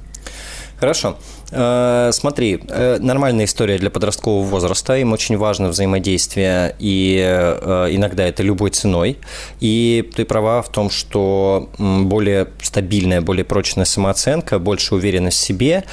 Хорошо. 0.79 1.17
Э, 1.53 2.11
смотри, 2.13 2.61
э, 2.69 2.99
нормальная 2.99 3.45
история 3.45 3.79
для 3.79 3.91
подросткового 3.91 4.45
возраста. 4.45 4.97
Им 4.97 5.13
очень 5.13 5.37
важно 5.37 5.69
взаимодействие, 5.69 6.75
и 6.79 7.21
э, 7.23 7.89
иногда 7.91 8.25
это 8.25 8.43
любой 8.43 8.71
ценой. 8.71 9.19
И 9.61 10.11
ты 10.17 10.25
права 10.25 10.63
в 10.63 10.71
том, 10.71 10.89
что 10.89 11.69
более 11.79 12.49
стабильная, 12.63 13.21
более 13.21 13.45
прочная 13.45 13.85
самооценка, 13.85 14.59
больше 14.59 14.95
уверенность 14.95 15.39
в 15.39 15.43
себе 15.43 15.85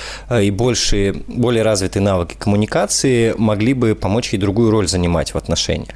и 0.42 0.50
больше, 0.50 1.22
более 1.28 1.64
развитые 1.64 2.04
навыки 2.04 2.36
коммуникации 2.40 3.34
могли 3.38 3.74
бы 3.74 3.96
помочь 3.96 4.32
ей 4.34 4.40
другую 4.40 4.72
роль 4.72 4.88
занимать 4.88 5.34
в 5.34 5.38
отношениях. 5.38 5.96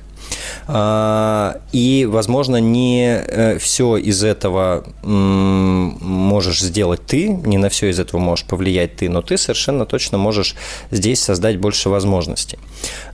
А, 0.68 1.58
и, 1.72 2.08
возможно, 2.10 2.58
не 2.58 3.06
э, 3.06 3.58
все 3.58 3.98
из 3.98 4.24
этого 4.24 4.86
можешь 5.04 6.62
сделать 6.62 7.06
ты, 7.06 7.28
не 7.28 7.58
на 7.58 7.70
все 7.70 7.90
из 7.90 8.00
этого 8.00 8.20
можешь 8.20 8.46
повлиять 8.46 8.96
ты, 8.96 9.10
но 9.10 9.22
ты 9.22 9.38
совершенно 9.38 9.86
точно 9.86 10.18
можешь 10.18 10.56
здесь 10.92 11.22
создать 11.22 11.58
больше 11.58 11.90
возможностей. 11.90 12.58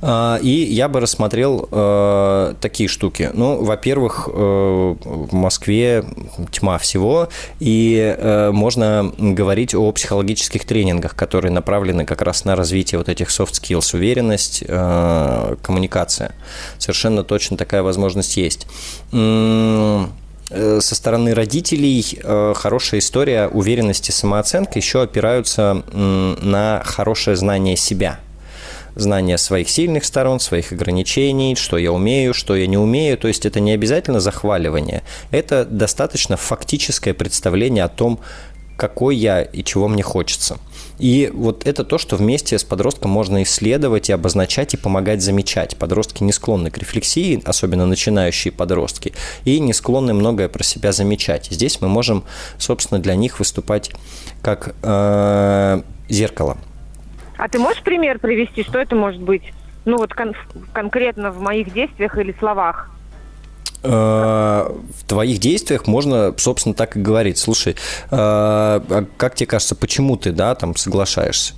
А, 0.02 0.40
и 0.42 0.50
я 0.50 0.88
бы 0.88 1.00
рассмотрел 1.00 1.68
э, 1.72 2.54
такие 2.62 2.88
штуки. 2.88 3.32
Ну, 3.34 3.64
во-первых, 3.64 4.30
э, 4.32 4.96
в 5.04 5.34
Москве 5.34 6.06
тьма 6.52 6.78
всего, 6.78 7.30
и 7.60 8.50
можно 8.52 9.12
говорить 9.18 9.74
о 9.74 9.92
психологических 9.92 10.66
тренингах, 10.66 11.16
которые 11.16 11.52
направлены 11.52 12.06
как 12.06 12.22
раз 12.22 12.46
на 12.46 12.56
развитие 12.56 12.98
вот 12.98 13.10
этих 13.10 13.30
soft 13.30 13.54
skills, 13.54 13.96
уверенность, 13.96 14.64
коммуникация. 14.66 16.34
Совершенно 16.78 17.09
точно 17.24 17.58
такая 17.58 17.84
возможность 17.84 18.38
есть 18.38 18.68
э, 19.12 20.08
со 20.82 20.96
стороны 20.96 21.34
родителей 21.34 22.06
э, 22.22 22.54
хорошая 22.56 23.00
история 23.00 23.48
уверенности, 23.48 24.12
самооценка 24.12 24.80
еще 24.80 25.02
опираются 25.04 25.84
на 25.94 26.82
хорошее 26.86 27.38
знание 27.38 27.76
себя. 27.76 28.20
Знание 28.96 29.38
своих 29.38 29.70
сильных 29.70 30.04
сторон, 30.04 30.40
своих 30.40 30.72
ограничений, 30.72 31.56
что 31.56 31.78
я 31.78 31.92
умею, 31.92 32.34
что 32.34 32.56
я 32.56 32.68
не 32.68 32.78
умею. 32.78 33.18
То 33.18 33.28
есть 33.28 33.46
это 33.46 33.60
не 33.60 33.72
обязательно 33.72 34.20
захваливание. 34.20 35.04
Это 35.32 35.64
достаточно 35.64 36.36
фактическое 36.36 37.14
представление 37.14 37.84
о 37.84 37.88
том, 37.88 38.20
какой 38.76 39.16
я 39.16 39.44
и 39.44 39.64
чего 39.64 39.88
мне 39.88 40.04
хочется. 40.04 40.58
И 41.00 41.32
вот 41.34 41.66
это 41.66 41.84
то, 41.84 41.98
что 41.98 42.18
вместе 42.18 42.60
с 42.60 42.64
подростком 42.64 43.10
можно 43.10 43.42
исследовать 43.44 44.10
и 44.10 44.14
обозначать 44.14 44.74
и 44.74 44.78
помогать 44.78 45.22
замечать. 45.22 45.78
Подростки 45.78 46.24
не 46.24 46.34
склонны 46.34 46.70
к 46.70 46.78
рефлексии, 46.78 47.42
особенно 47.46 47.86
начинающие 47.86 48.52
подростки, 48.52 49.14
и 49.46 49.60
не 49.60 49.74
склонны 49.74 50.14
многое 50.14 50.50
про 50.50 50.64
себя 50.64 50.92
замечать. 50.92 51.48
Здесь 51.50 51.80
мы 51.82 51.88
можем, 51.88 52.26
собственно, 52.58 53.02
для 53.02 53.16
них 53.16 53.40
выступать 53.40 53.92
как 54.42 54.76
э, 54.84 55.82
зеркало. 56.10 56.58
А 57.38 57.48
ты 57.48 57.58
можешь 57.58 57.82
пример 57.82 58.20
привести, 58.20 58.64
что 58.64 58.80
это 58.80 58.96
может 58.96 59.22
быть? 59.22 59.44
Ну 59.86 59.98
вот 59.98 60.14
кон- 60.14 60.36
конкретно 60.74 61.32
в 61.32 61.40
моих 61.40 61.74
действиях 61.74 62.18
или 62.18 62.36
словах? 62.38 62.92
Э, 63.82 64.70
в 64.98 65.04
твоих 65.08 65.40
действиях 65.40 65.88
можно, 65.88 66.34
собственно, 66.38 66.76
так 66.76 66.98
и 66.98 67.00
говорить. 67.00 67.38
Слушай, 67.38 67.74
э, 67.74 67.76
а 68.12 69.06
как 69.18 69.36
тебе 69.36 69.48
кажется, 69.48 69.76
почему 69.76 70.18
ты, 70.18 70.32
да, 70.32 70.56
там 70.56 70.76
соглашаешься? 70.76 71.54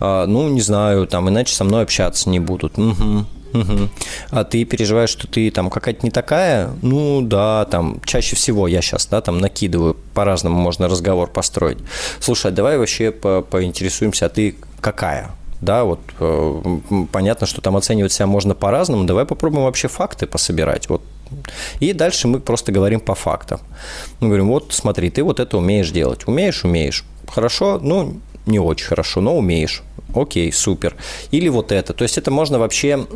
Э, 0.00 0.24
ну, 0.26 0.48
не 0.48 0.60
знаю, 0.60 1.06
там, 1.06 1.28
иначе 1.28 1.54
со 1.54 1.64
мной 1.64 1.82
общаться 1.82 2.30
не 2.30 2.40
будут. 2.40 2.78
Угу. 2.78 3.26
Угу. 3.52 3.88
А 4.30 4.44
ты 4.44 4.64
переживаешь, 4.64 5.10
что 5.10 5.26
ты 5.28 5.50
там 5.50 5.70
какая-то 5.70 6.04
не 6.04 6.10
такая? 6.10 6.70
Ну 6.82 7.22
да, 7.22 7.64
там 7.66 8.00
чаще 8.04 8.36
всего 8.36 8.66
я 8.68 8.82
сейчас, 8.82 9.06
да, 9.06 9.20
там 9.20 9.38
накидываю, 9.38 9.96
по-разному 10.14 10.56
можно 10.58 10.88
разговор 10.88 11.30
построить. 11.30 11.78
Слушай, 12.20 12.52
а 12.52 12.54
давай 12.54 12.78
вообще 12.78 13.10
по 13.10 13.42
поинтересуемся, 13.42 14.26
а 14.26 14.28
ты 14.28 14.56
какая? 14.80 15.30
Да, 15.60 15.84
вот 15.84 16.00
э, 16.20 16.78
понятно, 17.12 17.46
что 17.46 17.62
там 17.62 17.76
оценивать 17.76 18.12
себя 18.12 18.26
можно 18.26 18.54
по-разному. 18.54 19.04
Давай 19.04 19.24
попробуем 19.24 19.64
вообще 19.64 19.88
факты 19.88 20.26
пособирать. 20.26 20.88
Вот 20.90 21.02
и 21.80 21.92
дальше 21.92 22.28
мы 22.28 22.40
просто 22.40 22.72
говорим 22.72 23.00
по 23.00 23.14
фактам. 23.14 23.60
Мы 24.20 24.28
говорим, 24.28 24.48
вот 24.48 24.72
смотри, 24.72 25.10
ты 25.10 25.22
вот 25.22 25.40
это 25.40 25.58
умеешь 25.58 25.90
делать. 25.90 26.26
Умеешь, 26.26 26.64
умеешь. 26.64 27.04
Хорошо, 27.28 27.78
ну, 27.82 28.20
не 28.46 28.58
очень 28.58 28.86
хорошо, 28.86 29.20
но 29.20 29.36
умеешь. 29.36 29.82
Окей, 30.14 30.52
супер. 30.52 30.94
Или 31.30 31.48
вот 31.48 31.72
это. 31.72 31.92
То 31.92 32.04
есть 32.04 32.16
это 32.16 32.30
можно 32.30 32.58
вообще 32.58 33.06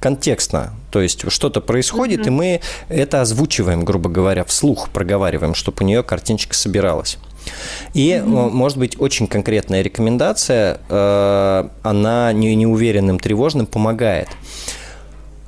контекстно. 0.00 0.74
То 0.90 1.00
есть 1.00 1.30
что-то 1.30 1.60
происходит, 1.60 2.20
mm-hmm. 2.20 2.26
и 2.26 2.30
мы 2.30 2.60
это 2.88 3.20
озвучиваем, 3.20 3.84
грубо 3.84 4.08
говоря, 4.08 4.44
вслух 4.44 4.88
проговариваем, 4.90 5.54
чтобы 5.54 5.78
у 5.82 5.84
нее 5.84 6.02
картиночка 6.02 6.54
собиралась. 6.54 7.18
И, 7.92 8.10
mm-hmm. 8.10 8.50
может 8.50 8.78
быть, 8.78 8.98
очень 9.00 9.26
конкретная 9.26 9.82
рекомендация, 9.82 10.80
э, 10.88 11.68
она 11.82 12.32
неуверенным, 12.32 13.18
тревожным 13.18 13.66
помогает. 13.66 14.28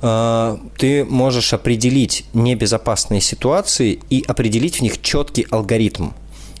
А, 0.01 0.59
ты 0.77 1.03
можешь 1.05 1.53
определить 1.53 2.25
небезопасные 2.33 3.21
ситуации 3.21 3.99
и 4.09 4.23
определить 4.27 4.77
в 4.77 4.81
них 4.81 5.01
четкий 5.01 5.47
алгоритм. 5.49 6.09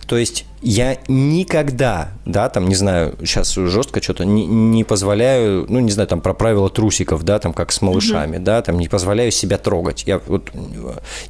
То 0.07 0.15
есть 0.15 0.45
я 0.61 0.97
никогда, 1.09 2.11
да, 2.25 2.47
там, 2.47 2.69
не 2.69 2.75
знаю, 2.75 3.15
сейчас 3.19 3.53
жестко 3.53 4.01
что-то, 4.01 4.23
не, 4.23 4.45
не 4.45 4.85
позволяю, 4.85 5.65
ну, 5.67 5.79
не 5.79 5.91
знаю, 5.91 6.07
там, 6.07 6.21
про 6.21 6.33
правила 6.33 6.69
трусиков, 6.69 7.23
да, 7.23 7.39
там, 7.39 7.51
как 7.51 7.73
с 7.73 7.81
малышами, 7.81 8.37
mm-hmm. 8.37 8.43
да, 8.43 8.61
там, 8.61 8.79
не 8.79 8.87
позволяю 8.87 9.31
себя 9.31 9.57
трогать. 9.57 10.05
Я 10.07 10.21
вот, 10.25 10.49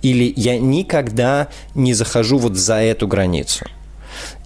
или 0.04 0.32
я 0.38 0.60
никогда 0.60 1.48
не 1.74 1.96
захожу 1.96 2.38
вот 2.38 2.56
за 2.56 2.76
эту 2.76 3.08
границу. 3.08 3.66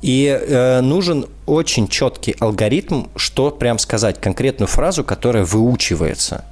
И 0.01 0.27
э, 0.27 0.79
нужен 0.81 1.25
очень 1.45 1.89
четкий 1.89 2.35
алгоритм, 2.39 3.07
что 3.17 3.51
прям 3.51 3.79
сказать, 3.79 4.19
конкретную 4.19 4.67
фразу, 4.67 5.03
которая 5.03 5.43
выучивается 5.43 6.45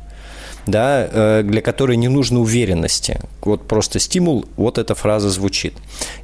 да, 0.71 1.07
э, 1.11 1.43
для 1.43 1.61
которой 1.61 1.97
не 1.97 2.07
нужно 2.07 2.39
уверенности. 2.39 3.19
Вот 3.41 3.67
просто 3.67 3.99
стимул, 3.99 4.45
вот 4.57 4.77
эта 4.77 4.95
фраза 4.95 5.29
звучит. 5.29 5.73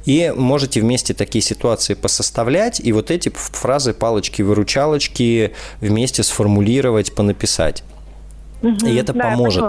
И 0.04 0.32
можете 0.36 0.80
вместе 0.80 1.14
такие 1.14 1.42
ситуации 1.42 1.94
посоставлять, 1.94 2.80
и 2.80 2.92
вот 2.92 3.10
эти 3.10 3.30
фразы, 3.34 3.92
палочки-выручалочки 3.94 5.52
вместе 5.80 6.22
сформулировать, 6.22 7.14
понаписать. 7.14 7.82
Угу, 8.62 8.86
и 8.86 8.94
это 8.94 9.12
да, 9.12 9.30
поможет. 9.30 9.64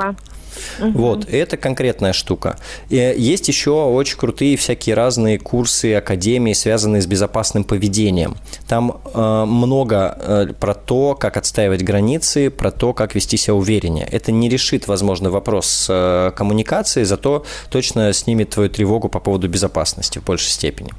Угу. 0.80 0.92
Вот, 0.92 1.26
это 1.30 1.58
конкретная 1.58 2.14
штука. 2.14 2.58
И 2.90 2.96
есть 2.96 3.48
еще 3.48 3.72
очень 3.72 4.18
крутые 4.18 4.58
всякие 4.58 4.96
разные 4.96 5.40
курсы, 5.40 5.96
академии, 5.96 6.54
связанные 6.54 7.02
с 7.02 7.08
безопасным 7.08 7.64
поведением. 7.64 8.36
Там 8.68 9.02
э, 9.14 9.46
много 9.46 10.18
э, 10.20 10.48
про 10.60 10.74
то, 10.74 11.16
как 11.16 11.38
отстаивать 11.38 11.84
границы, 11.84 12.50
про 12.50 12.72
то, 12.72 12.94
как 12.94 13.16
вести 13.16 13.38
себя 13.38 13.56
увереннее. 13.56 14.08
Это 14.12 14.32
не 14.32 14.50
решит, 14.50 14.88
возможно, 14.88 15.30
вопрос 15.30 15.88
э, 15.90 16.32
коммуникацией, 16.36 17.06
зато 17.06 17.46
точно 17.70 18.14
снимет 18.14 18.50
твою 18.50 18.70
тревогу 18.70 19.10
по 19.10 19.20
поводу 19.20 19.48
безопасности 19.48 20.20
в 20.20 20.24
большей 20.24 20.50
степени. 20.50 20.92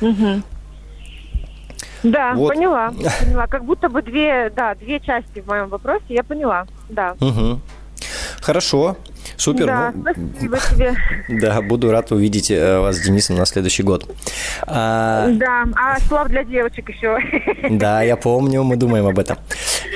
Угу. 0.00 0.42
Да, 2.04 2.34
вот. 2.34 2.54
поняла, 2.54 2.92
поняла. 3.20 3.46
Как 3.46 3.64
будто 3.64 3.88
бы 3.88 4.02
две, 4.02 4.50
да, 4.50 4.74
две 4.74 5.00
части 5.00 5.40
в 5.40 5.46
моем 5.46 5.68
вопросе, 5.68 6.04
я 6.08 6.22
поняла, 6.22 6.66
да. 6.88 7.16
Угу. 7.20 7.60
Хорошо. 8.44 8.96
Супер. 9.38 9.66
Да, 9.66 9.92
ну, 9.94 10.02
спасибо 10.02 10.58
тебе. 10.70 10.94
Да, 11.40 11.62
буду 11.62 11.90
рад 11.90 12.12
увидеть 12.12 12.50
э, 12.50 12.78
вас 12.78 12.96
с 12.96 13.00
Денисом 13.00 13.36
на 13.36 13.46
следующий 13.46 13.82
год. 13.82 14.06
А... 14.66 15.28
Да, 15.30 15.64
а 15.74 15.98
слав 16.00 16.28
для 16.28 16.44
девочек 16.44 16.90
еще. 16.90 17.16
Да, 17.70 18.02
я 18.02 18.16
помню, 18.16 18.62
мы 18.62 18.76
думаем 18.76 19.06
об 19.06 19.18
этом. 19.18 19.38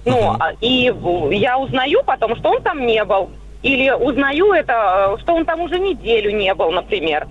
Ну, 0.07 0.37
uh-huh. 0.37 0.57
и 0.61 1.37
я 1.37 1.59
узнаю 1.59 2.03
потом, 2.05 2.37
что 2.37 2.51
он 2.51 2.63
там 2.63 2.87
не 2.87 3.05
был. 3.05 3.31
Или 3.63 3.91
узнаю 3.91 4.53
это, 4.53 5.17
что 5.21 5.35
он 5.35 5.45
там 5.45 5.61
уже 5.61 5.79
неделю 5.81 6.31
не 6.31 6.55
был, 6.55 6.71
например. 6.71 7.27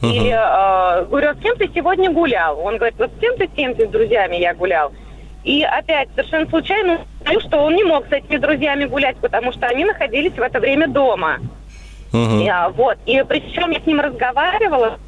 Uh-huh. 0.00 0.10
Или 0.10 0.30
э, 0.30 1.04
говорю, 1.04 1.34
с 1.34 1.38
кем 1.38 1.56
ты 1.56 1.70
сегодня 1.74 2.10
гулял? 2.10 2.58
Он 2.58 2.78
говорит, 2.78 2.98
вот 2.98 3.10
с 3.14 3.20
кем-то, 3.20 3.46
с 3.46 3.50
кем-то, 3.50 3.86
с 3.86 3.90
друзьями 3.90 4.36
я 4.36 4.54
гулял. 4.54 4.90
И 5.44 5.62
опять 5.62 6.08
совершенно 6.16 6.48
случайно 6.48 7.00
узнаю, 7.20 7.40
что 7.40 7.58
он 7.58 7.74
не 7.74 7.84
мог 7.84 8.08
с 8.08 8.12
этими 8.12 8.38
друзьями 8.38 8.86
гулять, 8.86 9.18
потому 9.18 9.52
что 9.52 9.66
они 9.66 9.84
находились 9.84 10.32
в 10.32 10.40
это 10.40 10.58
время 10.58 10.88
дома. 10.88 11.38
Угу. 12.14 12.42
Я, 12.42 12.70
вот. 12.70 12.96
И 13.04 13.22
причем 13.28 13.70
я 13.70 13.80
с 13.80 13.86
ним 13.86 14.00
разговаривала 14.00 14.98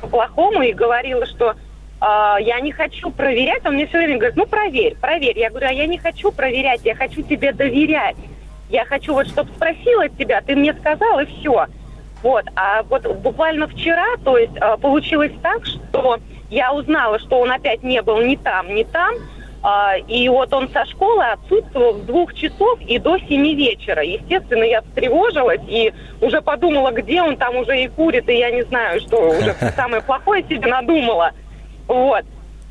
по-плохому 0.00 0.62
и 0.62 0.72
говорила, 0.72 1.26
что 1.26 1.50
э, 1.50 1.54
я 2.00 2.60
не 2.60 2.72
хочу 2.72 3.10
проверять. 3.10 3.64
Он 3.64 3.74
мне 3.74 3.86
все 3.86 3.98
время 3.98 4.18
говорит, 4.18 4.36
ну 4.36 4.46
проверь, 4.46 4.96
проверь. 4.96 5.38
Я 5.38 5.50
говорю, 5.50 5.68
а 5.68 5.72
я 5.72 5.86
не 5.86 5.98
хочу 5.98 6.30
проверять, 6.30 6.82
я 6.84 6.94
хочу 6.94 7.22
тебе 7.22 7.52
доверять. 7.52 8.16
Я 8.68 8.84
хочу 8.84 9.14
вот, 9.14 9.28
чтобы 9.28 9.50
спросила 9.52 10.08
тебя, 10.08 10.40
ты 10.40 10.56
мне 10.56 10.74
сказал, 10.74 11.20
и 11.20 11.26
все. 11.26 11.66
Вот. 12.22 12.44
А 12.56 12.82
вот 12.84 13.06
буквально 13.18 13.68
вчера, 13.68 14.16
то 14.24 14.36
есть 14.36 14.56
э, 14.56 14.76
получилось 14.78 15.32
так, 15.42 15.64
что 15.64 16.18
я 16.50 16.72
узнала, 16.72 17.18
что 17.18 17.38
он 17.38 17.52
опять 17.52 17.82
не 17.82 18.02
был 18.02 18.20
ни 18.22 18.34
там, 18.36 18.74
ни 18.74 18.82
там. 18.82 19.14
Э, 19.62 20.00
и 20.08 20.28
вот 20.28 20.52
он 20.52 20.68
со 20.70 20.84
школы 20.86 21.24
отсутствовал 21.24 21.94
с 21.98 22.00
двух 22.02 22.34
часов 22.34 22.80
и 22.80 22.98
до 22.98 23.18
семи 23.18 23.54
вечера. 23.54 24.02
Естественно, 24.02 24.64
я 24.64 24.82
встревожилась 24.82 25.60
и 25.68 25.92
уже 26.20 26.42
подумала, 26.42 26.90
где 26.90 27.22
он 27.22 27.36
там 27.36 27.54
уже 27.56 27.84
и 27.84 27.88
курит, 27.88 28.28
и 28.28 28.38
я 28.38 28.50
не 28.50 28.62
знаю, 28.62 29.00
что 29.02 29.30
уже 29.30 29.54
самое 29.76 30.02
плохое 30.02 30.42
себе 30.42 30.66
надумала. 30.66 31.32
Вот. 31.86 32.24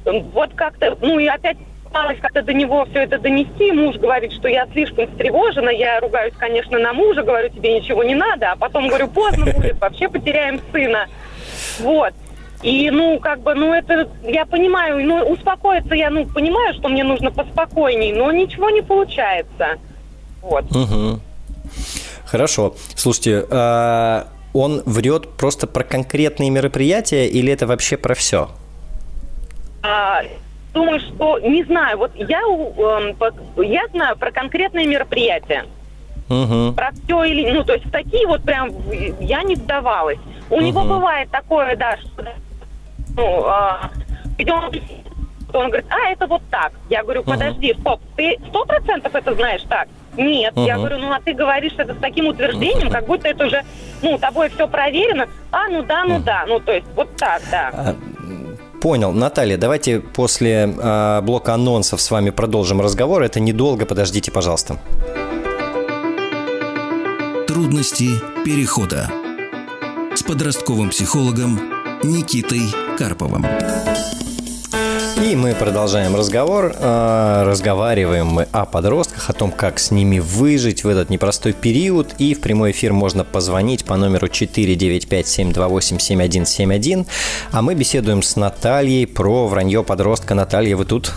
Вот 0.06 0.54
как-то, 0.56 0.98
ну 1.02 1.20
и 1.20 1.26
опять 1.28 1.58
пыталась 1.96 2.20
как-то 2.20 2.42
до 2.42 2.54
него 2.54 2.86
все 2.86 3.04
это 3.04 3.18
донести. 3.18 3.72
Муж 3.72 3.96
говорит, 3.96 4.34
что 4.34 4.48
я 4.48 4.68
слишком 4.74 5.08
встревожена. 5.08 5.70
Я 5.70 6.00
ругаюсь, 6.02 6.34
конечно, 6.38 6.78
на 6.78 6.94
мужа, 6.94 7.24
говорю, 7.24 7.50
тебе 7.50 7.80
ничего 7.80 8.04
не 8.04 8.16
надо. 8.16 8.52
А 8.52 8.56
потом 8.56 8.88
говорю, 8.88 9.08
поздно 9.08 9.46
будет, 9.52 9.80
вообще 9.80 10.10
потеряем 10.10 10.60
сына. 10.72 11.08
Вот. 11.80 12.14
И, 12.64 12.90
ну, 12.90 13.20
как 13.20 13.42
бы, 13.42 13.54
ну, 13.54 13.74
это, 13.74 14.10
я 14.24 14.46
понимаю, 14.46 15.06
ну, 15.06 15.24
успокоиться 15.30 15.94
я, 15.94 16.10
ну, 16.10 16.26
понимаю, 16.26 16.74
что 16.74 16.90
мне 16.90 17.04
нужно 17.04 17.32
поспокойней, 17.32 18.12
но 18.12 18.32
ничего 18.32 18.70
не 18.70 18.82
получается. 18.82 19.78
Вот. 20.42 20.66
Угу. 20.76 21.20
Хорошо. 22.26 22.76
Слушайте, 22.96 23.46
а 23.50 24.28
он 24.54 24.82
врет 24.86 25.30
просто 25.38 25.68
про 25.68 25.84
конкретные 25.84 26.50
мероприятия 26.50 27.28
или 27.28 27.54
это 27.54 27.68
вообще 27.68 27.98
про 27.98 28.16
все? 28.16 28.50
А, 29.86 30.24
думаю, 30.74 31.00
что 31.00 31.40
не 31.40 31.64
знаю. 31.64 31.98
Вот 31.98 32.12
я, 32.16 32.42
э, 32.42 33.64
я 33.64 33.88
знаю 33.88 34.18
про 34.18 34.32
конкретные 34.32 34.88
мероприятия. 34.88 35.66
Угу. 36.28 36.74
Про 36.74 36.92
все 36.92 37.24
или... 37.26 37.52
Ну, 37.52 37.64
то 37.64 37.74
есть 37.74 37.92
такие 37.92 38.26
вот 38.26 38.42
прям 38.42 38.72
я 39.20 39.44
не 39.44 39.56
вдавалась. 39.56 40.18
У 40.50 40.56
угу. 40.56 40.64
него 40.64 40.84
бывает 40.84 41.30
такое, 41.30 41.76
да, 41.76 41.98
что... 41.98 42.26
Ну, 43.16 43.46
э, 43.48 43.90
идем 44.40 44.72
он 45.54 45.68
говорит, 45.68 45.86
а, 45.90 46.10
это 46.10 46.28
вот 46.28 46.42
так. 46.50 46.74
Я 46.90 47.04
говорю, 47.04 47.24
подожди, 47.24 47.74
стоп, 47.80 48.02
ты 48.18 48.38
сто 48.50 48.66
процентов 48.66 49.16
это 49.16 49.34
знаешь 49.36 49.62
так? 49.70 49.88
Нет. 50.18 50.52
Угу. 50.58 50.66
Я 50.66 50.78
говорю, 50.78 50.98
ну 50.98 51.14
а 51.14 51.22
ты 51.22 51.34
говоришь 51.34 51.74
это 51.78 51.94
с 51.94 51.98
таким 51.98 52.28
утверждением, 52.28 52.90
как 52.90 53.06
будто 53.06 53.28
это 53.28 53.46
уже, 53.46 53.64
ну, 54.02 54.18
тобой 54.18 54.50
все 54.50 54.68
проверено. 54.68 55.28
А, 55.52 55.68
ну 55.70 55.84
да, 55.84 56.04
ну 56.04 56.20
да. 56.20 56.44
Ну, 56.48 56.60
то 56.60 56.74
есть 56.74 56.88
вот 56.96 57.16
так, 57.16 57.42
да. 57.52 57.96
Понял. 58.86 59.14
Наталья, 59.14 59.58
давайте 59.58 60.00
после 60.00 60.72
э, 60.78 61.22
блока 61.24 61.56
анонсов 61.56 62.00
с 62.00 62.12
вами 62.12 62.30
продолжим 62.30 62.82
разговор. 62.82 63.24
Это 63.24 63.40
недолго, 63.40 63.84
подождите, 63.88 64.32
пожалуйста. 64.32 64.80
Трудности 67.48 68.10
перехода 68.46 69.10
с 70.14 70.22
подростковым 70.22 70.92
психологом 70.92 71.60
Никитой 72.04 72.62
Карповым. 72.96 73.44
И 75.22 75.36
мы 75.36 75.54
продолжаем 75.56 76.16
разговор. 76.16 76.76
А, 76.78 77.44
разговариваем 77.46 78.28
мы 78.28 78.48
о 78.52 78.66
подростках, 78.66 79.30
о 79.30 79.34
том, 79.34 79.50
как 79.52 79.80
с 79.80 79.92
ними 79.92 80.20
выжить 80.20 80.84
в 80.84 80.90
этот 80.90 81.10
непростой 81.10 81.54
период. 81.54 82.14
И 82.18 82.34
в 82.34 82.42
прямой 82.42 82.72
эфир 82.72 82.92
можно 82.92 83.24
позвонить 83.24 83.86
по 83.86 83.96
номеру 83.96 84.28
495-728-7171. 84.28 87.08
А 87.52 87.62
мы 87.62 87.76
беседуем 87.76 88.24
с 88.24 88.36
Натальей 88.36 89.08
про 89.08 89.48
вранье 89.48 89.86
подростка. 89.86 90.36
Наталья, 90.36 90.76
вы 90.76 90.84
тут? 90.84 91.14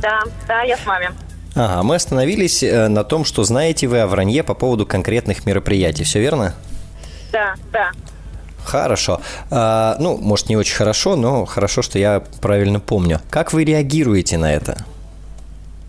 Да, 0.00 0.20
да, 0.46 0.62
я 0.62 0.76
с 0.76 0.86
вами. 0.86 1.10
Ага, 1.56 1.82
мы 1.82 1.96
остановились 1.96 2.62
э, 2.62 2.86
на 2.86 3.02
том, 3.02 3.24
что 3.24 3.42
знаете 3.42 3.88
вы 3.88 3.98
о 3.98 4.06
вранье 4.06 4.44
по 4.44 4.54
поводу 4.54 4.86
конкретных 4.86 5.44
мероприятий. 5.44 6.04
Все 6.04 6.20
верно? 6.20 6.54
Да, 7.32 7.56
да. 7.72 7.90
Хорошо. 8.68 9.20
А, 9.50 9.96
ну, 9.98 10.18
может, 10.18 10.50
не 10.50 10.56
очень 10.56 10.76
хорошо, 10.76 11.16
но 11.16 11.46
хорошо, 11.46 11.80
что 11.80 11.98
я 11.98 12.22
правильно 12.42 12.80
помню. 12.80 13.20
Как 13.30 13.54
вы 13.54 13.64
реагируете 13.64 14.36
на 14.36 14.52
это? 14.52 14.76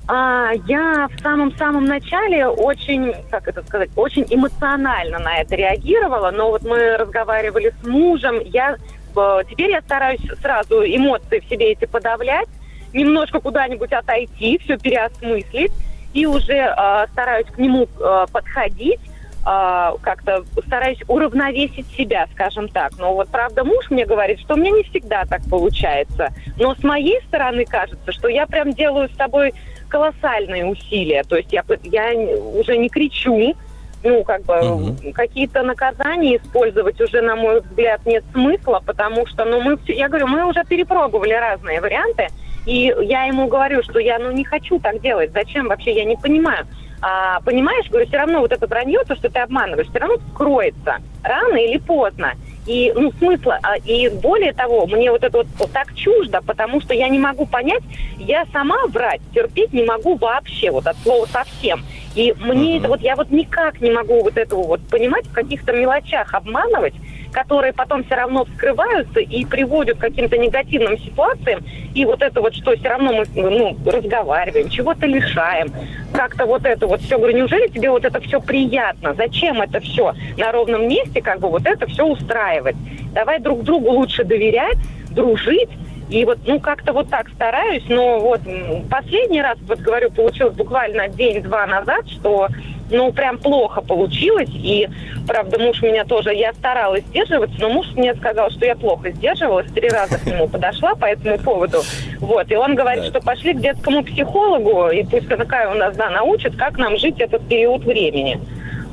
А, 0.08 0.52
я 0.66 1.10
в 1.14 1.22
самом-самом 1.22 1.86
начале 1.86 2.48
очень, 2.48 3.14
как 3.30 3.50
это 3.50 3.64
сказать, 3.64 3.90
очень 3.98 4.26
эмоционально 4.30 5.20
на 5.20 5.40
это 5.40 5.56
реагировала, 5.56 6.32
но 6.32 6.52
вот 6.52 6.64
мы 6.64 6.96
разговаривали 6.96 7.74
с 7.82 7.86
мужем, 7.86 8.40
я 8.46 8.78
э, 9.16 9.40
теперь 9.50 9.72
я 9.72 9.82
стараюсь 9.82 10.22
сразу 10.42 10.82
эмоции 10.84 11.42
в 11.42 11.50
себе 11.50 11.74
эти 11.74 11.86
подавлять, 11.86 12.48
немножко 12.94 13.42
куда-нибудь 13.42 13.92
отойти, 13.92 14.58
все 14.64 14.78
переосмыслить, 14.78 15.74
и 16.14 16.26
уже 16.26 16.54
э, 16.54 17.08
стараюсь 17.12 17.48
к 17.48 17.58
нему 17.58 17.88
э, 18.00 18.26
подходить 18.32 19.02
э, 19.46 19.92
как-то 20.02 20.44
стараюсь 20.66 21.00
уравновесить 21.08 21.88
себя, 21.96 22.28
скажем 22.34 22.68
так. 22.68 22.94
Но 22.98 23.14
вот 23.14 23.30
правда 23.30 23.64
муж 23.64 23.90
мне 23.90 24.06
говорит, 24.06 24.40
что 24.40 24.56
у 24.56 24.58
меня 24.58 24.72
не 24.72 24.84
всегда 24.84 25.26
так 25.26 25.42
получается. 25.50 26.34
Но 26.58 26.76
с 26.76 26.84
моей 26.84 27.22
стороны 27.28 27.66
кажется, 27.66 28.12
что 28.12 28.28
я 28.28 28.46
прям 28.48 28.74
делаю 28.74 29.10
с 29.10 29.16
собой 29.16 29.54
колоссальные 29.90 30.66
усилия. 30.66 31.24
То 31.24 31.36
есть 31.36 31.52
я, 31.52 31.64
я 31.84 32.14
уже 32.54 32.78
не 32.78 32.90
кричу, 32.90 33.56
ну, 34.04 34.24
как 34.24 34.44
бы, 34.44 34.60
угу. 34.60 34.96
какие-то 35.14 35.64
наказания 35.64 36.38
использовать 36.38 37.02
уже, 37.02 37.22
на 37.22 37.36
мой 37.36 37.60
взгляд, 37.62 38.06
нет 38.06 38.24
смысла, 38.32 38.82
потому 38.86 39.26
что, 39.26 39.46
ну, 39.46 39.62
мы, 39.62 39.78
я 39.88 40.08
говорю, 40.08 40.28
мы 40.28 40.46
уже 40.46 40.64
перепробовали 40.64 41.34
разные 41.34 41.82
варианты, 41.82 42.28
и 42.66 42.94
я 43.02 43.26
ему 43.26 43.48
говорю, 43.48 43.84
что 43.84 44.00
я, 44.00 44.20
ну, 44.20 44.32
не 44.32 44.46
хочу 44.46 44.80
так 44.80 45.02
делать, 45.02 45.32
зачем 45.34 45.68
вообще, 45.68 45.94
я 45.94 46.06
не 46.06 46.16
понимаю 46.16 46.66
а, 47.02 47.40
понимаешь, 47.42 47.90
говорю, 47.90 48.08
все 48.08 48.18
равно 48.18 48.40
вот 48.40 48.52
это 48.52 48.68
вранье, 48.68 49.04
то, 49.06 49.16
что 49.16 49.30
ты 49.30 49.40
обманываешь, 49.40 49.88
все 49.90 50.00
равно 50.00 50.18
скроется 50.34 50.98
рано 51.24 51.58
или 51.58 51.78
поздно. 51.78 52.34
И, 52.66 52.92
ну, 52.96 53.12
смысла, 53.14 53.58
а, 53.64 53.78
и 53.78 54.10
более 54.10 54.54
того, 54.54 54.86
мне 54.86 55.12
вот 55.12 55.24
это 55.24 55.40
вот, 55.40 55.48
вот 55.58 55.72
так 55.72 55.96
чуждо, 55.96 56.42
потому 56.46 56.82
что 56.82 56.94
я 56.94 57.08
не 57.08 57.18
могу 57.18 57.46
понять, 57.46 57.82
я 58.18 58.46
сама 58.52 58.86
врать 58.88 59.22
терпеть 59.34 59.74
не 59.74 59.84
могу 59.84 60.16
вообще, 60.18 60.70
вот 60.70 60.86
от 60.86 60.98
слова 60.98 61.26
совсем. 61.26 61.84
И 62.16 62.34
мне 62.40 62.76
uh-huh. 62.76 62.80
это 62.80 62.88
вот, 62.90 63.02
я 63.02 63.16
вот 63.16 63.32
никак 63.32 63.82
не 63.82 63.92
могу 63.92 64.22
вот 64.22 64.38
этого 64.38 64.64
вот 64.64 64.82
понимать, 64.88 65.26
в 65.26 65.34
каких-то 65.34 65.72
мелочах 65.74 66.34
обманывать, 66.34 66.94
которые 67.32 67.74
потом 67.74 68.04
все 68.04 68.16
равно 68.16 68.46
вскрываются 68.46 69.20
и 69.20 69.46
приводят 69.46 69.98
к 69.98 70.02
каким-то 70.02 70.38
негативным 70.38 70.98
ситуациям. 70.98 71.64
И 71.94 72.06
вот 72.06 72.22
это 72.22 72.42
вот, 72.42 72.56
что 72.56 72.76
все 72.76 72.90
равно 72.90 73.14
мы 73.14 73.26
ну, 73.36 73.78
разговариваем, 73.86 74.70
чего-то 74.70 75.06
лишаем, 75.06 75.72
как-то 76.14 76.46
вот 76.46 76.66
это 76.66 76.88
вот 76.88 77.02
все. 77.02 77.18
Говорю, 77.18 77.38
неужели 77.38 77.68
тебе 77.68 77.90
вот 77.90 78.06
это 78.06 78.20
все 78.22 78.40
приятно? 78.40 79.14
Зачем 79.14 79.62
это 79.62 79.80
все 79.80 80.14
на 80.38 80.52
ровном 80.52 80.88
месте, 80.88 81.22
как 81.22 81.40
бы 81.40 81.50
вот 81.50 81.66
это 81.66 81.86
все 81.88 82.06
устраивать? 82.06 82.76
Давай 83.14 83.40
друг 83.40 83.64
другу 83.64 83.92
лучше 83.92 84.24
доверять, 84.24 84.78
дружить, 85.12 85.70
и 86.10 86.26
вот, 86.26 86.40
ну, 86.46 86.60
как-то 86.60 86.92
вот 86.92 87.10
так 87.10 87.30
стараюсь, 87.30 87.84
но 87.88 88.20
вот 88.20 88.42
последний 88.90 89.42
раз, 89.42 89.58
вот 89.68 89.80
говорю, 89.80 90.10
получилось 90.10 90.56
буквально 90.56 91.08
день-два 91.08 91.68
назад, 91.68 92.10
что 92.10 92.48
ну, 92.92 93.12
прям 93.12 93.38
плохо 93.38 93.82
получилось. 93.82 94.50
И, 94.54 94.88
правда, 95.28 95.60
муж 95.60 95.82
меня 95.82 96.06
тоже, 96.06 96.34
я 96.34 96.54
старалась 96.54 97.04
сдерживаться, 97.06 97.56
но 97.60 97.70
муж 97.70 97.88
мне 97.96 98.14
сказал, 98.16 98.50
что 98.52 98.66
я 98.66 98.76
плохо 98.76 99.12
сдерживалась, 99.12 99.72
три 99.72 99.90
раза 99.90 100.18
к 100.18 100.26
нему 100.26 100.48
подошла 100.48 100.96
по 100.96 101.06
этому 101.06 101.38
поводу. 101.40 101.82
Вот, 102.20 102.52
и 102.52 102.56
он 102.56 102.76
говорит, 102.76 103.06
что 103.06 103.22
пошли 103.22 103.54
к 103.54 103.62
детскому 103.62 104.04
психологу, 104.04 104.90
и 104.90 105.04
пусть 105.04 105.28
такая 105.28 105.70
у 105.70 105.76
нас, 105.76 105.96
да, 105.96 106.10
научит, 106.10 106.56
как 106.56 106.78
нам 106.78 106.98
жить 106.98 107.20
этот 107.20 107.48
период 107.48 107.84
времени. 107.84 108.40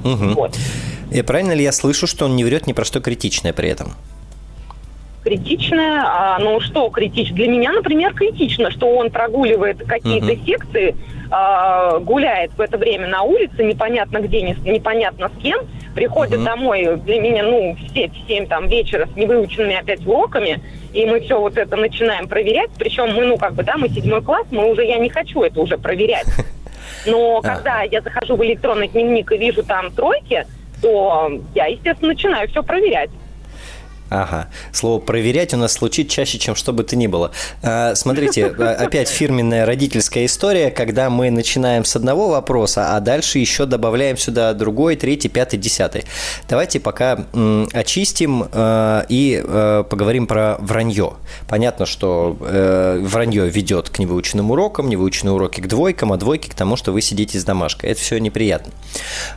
Угу. 0.04 0.34
Вот. 0.34 0.56
И 1.10 1.22
правильно 1.22 1.52
ли 1.52 1.62
я 1.62 1.72
слышу, 1.72 2.06
что 2.06 2.24
он 2.24 2.36
не 2.36 2.44
врет 2.44 2.66
ни 2.66 2.72
про 2.72 2.84
что 2.84 3.00
критичное 3.00 3.52
при 3.52 3.68
этом? 3.68 3.94
Критичное. 5.26 6.02
А, 6.04 6.38
ну 6.38 6.60
что 6.60 6.88
критично? 6.88 7.34
Для 7.34 7.48
меня, 7.48 7.72
например, 7.72 8.14
критично, 8.14 8.70
что 8.70 8.86
он 8.86 9.10
прогуливает 9.10 9.78
какие-то 9.84 10.32
uh-huh. 10.32 10.46
секции, 10.46 10.96
а, 11.32 11.98
гуляет 11.98 12.52
в 12.56 12.60
это 12.60 12.78
время 12.78 13.08
на 13.08 13.22
улице, 13.22 13.64
непонятно 13.64 14.18
где, 14.18 14.42
не, 14.42 14.54
непонятно 14.64 15.28
с 15.28 15.42
кем, 15.42 15.66
приходит 15.96 16.38
uh-huh. 16.38 16.44
домой 16.44 16.96
для 17.04 17.20
меня, 17.20 17.42
ну, 17.42 17.74
в 17.74 17.92
7, 17.92 18.10
в 18.12 18.28
7 18.28 18.46
там, 18.46 18.68
вечера 18.68 19.08
с 19.12 19.16
невыученными 19.16 19.74
опять 19.74 20.06
уроками, 20.06 20.60
и 20.92 21.04
мы 21.06 21.18
все 21.20 21.40
вот 21.40 21.56
это 21.56 21.74
начинаем 21.74 22.28
проверять. 22.28 22.70
Причем 22.78 23.12
мы, 23.12 23.24
ну, 23.24 23.36
как 23.36 23.54
бы, 23.54 23.64
да, 23.64 23.76
мы 23.76 23.88
седьмой 23.88 24.22
класс, 24.22 24.46
мы 24.52 24.70
уже, 24.70 24.84
я 24.84 24.98
не 24.98 25.10
хочу 25.10 25.42
это 25.42 25.60
уже 25.60 25.76
проверять. 25.76 26.28
Но 27.06 27.40
когда 27.40 27.82
я 27.82 28.00
захожу 28.00 28.36
в 28.36 28.44
электронный 28.44 28.86
дневник 28.86 29.32
и 29.32 29.38
вижу 29.38 29.64
там 29.64 29.90
тройки, 29.90 30.46
то 30.80 31.32
я, 31.54 31.66
естественно, 31.66 32.12
начинаю 32.12 32.48
все 32.48 32.62
проверять. 32.62 33.10
Ага. 34.08 34.48
Слово 34.72 35.00
«проверять» 35.00 35.52
у 35.54 35.56
нас 35.56 35.74
звучит 35.74 36.08
чаще, 36.08 36.38
чем 36.38 36.54
что 36.54 36.72
бы 36.72 36.84
то 36.84 36.94
ни 36.94 37.06
было. 37.06 37.32
А, 37.62 37.94
смотрите, 37.94 38.46
а, 38.58 38.72
опять 38.74 39.08
фирменная 39.08 39.66
родительская 39.66 40.26
история, 40.26 40.70
когда 40.70 41.10
мы 41.10 41.30
начинаем 41.30 41.84
с 41.84 41.96
одного 41.96 42.28
вопроса, 42.28 42.94
а 42.96 43.00
дальше 43.00 43.38
еще 43.38 43.66
добавляем 43.66 44.16
сюда 44.16 44.52
другой, 44.54 44.96
третий, 44.96 45.28
пятый, 45.28 45.58
десятый. 45.58 46.04
Давайте 46.48 46.78
пока 46.78 47.26
очистим 47.72 48.48
а, 48.52 49.04
и 49.08 49.42
поговорим 49.88 50.26
про 50.26 50.56
вранье. 50.60 51.14
Понятно, 51.48 51.86
что 51.86 52.36
э, 52.40 53.00
вранье 53.02 53.48
ведет 53.48 53.88
к 53.88 53.98
невыученным 53.98 54.50
урокам, 54.50 54.88
невыученные 54.88 55.32
уроки 55.32 55.60
к 55.60 55.68
двойкам, 55.68 56.12
а 56.12 56.16
двойки 56.16 56.48
к 56.48 56.54
тому, 56.54 56.76
что 56.76 56.92
вы 56.92 57.00
сидите 57.00 57.38
с 57.38 57.44
домашкой. 57.44 57.90
Это 57.90 58.00
все 58.00 58.18
неприятно. 58.18 58.72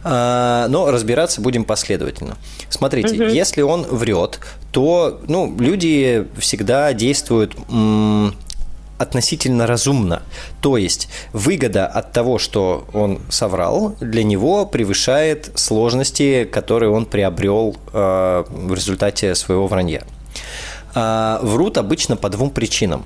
Но 0.03 0.91
разбираться 0.91 1.41
будем 1.41 1.63
последовательно. 1.63 2.37
Смотрите, 2.69 3.15
угу. 3.15 3.31
если 3.31 3.61
он 3.61 3.83
врет, 3.83 4.39
то 4.71 5.21
ну, 5.27 5.55
люди 5.57 6.27
всегда 6.37 6.93
действуют 6.93 7.55
относительно 8.99 9.65
разумно. 9.65 10.21
То 10.61 10.77
есть 10.77 11.09
выгода 11.33 11.87
от 11.87 12.11
того, 12.11 12.37
что 12.37 12.85
он 12.93 13.19
соврал, 13.29 13.95
для 14.01 14.23
него 14.23 14.65
превышает 14.65 15.51
сложности, 15.55 16.43
которые 16.43 16.91
он 16.91 17.05
приобрел 17.05 17.77
э, 17.93 18.43
в 18.47 18.73
результате 18.73 19.33
своего 19.35 19.67
вранья. 19.67 20.03
Э, 20.93 21.39
врут 21.41 21.77
обычно 21.77 22.17
по 22.17 22.29
двум 22.29 22.51
причинам. 22.51 23.05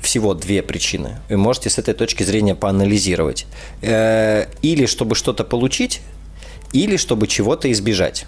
Всего 0.00 0.34
две 0.34 0.62
причины. 0.62 1.18
Вы 1.28 1.36
можете 1.36 1.68
с 1.68 1.78
этой 1.78 1.94
точки 1.94 2.22
зрения 2.22 2.54
поанализировать. 2.54 3.46
Э, 3.82 4.46
или 4.62 4.86
чтобы 4.86 5.14
что-то 5.14 5.44
получить, 5.44 6.00
или 6.72 6.96
чтобы 6.96 7.26
чего-то 7.26 7.70
избежать. 7.70 8.24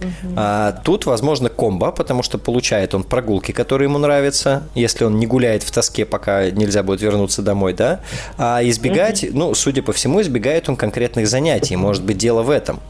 Угу. 0.00 0.34
А, 0.36 0.72
тут, 0.84 1.06
возможно, 1.06 1.48
комбо, 1.48 1.92
потому 1.92 2.22
что 2.22 2.38
получает 2.38 2.94
он 2.94 3.04
прогулки, 3.04 3.52
которые 3.52 3.88
ему 3.88 3.98
нравятся, 3.98 4.64
если 4.74 5.04
он 5.04 5.18
не 5.18 5.26
гуляет 5.26 5.62
в 5.62 5.70
тоске, 5.70 6.04
пока 6.04 6.50
нельзя 6.50 6.82
будет 6.82 7.02
вернуться 7.02 7.42
домой, 7.42 7.74
да. 7.74 8.00
А 8.38 8.60
избегать, 8.62 9.24
угу. 9.24 9.38
ну, 9.38 9.54
судя 9.54 9.82
по 9.82 9.92
всему, 9.92 10.20
избегает 10.20 10.68
он 10.68 10.76
конкретных 10.76 11.28
занятий. 11.28 11.76
Может 11.76 12.04
быть, 12.04 12.18
дело 12.18 12.42
в 12.42 12.50
этом. 12.50 12.80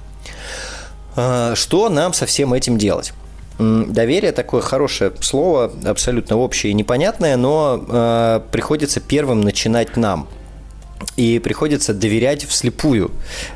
А, 1.17 1.55
что 1.55 1.89
нам 1.89 2.13
со 2.13 2.27
всем 2.27 2.55
этим 2.55 2.79
делать? 2.79 3.13
Доверие 3.59 4.33
такое 4.33 4.63
хорошее 4.63 5.13
слово, 5.21 5.71
абсолютно 5.85 6.39
общее 6.39 6.71
и 6.71 6.75
непонятное, 6.75 7.37
но 7.37 7.85
э, 7.87 8.41
приходится 8.51 9.01
первым 9.01 9.43
начинать 9.43 9.99
нам 9.99 10.29
и 11.17 11.39
приходится 11.39 11.95
доверять 11.95 12.45
вслепую, 12.45 13.11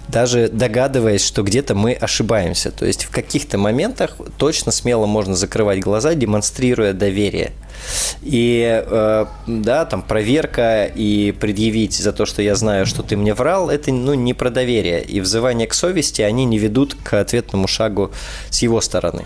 даже 0.09 0.49
догадываясь, 0.49 1.25
что 1.25 1.43
где-то 1.43 1.75
мы 1.75 1.93
ошибаемся. 1.93 2.71
То 2.71 2.87
есть 2.87 3.05
в 3.05 3.11
каких-то 3.11 3.59
моментах 3.59 4.17
точно 4.39 4.73
смело 4.73 5.07
можно 5.07 5.35
закрывать 5.35 5.81
глаза, 5.81 6.15
демонстрируя 6.15 6.93
доверие. 6.93 7.53
И 8.23 8.83
э, 8.87 9.27
да, 9.47 9.85
там 9.85 10.03
проверка 10.03 10.85
и 10.85 11.33
предъявить 11.33 11.97
за 11.97 12.13
то, 12.13 12.27
что 12.27 12.43
я 12.43 12.55
знаю, 12.55 12.87
что 12.87 13.03
ты 13.03 13.17
мне 13.17 13.35
врал, 13.35 13.71
это 13.71 13.93
ну, 13.93 14.15
не 14.15 14.35
про 14.35 14.51
доверие. 14.51 15.03
И 15.03 15.21
взывание 15.21 15.67
к 15.67 15.75
совести, 15.75 16.23
они 16.23 16.45
не 16.45 16.59
ведут 16.59 16.95
к 16.95 17.15
ответному 17.15 17.67
шагу 17.67 18.11
с 18.51 18.63
его 18.63 18.81
стороны. 18.81 19.25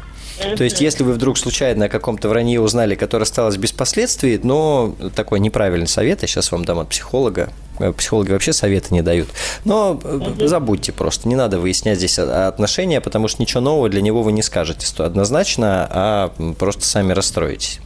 То 0.56 0.64
есть, 0.64 0.80
если 0.80 1.02
вы 1.02 1.12
вдруг 1.12 1.38
случайно 1.38 1.86
о 1.86 1.88
каком-то 1.88 2.28
вранье 2.28 2.60
узнали, 2.60 2.94
которое 2.94 3.24
осталось 3.24 3.56
без 3.56 3.72
последствий, 3.72 4.40
но 4.42 4.94
такой 5.14 5.40
неправильный 5.40 5.88
совет, 5.88 6.22
я 6.22 6.28
сейчас 6.28 6.52
вам 6.52 6.64
дам 6.64 6.78
от 6.78 6.88
психолога, 6.88 7.50
э, 7.78 7.92
психологи 7.92 8.32
вообще 8.32 8.52
советы 8.52 8.94
не 8.94 9.02
дают. 9.02 9.28
Но 9.64 10.00
э, 10.02 10.46
забудьте 10.46 10.92
просто, 10.92 11.28
не 11.28 11.36
надо 11.36 11.58
выяснять 11.58 11.98
здесь 11.98 12.18
отношения, 12.18 13.00
потому 13.00 13.28
что 13.28 13.42
ничего 13.42 13.60
нового 13.60 13.88
для 13.88 14.00
него 14.00 14.22
вы 14.22 14.32
не 14.32 14.42
скажете 14.42 14.86
однозначно, 15.02 15.88
а 15.90 16.32
просто 16.58 16.84
сами 16.84 17.12
расстроитесь. 17.12 17.80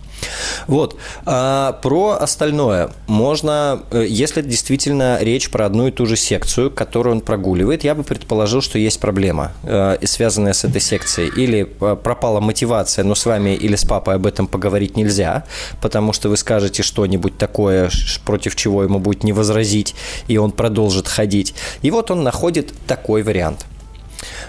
Вот. 0.66 0.96
А 1.24 1.72
про 1.82 2.18
остальное. 2.20 2.90
Можно, 3.06 3.82
э, 3.90 4.06
если 4.08 4.42
действительно 4.42 5.18
речь 5.20 5.50
про 5.50 5.66
одну 5.66 5.88
и 5.88 5.90
ту 5.90 6.06
же 6.06 6.16
секцию, 6.16 6.70
которую 6.70 7.16
он 7.16 7.20
прогуливает, 7.20 7.84
я 7.84 7.94
бы 7.94 8.02
предположил, 8.02 8.60
что 8.60 8.78
есть 8.78 9.00
проблема, 9.00 9.52
э, 9.62 9.98
связанная 10.04 10.52
с 10.52 10.64
этой 10.64 10.80
секцией. 10.80 11.30
Или 11.36 11.68
э, 11.80 11.96
пропала 12.02 12.40
мотивация, 12.40 13.04
но 13.04 13.14
с 13.14 13.26
вами 13.26 13.50
или 13.50 13.76
с 13.76 13.84
папой 13.84 14.16
об 14.16 14.26
этом 14.26 14.46
поговорить 14.46 14.96
нельзя, 14.96 15.44
потому 15.80 16.12
что 16.12 16.28
вы 16.28 16.36
скажете 16.36 16.82
что-нибудь 16.82 17.38
такое, 17.38 17.90
против 18.24 18.56
чего 18.56 18.82
ему 18.82 18.98
будет 18.98 19.24
не 19.24 19.32
возразить, 19.32 19.94
и 20.28 20.36
он 20.36 20.52
продолжит 20.52 21.08
ходить. 21.08 21.54
И 21.82 21.90
вот 21.90 22.10
он 22.10 22.22
находит 22.22 22.72
такой 22.86 23.22
вариант– 23.22 23.66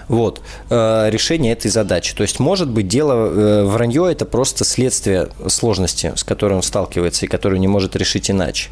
вот, 0.08 0.40
э, 0.70 1.10
решение 1.10 1.52
этой 1.52 1.70
задачи. 1.70 2.14
То 2.14 2.22
есть, 2.22 2.40
может 2.40 2.68
быть, 2.68 2.88
дело 2.88 3.12
э, 3.12 3.64
вранье– 3.64 4.10
это 4.12 4.24
просто 4.24 4.64
следствие 4.64 5.28
сложности, 5.48 6.12
с 6.16 6.24
которой 6.24 6.54
он 6.54 6.62
сталкивается 6.62 7.26
и 7.26 7.28
которую 7.28 7.60
не 7.60 7.68
может 7.68 7.96
решить 7.96 8.30
иначе. 8.30 8.70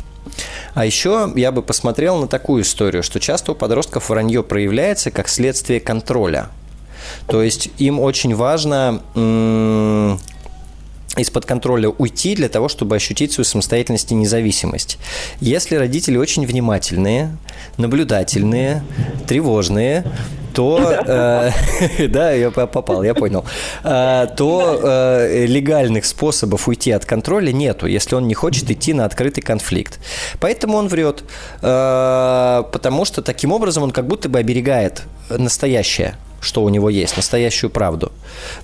А 0.74 0.84
еще 0.84 1.32
я 1.34 1.52
бы 1.52 1.62
посмотрел 1.62 2.18
на 2.18 2.28
такую 2.28 2.62
историю, 2.62 3.02
что 3.02 3.20
часто 3.20 3.52
у 3.52 3.54
подростков 3.54 4.08
вранье 4.08 4.42
проявляется 4.42 5.10
как 5.10 5.28
следствие 5.28 5.80
контроля. 5.80 6.48
То 7.26 7.42
есть 7.42 7.70
им 7.78 8.00
очень 8.00 8.34
важно 8.34 9.00
из-под 11.16 11.44
контроля 11.44 11.90
уйти 11.90 12.34
для 12.34 12.48
того, 12.48 12.68
чтобы 12.68 12.96
ощутить 12.96 13.32
свою 13.32 13.44
самостоятельность 13.44 14.10
и 14.12 14.14
независимость. 14.14 14.98
Если 15.40 15.76
родители 15.76 16.16
очень 16.16 16.46
внимательные, 16.46 17.36
наблюдательные, 17.76 18.82
тревожные, 19.26 20.04
то, 20.54 20.78
э, 21.06 21.50
да, 22.08 22.32
я 22.32 22.50
попал, 22.50 23.02
я 23.02 23.14
понял, 23.14 23.44
э, 23.84 24.26
то 24.36 24.80
э, 24.82 25.46
легальных 25.46 26.04
способов 26.04 26.68
уйти 26.68 26.92
от 26.92 27.04
контроля 27.04 27.52
нету, 27.52 27.86
если 27.86 28.14
он 28.14 28.26
не 28.26 28.34
хочет 28.34 28.70
идти 28.70 28.92
на 28.92 29.04
открытый 29.04 29.42
конфликт. 29.42 29.98
Поэтому 30.40 30.76
он 30.76 30.88
врет, 30.88 31.24
э, 31.60 32.62
потому 32.72 33.04
что 33.04 33.22
таким 33.22 33.52
образом 33.52 33.82
он 33.82 33.90
как 33.90 34.06
будто 34.06 34.28
бы 34.28 34.38
оберегает 34.38 35.02
настоящее 35.30 36.16
что 36.42 36.62
у 36.62 36.68
него 36.68 36.90
есть, 36.90 37.16
настоящую 37.16 37.70
правду. 37.70 38.12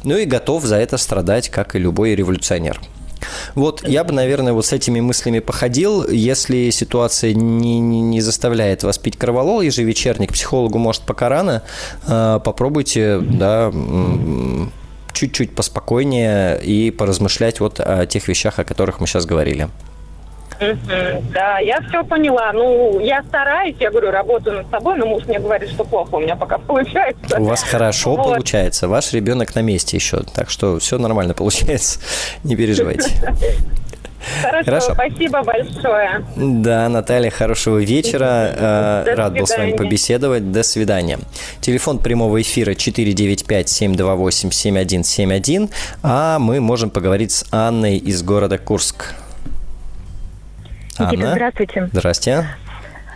Ну 0.03 0.17
и 0.19 0.25
готов 0.25 0.65
за 0.65 0.77
это 0.77 0.99
страдать, 0.99 1.49
как 1.49 1.75
и 1.75 1.79
любой 1.79 2.15
революционер. 2.15 2.81
Вот, 3.55 3.87
я 3.87 4.05
бы, 4.05 4.13
наверное, 4.13 4.53
вот 4.53 4.67
с 4.67 4.73
этими 4.73 5.01
мыслями 5.01 5.41
походил. 5.41 6.09
Если 6.09 6.71
ситуация 6.71 7.35
не, 7.35 7.81
не 7.81 8.21
заставляет 8.21 8.83
вас 8.83 8.99
пить 8.99 9.17
кроволол 9.17 9.61
ежевечерний, 9.61 10.27
к 10.27 10.33
психологу 10.33 10.79
может 10.79 11.03
пока 11.03 11.29
рано, 11.29 11.63
э, 12.07 12.41
попробуйте, 12.45 13.19
да, 13.19 13.73
чуть-чуть 15.13 15.55
поспокойнее 15.55 16.61
и 16.63 16.91
поразмышлять 16.91 17.61
вот 17.61 17.81
о 17.81 18.07
тех 18.07 18.29
вещах, 18.29 18.59
о 18.59 18.65
которых 18.65 19.01
мы 19.01 19.07
сейчас 19.07 19.27
говорили. 19.27 19.69
Да, 20.59 21.59
я 21.59 21.81
все 21.89 22.05
поняла. 22.05 22.53
Ну, 22.53 23.01
я 23.01 23.23
стараюсь, 23.23 23.77
я 23.79 23.91
говорю, 23.91 24.11
работаю 24.11 24.59
над 24.59 24.71
собой, 24.71 24.97
но 24.97 25.07
муж 25.07 25.25
мне 25.27 25.39
говорит, 25.39 25.71
что 25.71 25.85
плохо 25.85 26.17
у 26.17 26.21
меня 26.21 26.37
пока 26.37 26.59
получается. 26.67 27.39
У 27.39 27.45
вас 27.45 27.63
хорошо 27.63 28.17
вот. 28.17 28.25
получается. 28.25 28.89
Ваш 28.89 29.13
ребенок 29.13 29.55
на 29.55 29.61
месте 29.61 29.97
еще, 29.97 30.23
так 30.35 30.51
что 30.51 30.79
все 30.79 30.99
нормально 30.99 31.35
получается. 31.35 32.01
Не 32.45 32.57
переживайте. 32.57 33.11
Хорошо, 34.43 34.65
Хорошо, 34.65 34.95
спасибо 34.95 35.43
большое. 35.43 36.27
Да, 36.37 36.89
Наталья, 36.89 37.31
хорошего 37.31 37.79
вечера. 37.79 39.05
До 39.05 39.15
Рад 39.15 39.33
был 39.33 39.47
с 39.47 39.57
вами 39.57 39.73
побеседовать. 39.73 40.51
До 40.53 40.65
свидания. 40.65 41.21
Телефон 41.61 42.01
прямого 42.01 42.43
эфира 42.43 42.73
495-728-7171, 42.73 45.71
а 46.03 46.41
мы 46.41 46.61
можем 46.61 46.91
поговорить 46.91 47.31
с 47.33 47.47
Анной 47.53 47.97
из 47.97 48.23
города 48.23 48.59
Курск. 48.59 49.15
Никита, 50.99 51.23
Анна. 51.23 51.35
здравствуйте. 51.35 51.89
Здрасте. 51.93 52.45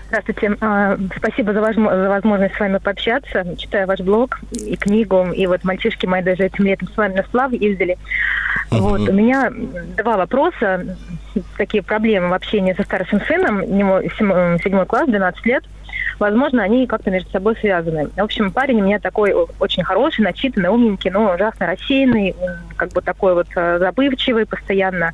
Здравствуйте. 0.08 0.56
А, 0.60 0.98
спасибо 1.16 1.54
за, 1.54 1.60
возможность 1.62 2.54
с 2.54 2.60
вами 2.60 2.76
пообщаться. 2.76 3.44
Читаю 3.56 3.86
ваш 3.86 4.00
блог 4.00 4.40
и 4.52 4.76
книгу. 4.76 5.28
И 5.34 5.46
вот 5.46 5.64
мальчишки 5.64 6.04
мои 6.04 6.22
даже 6.22 6.44
этим 6.44 6.66
летом 6.66 6.88
с 6.88 6.96
вами 6.98 7.14
на 7.14 7.22
сплав 7.22 7.50
ездили. 7.52 7.96
uh 8.70 8.78
Вот. 8.78 9.00
У 9.00 9.12
меня 9.12 9.50
два 9.96 10.18
вопроса. 10.18 10.98
Такие 11.56 11.82
проблемы 11.82 12.28
в 12.28 12.34
общении 12.34 12.74
со 12.74 12.82
старшим 12.82 13.22
сыном. 13.22 13.62
Ему 13.62 14.02
седьмой 14.62 14.84
класс, 14.84 15.08
12 15.08 15.46
лет. 15.46 15.64
Возможно, 16.18 16.62
они 16.62 16.86
как-то 16.86 17.10
между 17.10 17.30
собой 17.30 17.56
связаны. 17.56 18.08
В 18.08 18.20
общем, 18.20 18.52
парень 18.52 18.80
у 18.80 18.84
меня 18.84 18.98
такой 18.98 19.32
очень 19.32 19.82
хороший, 19.82 20.20
начитанный, 20.20 20.68
умненький, 20.68 21.10
но 21.10 21.34
ужасно 21.34 21.66
рассеянный, 21.66 22.36
как 22.76 22.90
бы 22.90 23.00
такой 23.00 23.34
вот 23.34 23.48
а, 23.56 23.78
забывчивый 23.78 24.46
постоянно. 24.46 25.12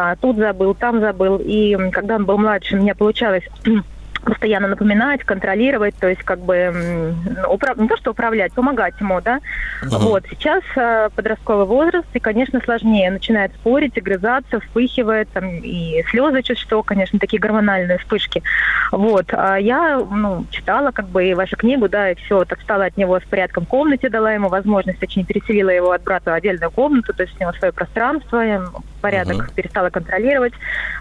А, 0.00 0.14
тут 0.14 0.36
забыл, 0.36 0.76
там 0.76 1.00
забыл. 1.00 1.40
И 1.44 1.76
когда 1.90 2.14
он 2.16 2.24
был 2.24 2.38
младше, 2.38 2.76
у 2.76 2.78
меня 2.78 2.94
получалось 2.94 3.42
постоянно 4.28 4.68
напоминать, 4.68 5.24
контролировать, 5.24 5.94
то 5.96 6.08
есть 6.08 6.22
как 6.22 6.40
бы 6.40 7.14
управ... 7.48 7.78
не 7.78 7.88
то 7.88 7.96
что 7.96 8.10
управлять, 8.10 8.52
помогать 8.52 8.94
ему, 9.00 9.20
да. 9.20 9.40
Uh-huh. 9.82 9.98
Вот 9.98 10.24
сейчас 10.28 10.62
э, 10.76 11.08
подростковый 11.14 11.66
возраст, 11.66 12.06
и, 12.12 12.18
конечно, 12.18 12.60
сложнее. 12.60 13.10
Начинает 13.10 13.52
спорить, 13.54 13.96
огрызаться, 13.96 14.60
вспыхивает, 14.60 15.28
там, 15.30 15.48
и 15.62 16.02
слезы 16.10 16.42
чуть 16.42 16.58
что, 16.58 16.82
конечно, 16.82 17.18
такие 17.18 17.40
гормональные 17.40 17.98
вспышки. 17.98 18.42
Вот. 18.92 19.26
А 19.32 19.56
я, 19.56 19.98
ну, 19.98 20.44
читала 20.50 20.90
как 20.90 21.08
бы 21.08 21.26
и 21.26 21.34
вашу 21.34 21.56
книгу, 21.56 21.88
да, 21.88 22.10
и 22.10 22.14
все, 22.16 22.44
так 22.44 22.60
стала 22.60 22.84
от 22.86 22.96
него 22.96 23.18
с 23.18 23.24
порядком 23.24 23.64
в 23.64 23.68
комнате, 23.68 24.08
дала 24.08 24.32
ему 24.32 24.48
возможность, 24.48 24.98
точнее, 24.98 25.24
переселила 25.24 25.70
его 25.70 25.92
от 25.92 26.02
брата 26.02 26.30
в 26.30 26.34
отдельную 26.34 26.70
комнату, 26.70 27.14
то 27.14 27.22
есть 27.22 27.34
у 27.38 27.40
него 27.42 27.52
свое 27.54 27.72
пространство, 27.72 28.42
порядок 29.00 29.36
uh-huh. 29.36 29.54
перестала 29.54 29.90
контролировать. 29.90 30.52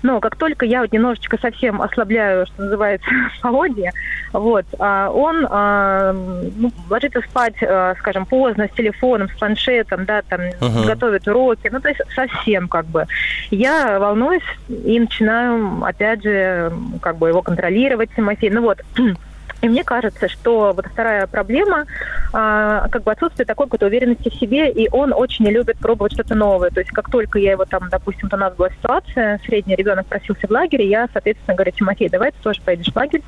Но 0.04 0.20
как 0.20 0.36
только 0.36 0.66
я 0.66 0.82
вот 0.82 0.92
немножечко 0.92 1.38
совсем 1.42 1.82
ослабляю, 1.82 2.46
что 2.46 2.64
называется, 2.64 3.10
поводья, 3.42 3.92
вот, 4.34 4.66
а 4.80 5.10
он 5.10 5.48
а, 5.50 6.14
ну, 6.14 6.72
ложится 6.90 7.22
спать, 7.22 7.56
а, 7.62 7.96
скажем, 8.00 8.26
поздно, 8.26 8.68
с 8.72 8.76
телефоном, 8.76 9.30
с 9.30 9.38
планшетом, 9.38 10.06
да, 10.06 10.22
там, 10.22 10.42
uh-huh. 10.42 10.86
готовит 10.86 11.28
уроки, 11.28 11.70
ну, 11.72 11.80
то 11.80 11.90
есть 11.90 12.02
совсем 12.14 12.68
как 12.68 12.86
бы. 12.86 13.06
Я 13.52 14.00
волнуюсь 14.00 14.44
и 14.70 15.00
начинаю, 15.00 15.84
опять 15.84 16.24
же, 16.24 16.72
как 17.02 17.18
бы 17.18 17.30
его 17.30 17.42
контролировать, 17.42 18.10
Тимофей. 18.16 18.50
Ну 18.50 18.62
вот, 18.62 18.80
И 19.68 19.70
мне 19.70 19.84
кажется, 19.84 20.30
что 20.30 20.72
вот 20.74 20.86
вторая 20.86 21.28
проблема, 21.28 21.86
а, 22.32 22.88
как 22.88 23.04
бы 23.04 23.12
отсутствие 23.12 23.46
такой 23.46 23.66
какой-то 23.66 23.88
уверенности 23.88 24.30
в 24.30 24.36
себе, 24.36 24.72
и 24.72 24.88
он 24.90 25.12
очень 25.12 25.46
любит 25.48 25.78
пробовать 25.78 26.14
что-то 26.14 26.36
новое. 26.36 26.70
То 26.70 26.80
есть 26.80 26.92
как 26.92 27.12
только 27.12 27.38
я 27.38 27.52
его 27.52 27.66
там, 27.66 27.90
допустим, 27.92 28.30
у 28.32 28.38
нас 28.38 28.56
была 28.56 28.70
ситуация, 28.70 29.42
средний 29.46 29.76
ребенок 29.76 30.06
просился 30.06 30.48
в 30.48 30.52
лагере, 30.52 30.88
я, 30.88 31.10
соответственно, 31.12 31.56
говорю, 31.56 31.72
Тимофей, 31.72 32.08
давай 32.08 32.32
ты 32.32 32.38
тоже 32.42 32.62
поедешь 32.62 32.94
в 32.94 32.96
лагерь. 32.96 33.22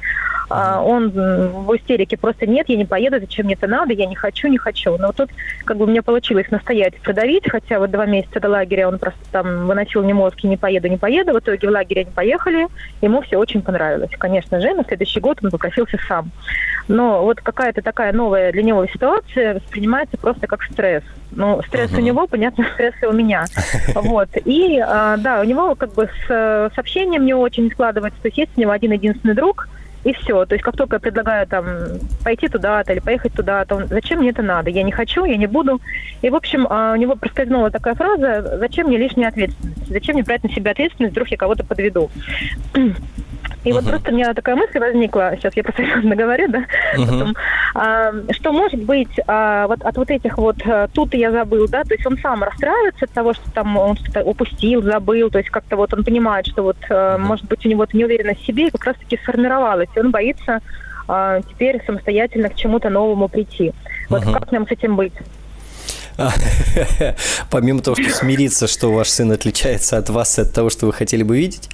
А, 0.50 0.82
он 0.82 1.10
в 1.10 1.76
истерике 1.76 2.18
просто 2.18 2.48
нет, 2.48 2.70
я 2.70 2.78
не 2.78 2.86
поеду, 2.86 3.20
зачем 3.20 3.46
мне 3.46 3.56
это 3.56 3.68
надо, 3.68 3.94
я 3.94 4.06
не 4.06 4.16
хочу, 4.16 4.48
не 4.48 4.58
хочу. 4.58 4.98
Но 4.98 5.08
вот 5.08 5.18
тут 5.18 5.30
как 5.66 5.78
бы 5.78 5.86
мне 5.86 6.02
получилось 6.02 6.50
настоять, 6.50 6.96
продавить, 7.02 7.50
хотя 7.50 7.80
вот 7.80 7.92
два 7.92 8.06
месяца 8.06 8.40
до 8.40 8.50
лагеря 8.50 8.88
он 8.88 8.98
просто 8.98 9.20
там 9.32 9.68
выносил 9.68 10.04
мне 10.04 10.14
мозг 10.14 10.38
и 10.42 10.48
не 10.48 10.58
поеду, 10.58 10.88
не 10.88 10.98
поеду. 10.98 11.34
В 11.34 11.40
итоге 11.40 11.68
в 11.68 11.72
лагере 11.72 12.02
они 12.02 12.12
поехали, 12.12 12.68
ему 13.02 13.22
все 13.22 13.38
очень 13.38 13.62
понравилось. 13.62 14.12
Конечно 14.18 14.60
же, 14.60 14.74
на 14.74 14.84
следующий 14.84 15.20
год 15.20 15.40
он 15.44 15.52
попросился 15.52 15.98
сам. 16.08 16.29
Но 16.88 17.24
вот 17.24 17.40
какая-то 17.40 17.84
такая 17.84 18.12
новая 18.14 18.52
для 18.52 18.64
него 18.64 18.86
ситуация 18.88 19.56
воспринимается 19.56 20.18
просто 20.18 20.48
как 20.48 20.64
стресс. 20.64 21.04
Ну, 21.32 21.62
стресс 21.68 21.92
uh-huh. 21.92 22.00
у 22.00 22.02
него, 22.02 22.26
понятно, 22.26 22.66
стресс 22.74 22.96
и 23.02 23.06
у 23.06 23.12
меня. 23.12 23.46
Вот. 23.94 24.30
И, 24.46 24.80
а, 24.80 25.18
да, 25.18 25.42
у 25.42 25.44
него 25.44 25.76
как 25.76 25.94
бы 25.94 26.10
с 26.28 26.72
сообщением 26.74 27.26
не 27.26 27.36
очень 27.36 27.72
складывается. 27.72 28.20
То 28.22 28.28
есть 28.30 28.40
есть 28.40 28.52
у 28.58 28.62
него 28.62 28.72
один 28.72 28.92
единственный 28.92 29.36
друг, 29.36 29.70
и 30.04 30.14
все. 30.14 30.46
То 30.46 30.56
есть 30.56 30.64
как 30.64 30.78
только 30.78 30.96
я 30.96 31.00
предлагаю 31.00 31.48
там 31.48 31.66
пойти 32.24 32.48
туда-то 32.48 32.94
или 32.94 33.00
поехать 33.00 33.34
туда-то, 33.34 33.76
он, 33.76 33.88
зачем 33.88 34.20
мне 34.20 34.30
это 34.30 34.42
надо? 34.42 34.70
Я 34.70 34.84
не 34.84 34.92
хочу, 34.92 35.26
я 35.26 35.38
не 35.38 35.48
буду. 35.48 35.82
И, 36.22 36.30
в 36.30 36.36
общем, 36.36 36.68
а, 36.70 36.94
у 36.94 36.96
него 36.96 37.16
проскользнула 37.16 37.72
такая 37.72 37.96
фраза, 37.96 38.58
зачем 38.58 38.88
мне 38.88 38.98
лишняя 38.98 39.30
ответственность? 39.30 39.88
Зачем 39.88 40.16
мне 40.16 40.24
брать 40.24 40.44
на 40.44 40.50
себя 40.50 40.72
ответственность, 40.72 41.14
вдруг 41.14 41.28
я 41.30 41.38
кого-то 41.38 41.64
подведу? 41.66 42.10
И 43.64 43.70
uh-huh. 43.70 43.74
вот 43.74 43.90
просто 43.90 44.12
у 44.12 44.16
меня 44.16 44.34
такая 44.34 44.56
мысль 44.56 44.80
возникла, 44.80 45.34
сейчас 45.36 45.56
я 45.58 45.64
просто 45.64 45.84
договорю, 46.04 46.48
да, 46.48 46.60
uh-huh. 46.96 47.06
потом, 47.06 47.36
что 47.72 48.52
может 48.52 48.82
быть 48.84 49.20
а, 49.28 49.68
вот 49.68 49.82
от 49.84 49.98
вот 49.98 50.10
этих 50.10 50.38
вот 50.38 50.58
а, 50.66 50.88
тут 50.88 51.14
я 51.14 51.32
забыл, 51.32 51.68
да, 51.68 51.84
то 51.84 51.94
есть 51.94 52.06
он 52.06 52.18
сам 52.18 52.44
расстраивается 52.44 53.06
от 53.06 53.12
того, 53.12 53.34
что 53.34 53.50
там 53.52 53.78
он 53.78 53.96
что-то 53.96 54.24
упустил, 54.24 54.82
забыл, 54.82 55.30
то 55.30 55.38
есть 55.38 55.50
как-то 55.50 55.76
вот 55.76 55.94
он 55.94 56.04
понимает, 56.04 56.48
что 56.48 56.64
вот 56.64 56.78
а, 56.90 57.18
может 57.18 57.46
быть 57.46 57.66
у 57.66 57.70
него 57.70 57.86
неуверенность 57.94 58.42
в 58.42 58.46
себе 58.46 58.68
и 58.68 58.72
как 58.72 58.86
раз-таки 58.86 59.18
сформировалась, 59.18 59.90
и 59.96 60.00
он 60.00 60.12
боится 60.12 60.60
а, 61.08 61.42
теперь 61.42 61.84
самостоятельно 61.86 62.50
к 62.50 62.56
чему-то 62.56 62.90
новому 62.90 63.28
прийти. 63.28 63.74
Вот 64.10 64.24
uh-huh. 64.24 64.34
как 64.34 64.52
нам 64.52 64.68
с 64.68 64.72
этим 64.72 64.96
быть? 64.96 65.14
Помимо 67.50 67.82
того, 67.82 67.96
что 67.96 68.10
смириться, 68.10 68.68
что 68.68 68.92
ваш 68.92 69.10
сын 69.10 69.32
отличается 69.32 69.98
от 69.98 70.10
вас, 70.10 70.38
от 70.38 70.54
того, 70.54 70.70
что 70.70 70.86
вы 70.86 70.94
хотели 70.94 71.24
бы 71.24 71.38
видеть, 71.38 71.70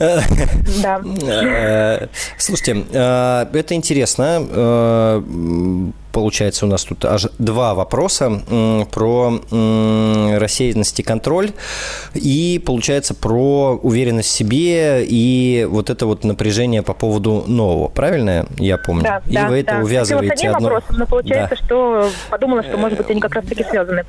да. 0.00 1.02
Э, 1.22 2.06
слушайте, 2.38 2.84
э, 2.90 3.46
это 3.52 3.74
интересно. 3.74 5.22
Получается, 6.12 6.66
у 6.66 6.68
нас 6.68 6.84
тут 6.84 7.04
аж 7.04 7.28
два 7.38 7.74
вопроса 7.74 8.40
про 8.90 9.40
рассеянность 10.38 11.00
и 11.00 11.02
контроль, 11.02 11.52
и, 12.14 12.62
получается, 12.64 13.14
про 13.14 13.78
уверенность 13.82 14.28
в 14.28 14.32
себе 14.32 15.04
и 15.04 15.66
вот 15.68 15.90
это 15.90 16.06
вот 16.06 16.24
напряжение 16.24 16.82
по 16.82 16.94
поводу 16.94 17.44
нового. 17.46 17.88
Правильно 17.88 18.46
я 18.58 18.78
помню? 18.78 19.02
Да, 19.02 19.22
и 19.26 19.34
да, 19.34 19.48
вы 19.48 19.60
это 19.60 19.72
да. 19.72 19.80
увязываете 19.80 20.48
одно... 20.48 20.68
вопросом, 20.68 20.96
но 20.98 21.06
получается, 21.06 21.56
да. 21.56 21.64
что 21.64 22.10
подумала, 22.28 22.62
что, 22.62 22.76
может 22.76 22.98
быть, 22.98 23.10
они 23.10 23.20
как 23.20 23.34
раз-таки 23.34 23.64
связаны. 23.64 24.04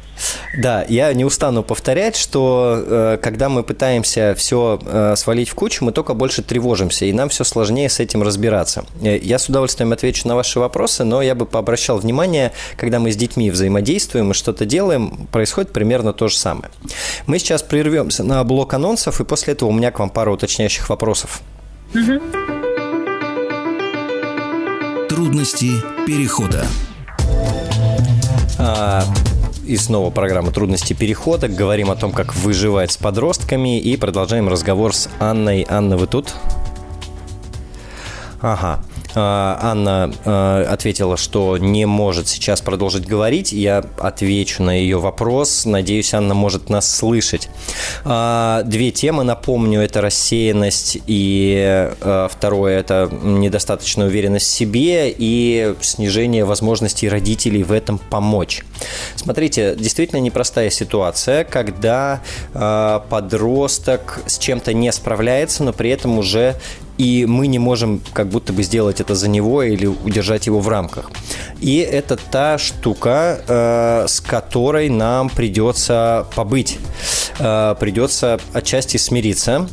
Да, 0.58 0.86
я 0.88 1.14
не 1.14 1.26
устану 1.26 1.64
повторять, 1.64 2.16
что 2.16 2.84
э, 2.86 3.18
когда 3.22 3.50
мы 3.50 3.64
пытаемся 3.64 4.36
все 4.38 4.80
э, 4.84 5.16
свалить 5.16 5.50
в 5.50 5.56
кучу, 5.56 5.84
мы 5.86 5.92
только 5.92 6.14
больше 6.14 6.42
тревожимся, 6.42 7.06
и 7.06 7.14
нам 7.14 7.30
все 7.30 7.44
сложнее 7.44 7.90
с 7.90 8.00
этим 8.00 8.24
разбираться. 8.24 8.86
Э, 9.02 9.18
я 9.18 9.40
с 9.40 9.50
удовольствием 9.50 9.92
отвечу 9.92 10.28
на 10.28 10.36
ваши 10.36 10.60
вопросы, 10.60 11.04
но 11.04 11.22
я 11.22 11.36
бы 11.36 11.46
пообращал 11.46 11.91
обращал 11.92 11.98
внимание, 12.00 12.52
когда 12.78 13.00
мы 13.00 13.12
с 13.12 13.16
детьми 13.16 13.52
взаимодействуем 13.52 14.32
и 14.32 14.34
что-то 14.34 14.66
делаем, 14.66 15.28
происходит 15.32 15.72
примерно 15.74 16.14
то 16.14 16.28
же 16.28 16.38
самое. 16.38 16.70
Мы 17.28 17.40
сейчас 17.40 17.62
прервемся 17.64 18.24
на 18.24 18.44
блок 18.44 18.74
анонсов, 18.74 19.20
и 19.20 19.24
после 19.24 19.54
этого 19.54 19.70
у 19.70 19.74
меня 19.74 19.92
к 19.92 20.00
вам 20.00 20.10
пара 20.10 20.32
уточняющих 20.32 20.90
вопросов. 20.90 21.42
Трудности 25.10 25.72
перехода. 26.08 26.66
А, 28.58 29.04
и 29.66 29.76
снова 29.76 30.10
программа 30.12 30.52
«Трудности 30.52 30.94
перехода». 30.94 31.48
Говорим 31.48 31.92
о 31.92 31.96
том, 31.96 32.12
как 32.12 32.36
выживать 32.36 32.92
с 32.92 32.98
подростками. 32.98 33.80
И 33.80 33.98
продолжаем 33.98 34.48
разговор 34.48 34.96
с 34.96 35.10
Анной. 35.20 35.66
Анна, 35.70 35.98
вы 35.98 36.08
тут? 36.08 36.34
Ага. 38.42 38.80
А, 39.16 39.60
Анна 39.62 40.14
а, 40.26 40.66
ответила, 40.70 41.18
что 41.18 41.58
не 41.58 41.86
может 41.86 42.28
сейчас 42.28 42.62
продолжить 42.62 43.06
говорить. 43.06 43.52
Я 43.52 43.84
отвечу 43.98 44.64
на 44.64 44.72
ее 44.80 45.00
вопрос. 45.00 45.66
Надеюсь, 45.66 46.14
Анна 46.14 46.34
может 46.34 46.70
нас 46.70 46.90
слышать. 46.90 47.50
А, 48.04 48.64
две 48.64 48.92
темы, 48.92 49.24
напомню, 49.24 49.82
это 49.82 50.02
рассеянность 50.02 51.00
и 51.08 51.90
второе– 52.30 52.80
это 52.80 53.10
недостаточная 53.12 54.08
уверенность 54.08 54.48
в 54.48 54.52
себе 54.52 55.14
и 55.16 55.76
снижение 55.82 56.46
возможностей 56.46 57.10
родителей 57.10 57.64
в 57.64 57.72
этом 57.72 57.98
помочь. 57.98 58.64
Смотрите, 59.16 59.76
действительно 59.78 60.20
непростая 60.20 60.70
ситуация, 60.70 61.44
когда 61.44 62.22
подросток 63.10 64.22
с 64.26 64.38
чем-то 64.38 64.74
не 64.74 64.92
справляется, 64.92 65.64
но 65.64 65.74
при 65.74 65.90
этом 65.90 66.18
уже 66.18 66.56
и 67.02 67.26
мы 67.26 67.48
не 67.48 67.58
можем 67.58 68.00
как 68.14 68.28
будто 68.28 68.54
бы 68.54 68.62
сделать 68.62 69.02
это 69.02 69.16
за 69.16 69.28
него 69.28 69.64
или 69.64 69.88
удержать 69.88 70.46
его 70.46 70.60
в 70.60 70.70
рамках. 70.70 71.10
И 71.60 71.78
это 71.78 72.16
та 72.16 72.60
штука, 72.60 73.42
э, 73.48 74.06
с 74.08 74.22
которой 74.22 74.88
нам 74.90 75.30
придется 75.30 76.28
побыть, 76.36 76.78
э, 77.40 77.76
придется 77.80 78.40
отчасти 78.54 78.98
смириться 78.98 79.68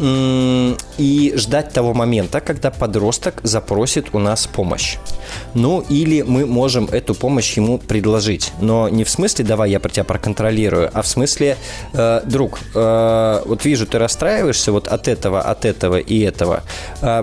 и 0.00 1.32
ждать 1.36 1.72
того 1.72 1.94
момента, 1.94 2.40
когда 2.40 2.70
подросток 2.70 3.40
запросит 3.42 4.08
у 4.12 4.18
нас 4.18 4.46
помощь. 4.46 4.96
Ну, 5.54 5.84
или 5.88 6.22
мы 6.22 6.46
можем 6.46 6.86
эту 6.86 7.14
помощь 7.14 7.56
ему 7.56 7.78
предложить. 7.78 8.52
Но 8.60 8.88
не 8.88 9.04
в 9.04 9.10
смысле 9.10 9.44
«давай 9.44 9.70
я 9.70 9.80
про 9.80 9.90
тебя 9.90 10.04
проконтролирую», 10.04 10.90
а 10.92 11.02
в 11.02 11.06
смысле 11.06 11.56
э, 11.92 12.22
«друг, 12.24 12.58
э, 12.74 13.42
вот 13.44 13.64
вижу, 13.64 13.86
ты 13.86 13.98
расстраиваешься 13.98 14.72
вот 14.72 14.88
от 14.88 15.08
этого, 15.08 15.42
от 15.42 15.64
этого 15.64 15.98
и 15.98 16.20
этого. 16.20 16.62
Э, 17.02 17.22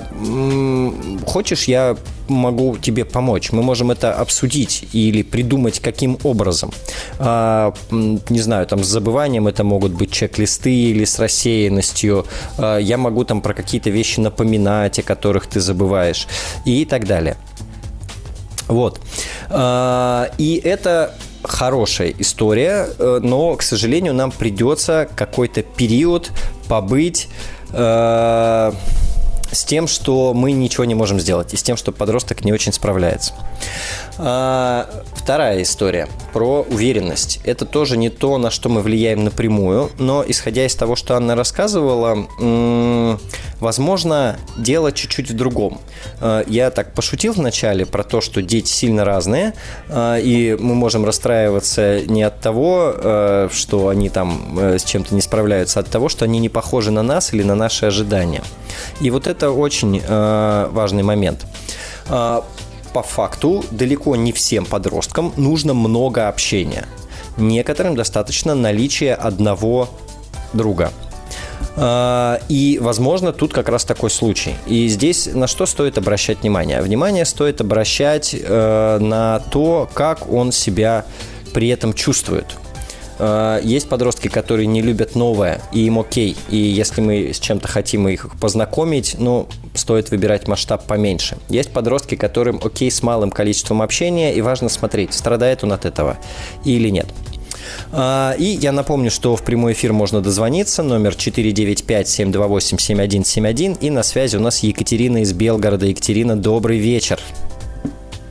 хочешь, 1.26 1.64
я 1.66 1.98
могу 2.28 2.78
тебе 2.78 3.06
помочь. 3.06 3.52
Мы 3.52 3.64
можем 3.64 3.92
это 3.92 4.14
обсудить 4.14 4.88
или 4.94 5.24
придумать, 5.24 5.80
каким 5.80 6.18
образом. 6.24 6.72
А, 7.20 7.74
не 7.92 8.40
знаю, 8.40 8.66
там 8.68 8.84
с 8.84 8.88
забыванием 8.88 9.48
это 9.48 9.64
могут 9.64 9.92
быть 9.92 10.12
чек-листы 10.12 10.74
или 10.74 11.06
с 11.06 11.20
рассеянностью. 11.20 12.26
А, 12.58 12.78
я 12.78 12.98
могу 12.98 13.24
там 13.24 13.42
про 13.42 13.54
какие-то 13.54 13.90
вещи 13.90 14.20
напоминать, 14.20 15.00
о 15.00 15.04
которых 15.04 15.48
ты 15.48 15.60
забываешь 15.60 16.28
и 16.66 16.86
так 16.86 17.06
далее. 17.06 17.38
Вот. 18.68 19.00
А, 19.50 20.30
и 20.38 20.62
это 20.64 21.16
хорошая 21.44 22.14
история, 22.20 22.88
э, 22.98 23.20
но, 23.24 23.56
к 23.56 23.62
сожалению, 23.62 24.14
нам 24.14 24.32
придется 24.32 25.08
какой-то 25.16 25.64
период 25.64 26.32
побыть 26.68 27.30
э, 27.72 28.72
с 29.58 29.64
тем, 29.66 29.88
что 29.88 30.34
мы 30.34 30.52
ничего 30.52 30.86
не 30.86 30.94
можем 30.94 31.20
сделать, 31.20 31.54
и 31.54 31.58
с 31.58 31.64
тем, 31.64 31.78
что 31.78 31.92
подросток 31.92 32.46
не 32.46 32.54
очень 32.54 32.72
справляется. 32.72 33.34
А, 34.20 34.88
вторая 35.16 35.64
история 35.64 36.08
про 36.32 36.62
уверенность. 36.62 37.40
Это 37.44 37.66
тоже 37.66 37.98
не 37.98 38.10
то, 38.10 38.38
на 38.38 38.52
что 38.52 38.70
мы 38.70 38.82
влияем 38.82 39.24
напрямую, 39.24 39.92
но 39.98 40.24
исходя 40.28 40.66
из 40.66 40.76
того, 40.76 40.96
что 40.96 41.16
Анна 41.16 41.36
рассказывала, 41.36 42.28
Возможно, 43.60 44.38
дело 44.56 44.92
чуть-чуть 44.92 45.32
в 45.32 45.36
другом. 45.36 45.82
Э, 46.22 46.44
я 46.48 46.70
так 46.70 46.94
пошутил 46.94 47.34
вначале 47.34 47.86
про 47.86 48.04
то, 48.04 48.22
что 48.22 48.44
дети 48.44 48.70
сильно 48.70 49.04
разные, 49.04 49.54
э, 49.90 50.22
и 50.22 50.56
мы 50.60 50.76
можем 50.76 51.06
расстраиваться 51.06 52.02
не 52.02 52.22
от 52.22 52.40
того, 52.40 52.94
э, 52.96 53.50
что 53.52 53.88
они 53.88 54.10
там 54.10 54.58
с 54.60 54.84
чем-то 54.84 55.16
не 55.16 55.22
справляются, 55.22 55.80
а 55.80 55.84
от 55.84 55.90
того, 55.90 56.08
что 56.08 56.26
они 56.26 56.40
не 56.40 56.50
похожи 56.50 56.92
на 56.92 57.02
нас 57.02 57.34
или 57.34 57.42
на 57.42 57.56
наши 57.56 57.88
ожидания. 57.88 58.44
И 59.02 59.10
вот 59.10 59.26
это 59.26 59.47
очень 59.50 60.02
важный 60.08 61.04
момент 61.04 61.46
по 62.98 63.04
факту 63.04 63.64
далеко 63.70 64.16
не 64.16 64.32
всем 64.32 64.66
подросткам 64.66 65.32
нужно 65.38 65.74
много 65.74 66.28
общения. 66.28 66.88
Некоторым 67.38 67.96
достаточно 67.96 68.56
наличия 68.56 69.14
одного 69.14 69.90
друга. 70.54 70.92
А, 71.76 72.40
и, 72.50 72.80
возможно, 72.82 73.32
тут 73.34 73.54
как 73.54 73.70
раз 73.70 73.86
такой 73.86 74.10
случай. 74.10 74.56
И 74.66 74.88
здесь 74.88 75.28
на 75.32 75.46
что 75.46 75.68
стоит 75.68 76.00
обращать 76.00 76.42
внимание? 76.42 76.82
Внимание 76.82 77.26
стоит 77.26 77.62
обращать 77.62 78.34
э, 78.34 78.98
на 79.00 79.40
то, 79.52 79.88
как 79.94 80.32
он 80.32 80.52
себя 80.52 81.06
при 81.54 81.70
этом 81.70 81.94
чувствует. 81.94 82.58
Э, 83.20 83.60
есть 83.64 83.88
подростки, 83.90 84.28
которые 84.28 84.68
не 84.68 84.82
любят 84.82 85.16
новое, 85.16 85.62
и 85.72 85.86
им 85.86 86.00
окей. 86.00 86.36
И 86.50 86.58
если 86.58 87.02
мы 87.02 87.34
с 87.34 87.40
чем-то 87.40 87.68
хотим 87.68 88.08
их 88.08 88.28
познакомить, 88.40 89.16
ну, 89.20 89.48
стоит 89.74 90.12
выбирать 90.12 90.48
масштаб 90.48 90.86
поменьше. 90.86 91.38
Есть 91.50 91.72
подростки, 91.72 92.16
которым 92.16 92.62
окей 92.64 92.92
с 92.92 93.04
малым 93.04 93.32
количеством 93.32 93.82
общения, 93.82 94.34
и 94.34 94.42
важно 94.42 94.70
смотреть, 94.70 95.14
страдает 95.14 95.64
он 95.64 95.74
от 95.74 95.86
этого 95.86 96.18
или 96.64 96.90
нет. 96.90 97.08
А, 97.92 98.34
и 98.38 98.46
я 98.46 98.72
напомню, 98.72 99.12
что 99.12 99.36
в 99.36 99.44
прямой 99.44 99.74
эфир 99.74 99.92
можно 99.94 100.22
дозвониться. 100.22 100.84
Номер 100.84 101.12
495-728-7171. 101.12 103.80
И 103.82 103.90
на 103.90 104.04
связи 104.04 104.38
у 104.38 104.40
нас 104.40 104.60
Екатерина 104.60 105.24
из 105.24 105.34
Белгорода. 105.34 105.86
Екатерина, 105.86 106.38
добрый 106.38 106.80
вечер. 106.80 107.20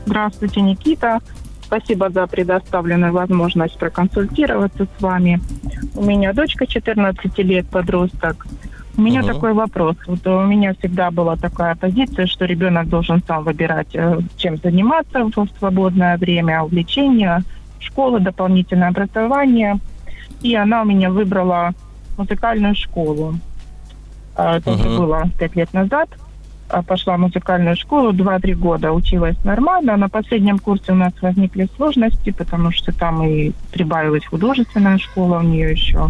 Здравствуйте, 0.06 0.60
Никита. 0.60 1.20
Спасибо 1.66 2.10
за 2.10 2.28
предоставленную 2.28 3.12
возможность 3.12 3.76
проконсультироваться 3.76 4.86
с 4.86 5.02
вами. 5.02 5.40
У 5.96 6.04
меня 6.04 6.32
дочка 6.32 6.64
14 6.64 7.38
лет, 7.38 7.66
подросток. 7.68 8.46
У 8.96 9.02
меня 9.02 9.20
угу. 9.20 9.28
такой 9.28 9.52
вопрос. 9.52 9.96
Вот 10.06 10.24
у 10.26 10.46
меня 10.46 10.74
всегда 10.74 11.10
была 11.10 11.36
такая 11.36 11.74
позиция, 11.74 12.26
что 12.26 12.44
ребенок 12.44 12.88
должен 12.88 13.20
сам 13.26 13.42
выбирать, 13.42 13.94
э, 13.94 14.20
чем 14.36 14.58
заниматься 14.58 15.24
в 15.24 15.48
свободное 15.58 16.16
время, 16.18 16.62
увлечения, 16.62 17.42
школа, 17.80 18.20
дополнительное 18.20 18.88
образование. 18.88 19.78
И 20.42 20.54
она 20.54 20.82
у 20.82 20.84
меня 20.84 21.10
выбрала 21.10 21.72
музыкальную 22.16 22.76
школу. 22.76 23.34
А, 24.36 24.58
это 24.58 24.70
uh-huh. 24.70 24.96
было 24.96 25.24
пять 25.38 25.56
лет 25.56 25.72
назад. 25.72 26.08
А, 26.68 26.82
пошла 26.82 27.16
в 27.16 27.20
музыкальную 27.20 27.76
школу, 27.76 28.12
два-три 28.12 28.54
года 28.54 28.92
училась 28.92 29.36
нормально. 29.44 29.96
На 29.96 30.08
последнем 30.08 30.58
курсе 30.58 30.92
у 30.92 30.96
нас 30.96 31.12
возникли 31.20 31.68
сложности, 31.76 32.30
потому 32.30 32.72
что 32.72 32.92
там 32.92 33.22
и 33.22 33.52
прибавилась 33.72 34.26
художественная 34.26 34.98
школа 34.98 35.38
у 35.38 35.42
нее 35.42 35.70
еще. 35.70 36.08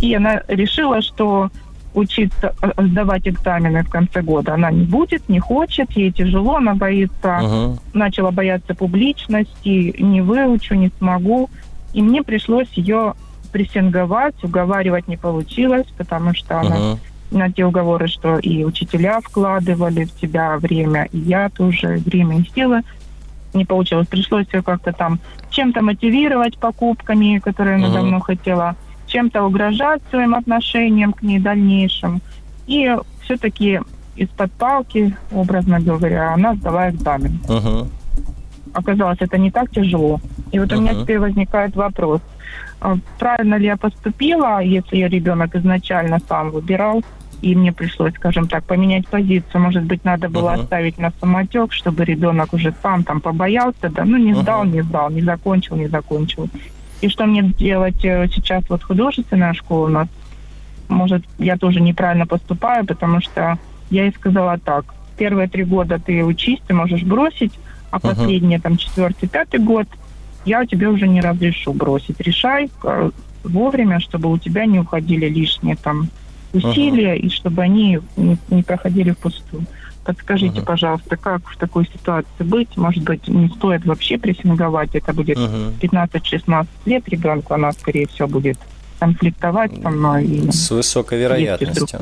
И 0.00 0.12
она 0.14 0.42
решила, 0.48 1.02
что 1.02 1.50
учиться, 1.94 2.54
э, 2.60 2.72
сдавать 2.78 3.28
экзамены 3.28 3.84
в 3.84 3.88
конце 3.88 4.22
года 4.22 4.54
она 4.54 4.70
не 4.70 4.84
будет, 4.84 5.28
не 5.28 5.38
хочет, 5.38 5.90
ей 5.92 6.10
тяжело, 6.10 6.56
она 6.56 6.74
боится, 6.74 7.14
uh-huh. 7.22 7.78
начала 7.94 8.30
бояться 8.32 8.74
публичности, 8.74 9.94
не 9.98 10.20
выучу, 10.20 10.74
не 10.74 10.90
смогу. 10.98 11.48
И 11.94 12.02
мне 12.02 12.22
пришлось 12.22 12.68
ее 12.72 13.14
прессинговать, 13.52 14.34
уговаривать 14.44 15.08
не 15.08 15.16
получилось, 15.16 15.86
потому 15.96 16.34
что 16.34 16.54
uh-huh. 16.54 16.66
она 16.66 16.98
на 17.30 17.50
те 17.50 17.64
уговоры, 17.64 18.08
что 18.08 18.38
и 18.38 18.64
учителя 18.64 19.20
вкладывали 19.20 20.04
в 20.04 20.14
тебя 20.20 20.56
время, 20.58 21.08
и 21.12 21.18
я 21.18 21.48
тоже 21.48 22.00
время 22.04 22.40
и 22.40 22.50
силы 22.54 22.82
не 23.54 23.64
получилось. 23.64 24.06
Пришлось 24.06 24.46
ее 24.52 24.62
как-то 24.62 24.92
там 24.92 25.18
чем-то 25.50 25.82
мотивировать 25.82 26.58
покупками, 26.58 27.38
которые 27.38 27.76
она 27.76 27.88
uh-huh. 27.88 27.94
давно 27.94 28.20
хотела 28.20 28.76
чем-то 29.06 29.42
угрожать 29.44 30.02
своим 30.10 30.34
отношениям 30.34 31.12
к 31.12 31.22
ней 31.22 31.38
дальнейшим. 31.38 32.20
И 32.66 32.94
все-таки 33.22 33.80
из-под 34.16 34.52
палки, 34.52 35.16
образно 35.32 35.80
говоря, 35.80 36.34
она 36.34 36.54
сдала 36.54 36.90
экзамен. 36.90 37.40
Uh-huh. 37.46 37.88
Оказалось, 38.72 39.18
это 39.20 39.38
не 39.38 39.50
так 39.50 39.70
тяжело. 39.70 40.20
И 40.52 40.58
вот 40.58 40.70
uh-huh. 40.70 40.76
у 40.76 40.80
меня 40.80 40.94
теперь 40.94 41.18
возникает 41.18 41.74
вопрос. 41.76 42.20
А 42.80 42.96
правильно 43.18 43.56
ли 43.56 43.66
я 43.66 43.76
поступила, 43.76 44.62
если 44.62 44.96
я 44.96 45.08
ребенок 45.08 45.54
изначально 45.54 46.18
сам 46.28 46.50
выбирал, 46.50 47.02
и 47.42 47.54
мне 47.54 47.72
пришлось, 47.72 48.14
скажем 48.14 48.48
так, 48.48 48.64
поменять 48.64 49.06
позицию. 49.08 49.60
Может 49.60 49.84
быть, 49.84 50.04
надо 50.04 50.28
было 50.28 50.50
uh-huh. 50.50 50.62
оставить 50.62 50.98
на 50.98 51.12
самотек, 51.20 51.72
чтобы 51.72 52.04
ребенок 52.04 52.52
уже 52.52 52.74
сам 52.82 53.04
там 53.04 53.20
побоялся, 53.20 53.90
да, 53.90 54.04
ну 54.04 54.16
не 54.16 54.34
сдал, 54.34 54.64
uh-huh. 54.64 54.72
не 54.72 54.82
сдал, 54.82 55.10
не 55.10 55.22
закончил, 55.22 55.76
не 55.76 55.88
закончил. 55.88 56.48
И 57.02 57.08
что 57.08 57.26
мне 57.26 57.42
делать 57.42 58.04
э, 58.04 58.26
сейчас 58.28 58.64
вот 58.68 58.82
художественная 58.82 59.52
школа 59.52 59.86
у 59.86 59.90
нас? 59.90 60.08
Может, 60.88 61.24
я 61.38 61.56
тоже 61.56 61.80
неправильно 61.80 62.26
поступаю, 62.26 62.86
потому 62.86 63.20
что 63.20 63.58
я 63.90 64.04
ей 64.04 64.12
сказала 64.12 64.58
так. 64.58 64.86
Первые 65.18 65.48
три 65.48 65.64
года 65.64 65.98
ты 65.98 66.24
учись, 66.24 66.60
ты 66.66 66.74
можешь 66.74 67.02
бросить, 67.02 67.52
а 67.90 67.96
uh-huh. 67.96 68.00
последние 68.00 68.60
там 68.60 68.76
четвертый, 68.76 69.28
пятый 69.28 69.60
год 69.60 69.88
я 70.46 70.64
тебе 70.64 70.88
уже 70.88 71.06
не 71.08 71.20
разрешу 71.20 71.72
бросить. 71.72 72.20
Решай 72.20 72.70
э, 72.84 73.10
вовремя, 73.44 74.00
чтобы 74.00 74.30
у 74.30 74.38
тебя 74.38 74.64
не 74.64 74.78
уходили 74.78 75.28
лишние 75.28 75.76
там 75.76 76.08
усилия 76.52 77.16
uh-huh. 77.16 77.18
и 77.18 77.30
чтобы 77.30 77.62
они 77.62 78.00
не, 78.16 78.38
не 78.48 78.62
проходили 78.62 79.10
впустую. 79.10 79.66
Подскажите, 80.04 80.60
uh-huh. 80.60 80.64
пожалуйста, 80.64 81.16
как 81.16 81.46
в 81.48 81.56
такой 81.56 81.84
ситуации 81.86 82.44
быть? 82.44 82.76
Может 82.76 83.02
быть, 83.02 83.26
не 83.28 83.48
стоит 83.48 83.84
вообще 83.84 84.18
прессинговать? 84.18 84.94
Это 84.94 85.12
будет 85.12 85.36
uh-huh. 85.36 85.78
15-16 85.80 86.66
лет 86.86 87.08
ребенку, 87.08 87.54
она, 87.54 87.72
скорее 87.72 88.06
всего, 88.06 88.28
будет 88.28 88.58
конфликтовать 88.98 89.72
со 89.82 89.90
мной. 89.90 90.24
И 90.24 90.50
С 90.50 90.70
высокой 90.70 91.18
вероятностью. 91.18 92.00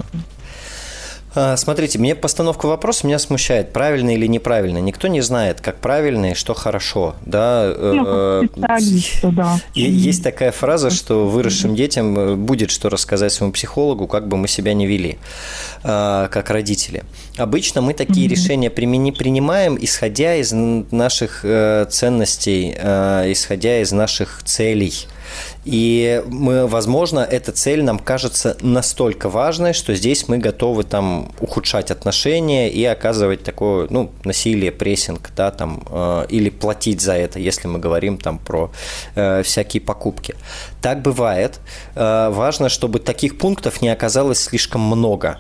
Смотрите, 1.57 1.99
мне 1.99 2.15
постановка 2.15 2.67
вопроса 2.67 3.07
меня 3.07 3.19
смущает, 3.19 3.73
правильно 3.73 4.15
или 4.15 4.27
неправильно. 4.27 4.79
Никто 4.79 5.09
не 5.09 5.21
знает, 5.21 5.61
как 5.61 5.77
правильно 5.77 6.31
и 6.31 6.35
что 6.35 6.55
хорошо. 6.55 7.17
Да? 7.27 7.75
Ну, 7.77 8.05
э, 8.07 8.43
да. 9.23 9.59
И 9.75 9.83
есть 9.83 10.23
такая 10.23 10.53
фраза, 10.53 10.91
что 10.91 11.27
выросшим 11.27 11.75
детям 11.75 12.19
э, 12.19 12.35
будет 12.37 12.71
что 12.71 12.89
рассказать 12.89 13.33
своему 13.33 13.53
психологу, 13.53 14.07
как 14.07 14.29
бы 14.29 14.37
мы 14.37 14.49
себя 14.49 14.75
не 14.75 14.87
вели, 14.87 15.19
а, 15.83 16.29
как 16.29 16.51
родители. 16.51 17.05
Обычно 17.37 17.81
мы 17.81 17.95
такие 17.95 18.29
решения 18.29 18.71
принимаем, 18.71 19.77
исходя 19.81 20.37
из 20.37 20.53
наших 20.53 21.41
э, 21.45 21.87
ценностей, 21.91 22.71
исходя 22.73 23.81
из 23.81 23.93
наших 23.93 24.43
целей. 24.45 25.07
И 25.65 26.23
мы, 26.27 26.67
возможно, 26.67 27.21
эта 27.21 27.53
цель 27.53 27.83
нам 27.83 27.99
кажется 27.99 28.57
настолько 28.61 29.29
важной, 29.29 29.73
что 29.73 29.95
здесь 29.95 30.29
мы 30.29 30.39
готовы 30.39 30.85
там 30.85 31.33
ухудшать 31.41 31.91
отношения 31.91 32.69
и 32.71 32.85
оказывать 32.85 33.43
такое, 33.43 33.87
ну, 33.91 34.11
насилие, 34.25 34.73
прессинг, 34.73 35.31
да, 35.37 35.51
там, 35.51 35.83
э, 35.89 36.27
или 36.29 36.51
платить 36.51 37.01
за 37.01 37.15
это, 37.15 37.39
если 37.39 37.69
мы 37.69 37.79
говорим 37.79 38.19
там 38.19 38.39
про 38.39 38.71
э, 39.15 39.43
всякие 39.43 39.81
покупки. 39.81 40.35
Так 40.83 41.03
бывает. 41.03 41.61
Э, 41.95 42.29
важно, 42.31 42.69
чтобы 42.69 42.99
таких 42.99 43.39
пунктов 43.39 43.81
не 43.81 43.89
оказалось 43.89 44.41
слишком 44.41 44.83
много. 44.83 45.39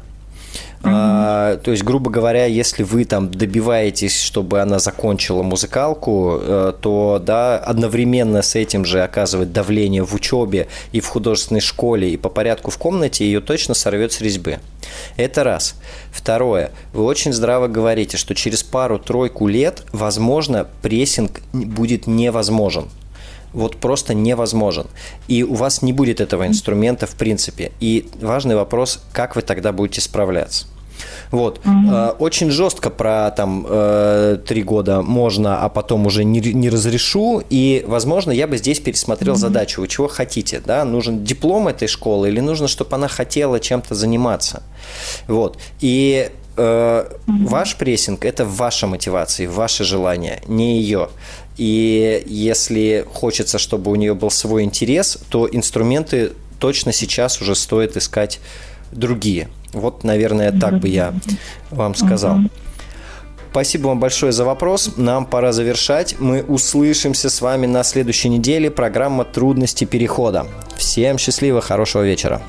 А, 0.86 1.56
то 1.56 1.70
есть, 1.70 1.82
грубо 1.82 2.10
говоря, 2.10 2.44
если 2.44 2.82
вы 2.82 3.06
там 3.06 3.30
добиваетесь, 3.30 4.20
чтобы 4.20 4.60
она 4.60 4.78
закончила 4.78 5.42
музыкалку, 5.42 6.38
э, 6.40 6.72
то 6.78 7.22
да, 7.24 7.56
одновременно 7.56 8.42
с 8.42 8.54
этим 8.54 8.84
же 8.84 9.02
оказывать 9.02 9.50
давление 9.50 10.04
в 10.04 10.12
учебе 10.14 10.68
и 10.92 11.00
в 11.00 11.08
художественной 11.08 11.62
школе, 11.62 12.10
и 12.10 12.18
по 12.18 12.28
порядку 12.28 12.70
в 12.70 12.76
комнате, 12.76 13.24
ее 13.24 13.40
точно 13.40 13.72
сорвет 13.72 14.12
с 14.12 14.20
резьбы. 14.20 14.58
Это 15.16 15.42
раз. 15.42 15.76
Второе. 16.12 16.70
Вы 16.92 17.04
очень 17.04 17.32
здраво 17.32 17.66
говорите, 17.66 18.18
что 18.18 18.34
через 18.34 18.62
пару-тройку 18.62 19.48
лет, 19.48 19.84
возможно, 19.92 20.66
прессинг 20.82 21.40
будет 21.52 22.06
невозможен 22.06 22.88
вот 23.54 23.76
просто 23.76 24.14
невозможен. 24.14 24.88
И 25.28 25.44
у 25.44 25.54
вас 25.54 25.80
не 25.80 25.92
будет 25.92 26.20
этого 26.20 26.46
инструмента 26.46 27.06
в 27.06 27.14
принципе. 27.14 27.70
И 27.80 28.08
важный 28.20 28.56
вопрос, 28.56 29.00
как 29.12 29.36
вы 29.36 29.42
тогда 29.42 29.72
будете 29.72 30.00
справляться. 30.00 30.66
Вот. 31.30 31.60
Угу. 31.64 32.16
Очень 32.18 32.50
жестко 32.50 32.90
про 32.90 33.30
там 33.30 33.66
э, 33.68 34.38
три 34.46 34.62
года 34.62 35.02
можно, 35.02 35.62
а 35.62 35.68
потом 35.68 36.06
уже 36.06 36.24
не, 36.24 36.40
не 36.40 36.70
разрешу. 36.70 37.42
И, 37.50 37.84
возможно, 37.86 38.30
я 38.30 38.46
бы 38.46 38.56
здесь 38.56 38.80
пересмотрел 38.80 39.34
угу. 39.34 39.40
задачу. 39.40 39.80
Вы 39.80 39.88
чего 39.88 40.08
хотите? 40.08 40.62
Да? 40.64 40.84
Нужен 40.84 41.24
диплом 41.24 41.68
этой 41.68 41.88
школы 41.88 42.28
или 42.28 42.40
нужно, 42.40 42.68
чтобы 42.68 42.94
она 42.96 43.08
хотела 43.08 43.60
чем-то 43.60 43.94
заниматься? 43.94 44.62
Вот. 45.28 45.58
И 45.80 46.30
э, 46.56 47.04
угу. 47.26 47.46
ваш 47.46 47.76
прессинг– 47.76 48.24
это 48.26 48.44
ваша 48.44 48.86
мотивация, 48.86 49.48
ваше 49.48 49.84
желание, 49.84 50.42
не 50.46 50.80
ее. 50.80 51.08
И 51.56 52.24
если 52.26 53.06
хочется, 53.12 53.58
чтобы 53.58 53.90
у 53.90 53.94
нее 53.94 54.14
был 54.14 54.30
свой 54.30 54.64
интерес, 54.64 55.18
то 55.28 55.48
инструменты 55.50 56.32
точно 56.58 56.92
сейчас 56.92 57.40
уже 57.40 57.54
стоит 57.54 57.96
искать 57.96 58.40
другие. 58.94 59.48
Вот, 59.72 60.04
наверное, 60.04 60.52
так 60.52 60.78
бы 60.80 60.88
я 60.88 61.12
вам 61.70 61.94
сказал. 61.94 62.38
Спасибо 63.50 63.86
вам 63.86 64.00
большое 64.00 64.32
за 64.32 64.44
вопрос. 64.44 64.94
Нам 64.96 65.26
пора 65.26 65.52
завершать. 65.52 66.16
Мы 66.18 66.42
услышимся 66.42 67.30
с 67.30 67.40
вами 67.40 67.66
на 67.66 67.84
следующей 67.84 68.28
неделе. 68.28 68.68
Программа 68.68 69.24
«Трудности 69.24 69.84
перехода». 69.84 70.48
Всем 70.76 71.18
счастливо, 71.18 71.60
хорошего 71.60 72.02
вечера. 72.02 72.42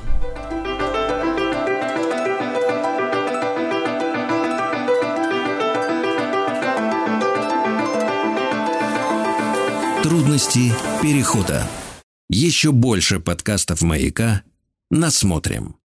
Трудности 10.02 10.72
перехода. 11.00 11.68
Еще 12.28 12.72
больше 12.72 13.20
подкастов 13.20 13.82
«Маяка» 13.82 14.42
насмотрим. 14.90 15.76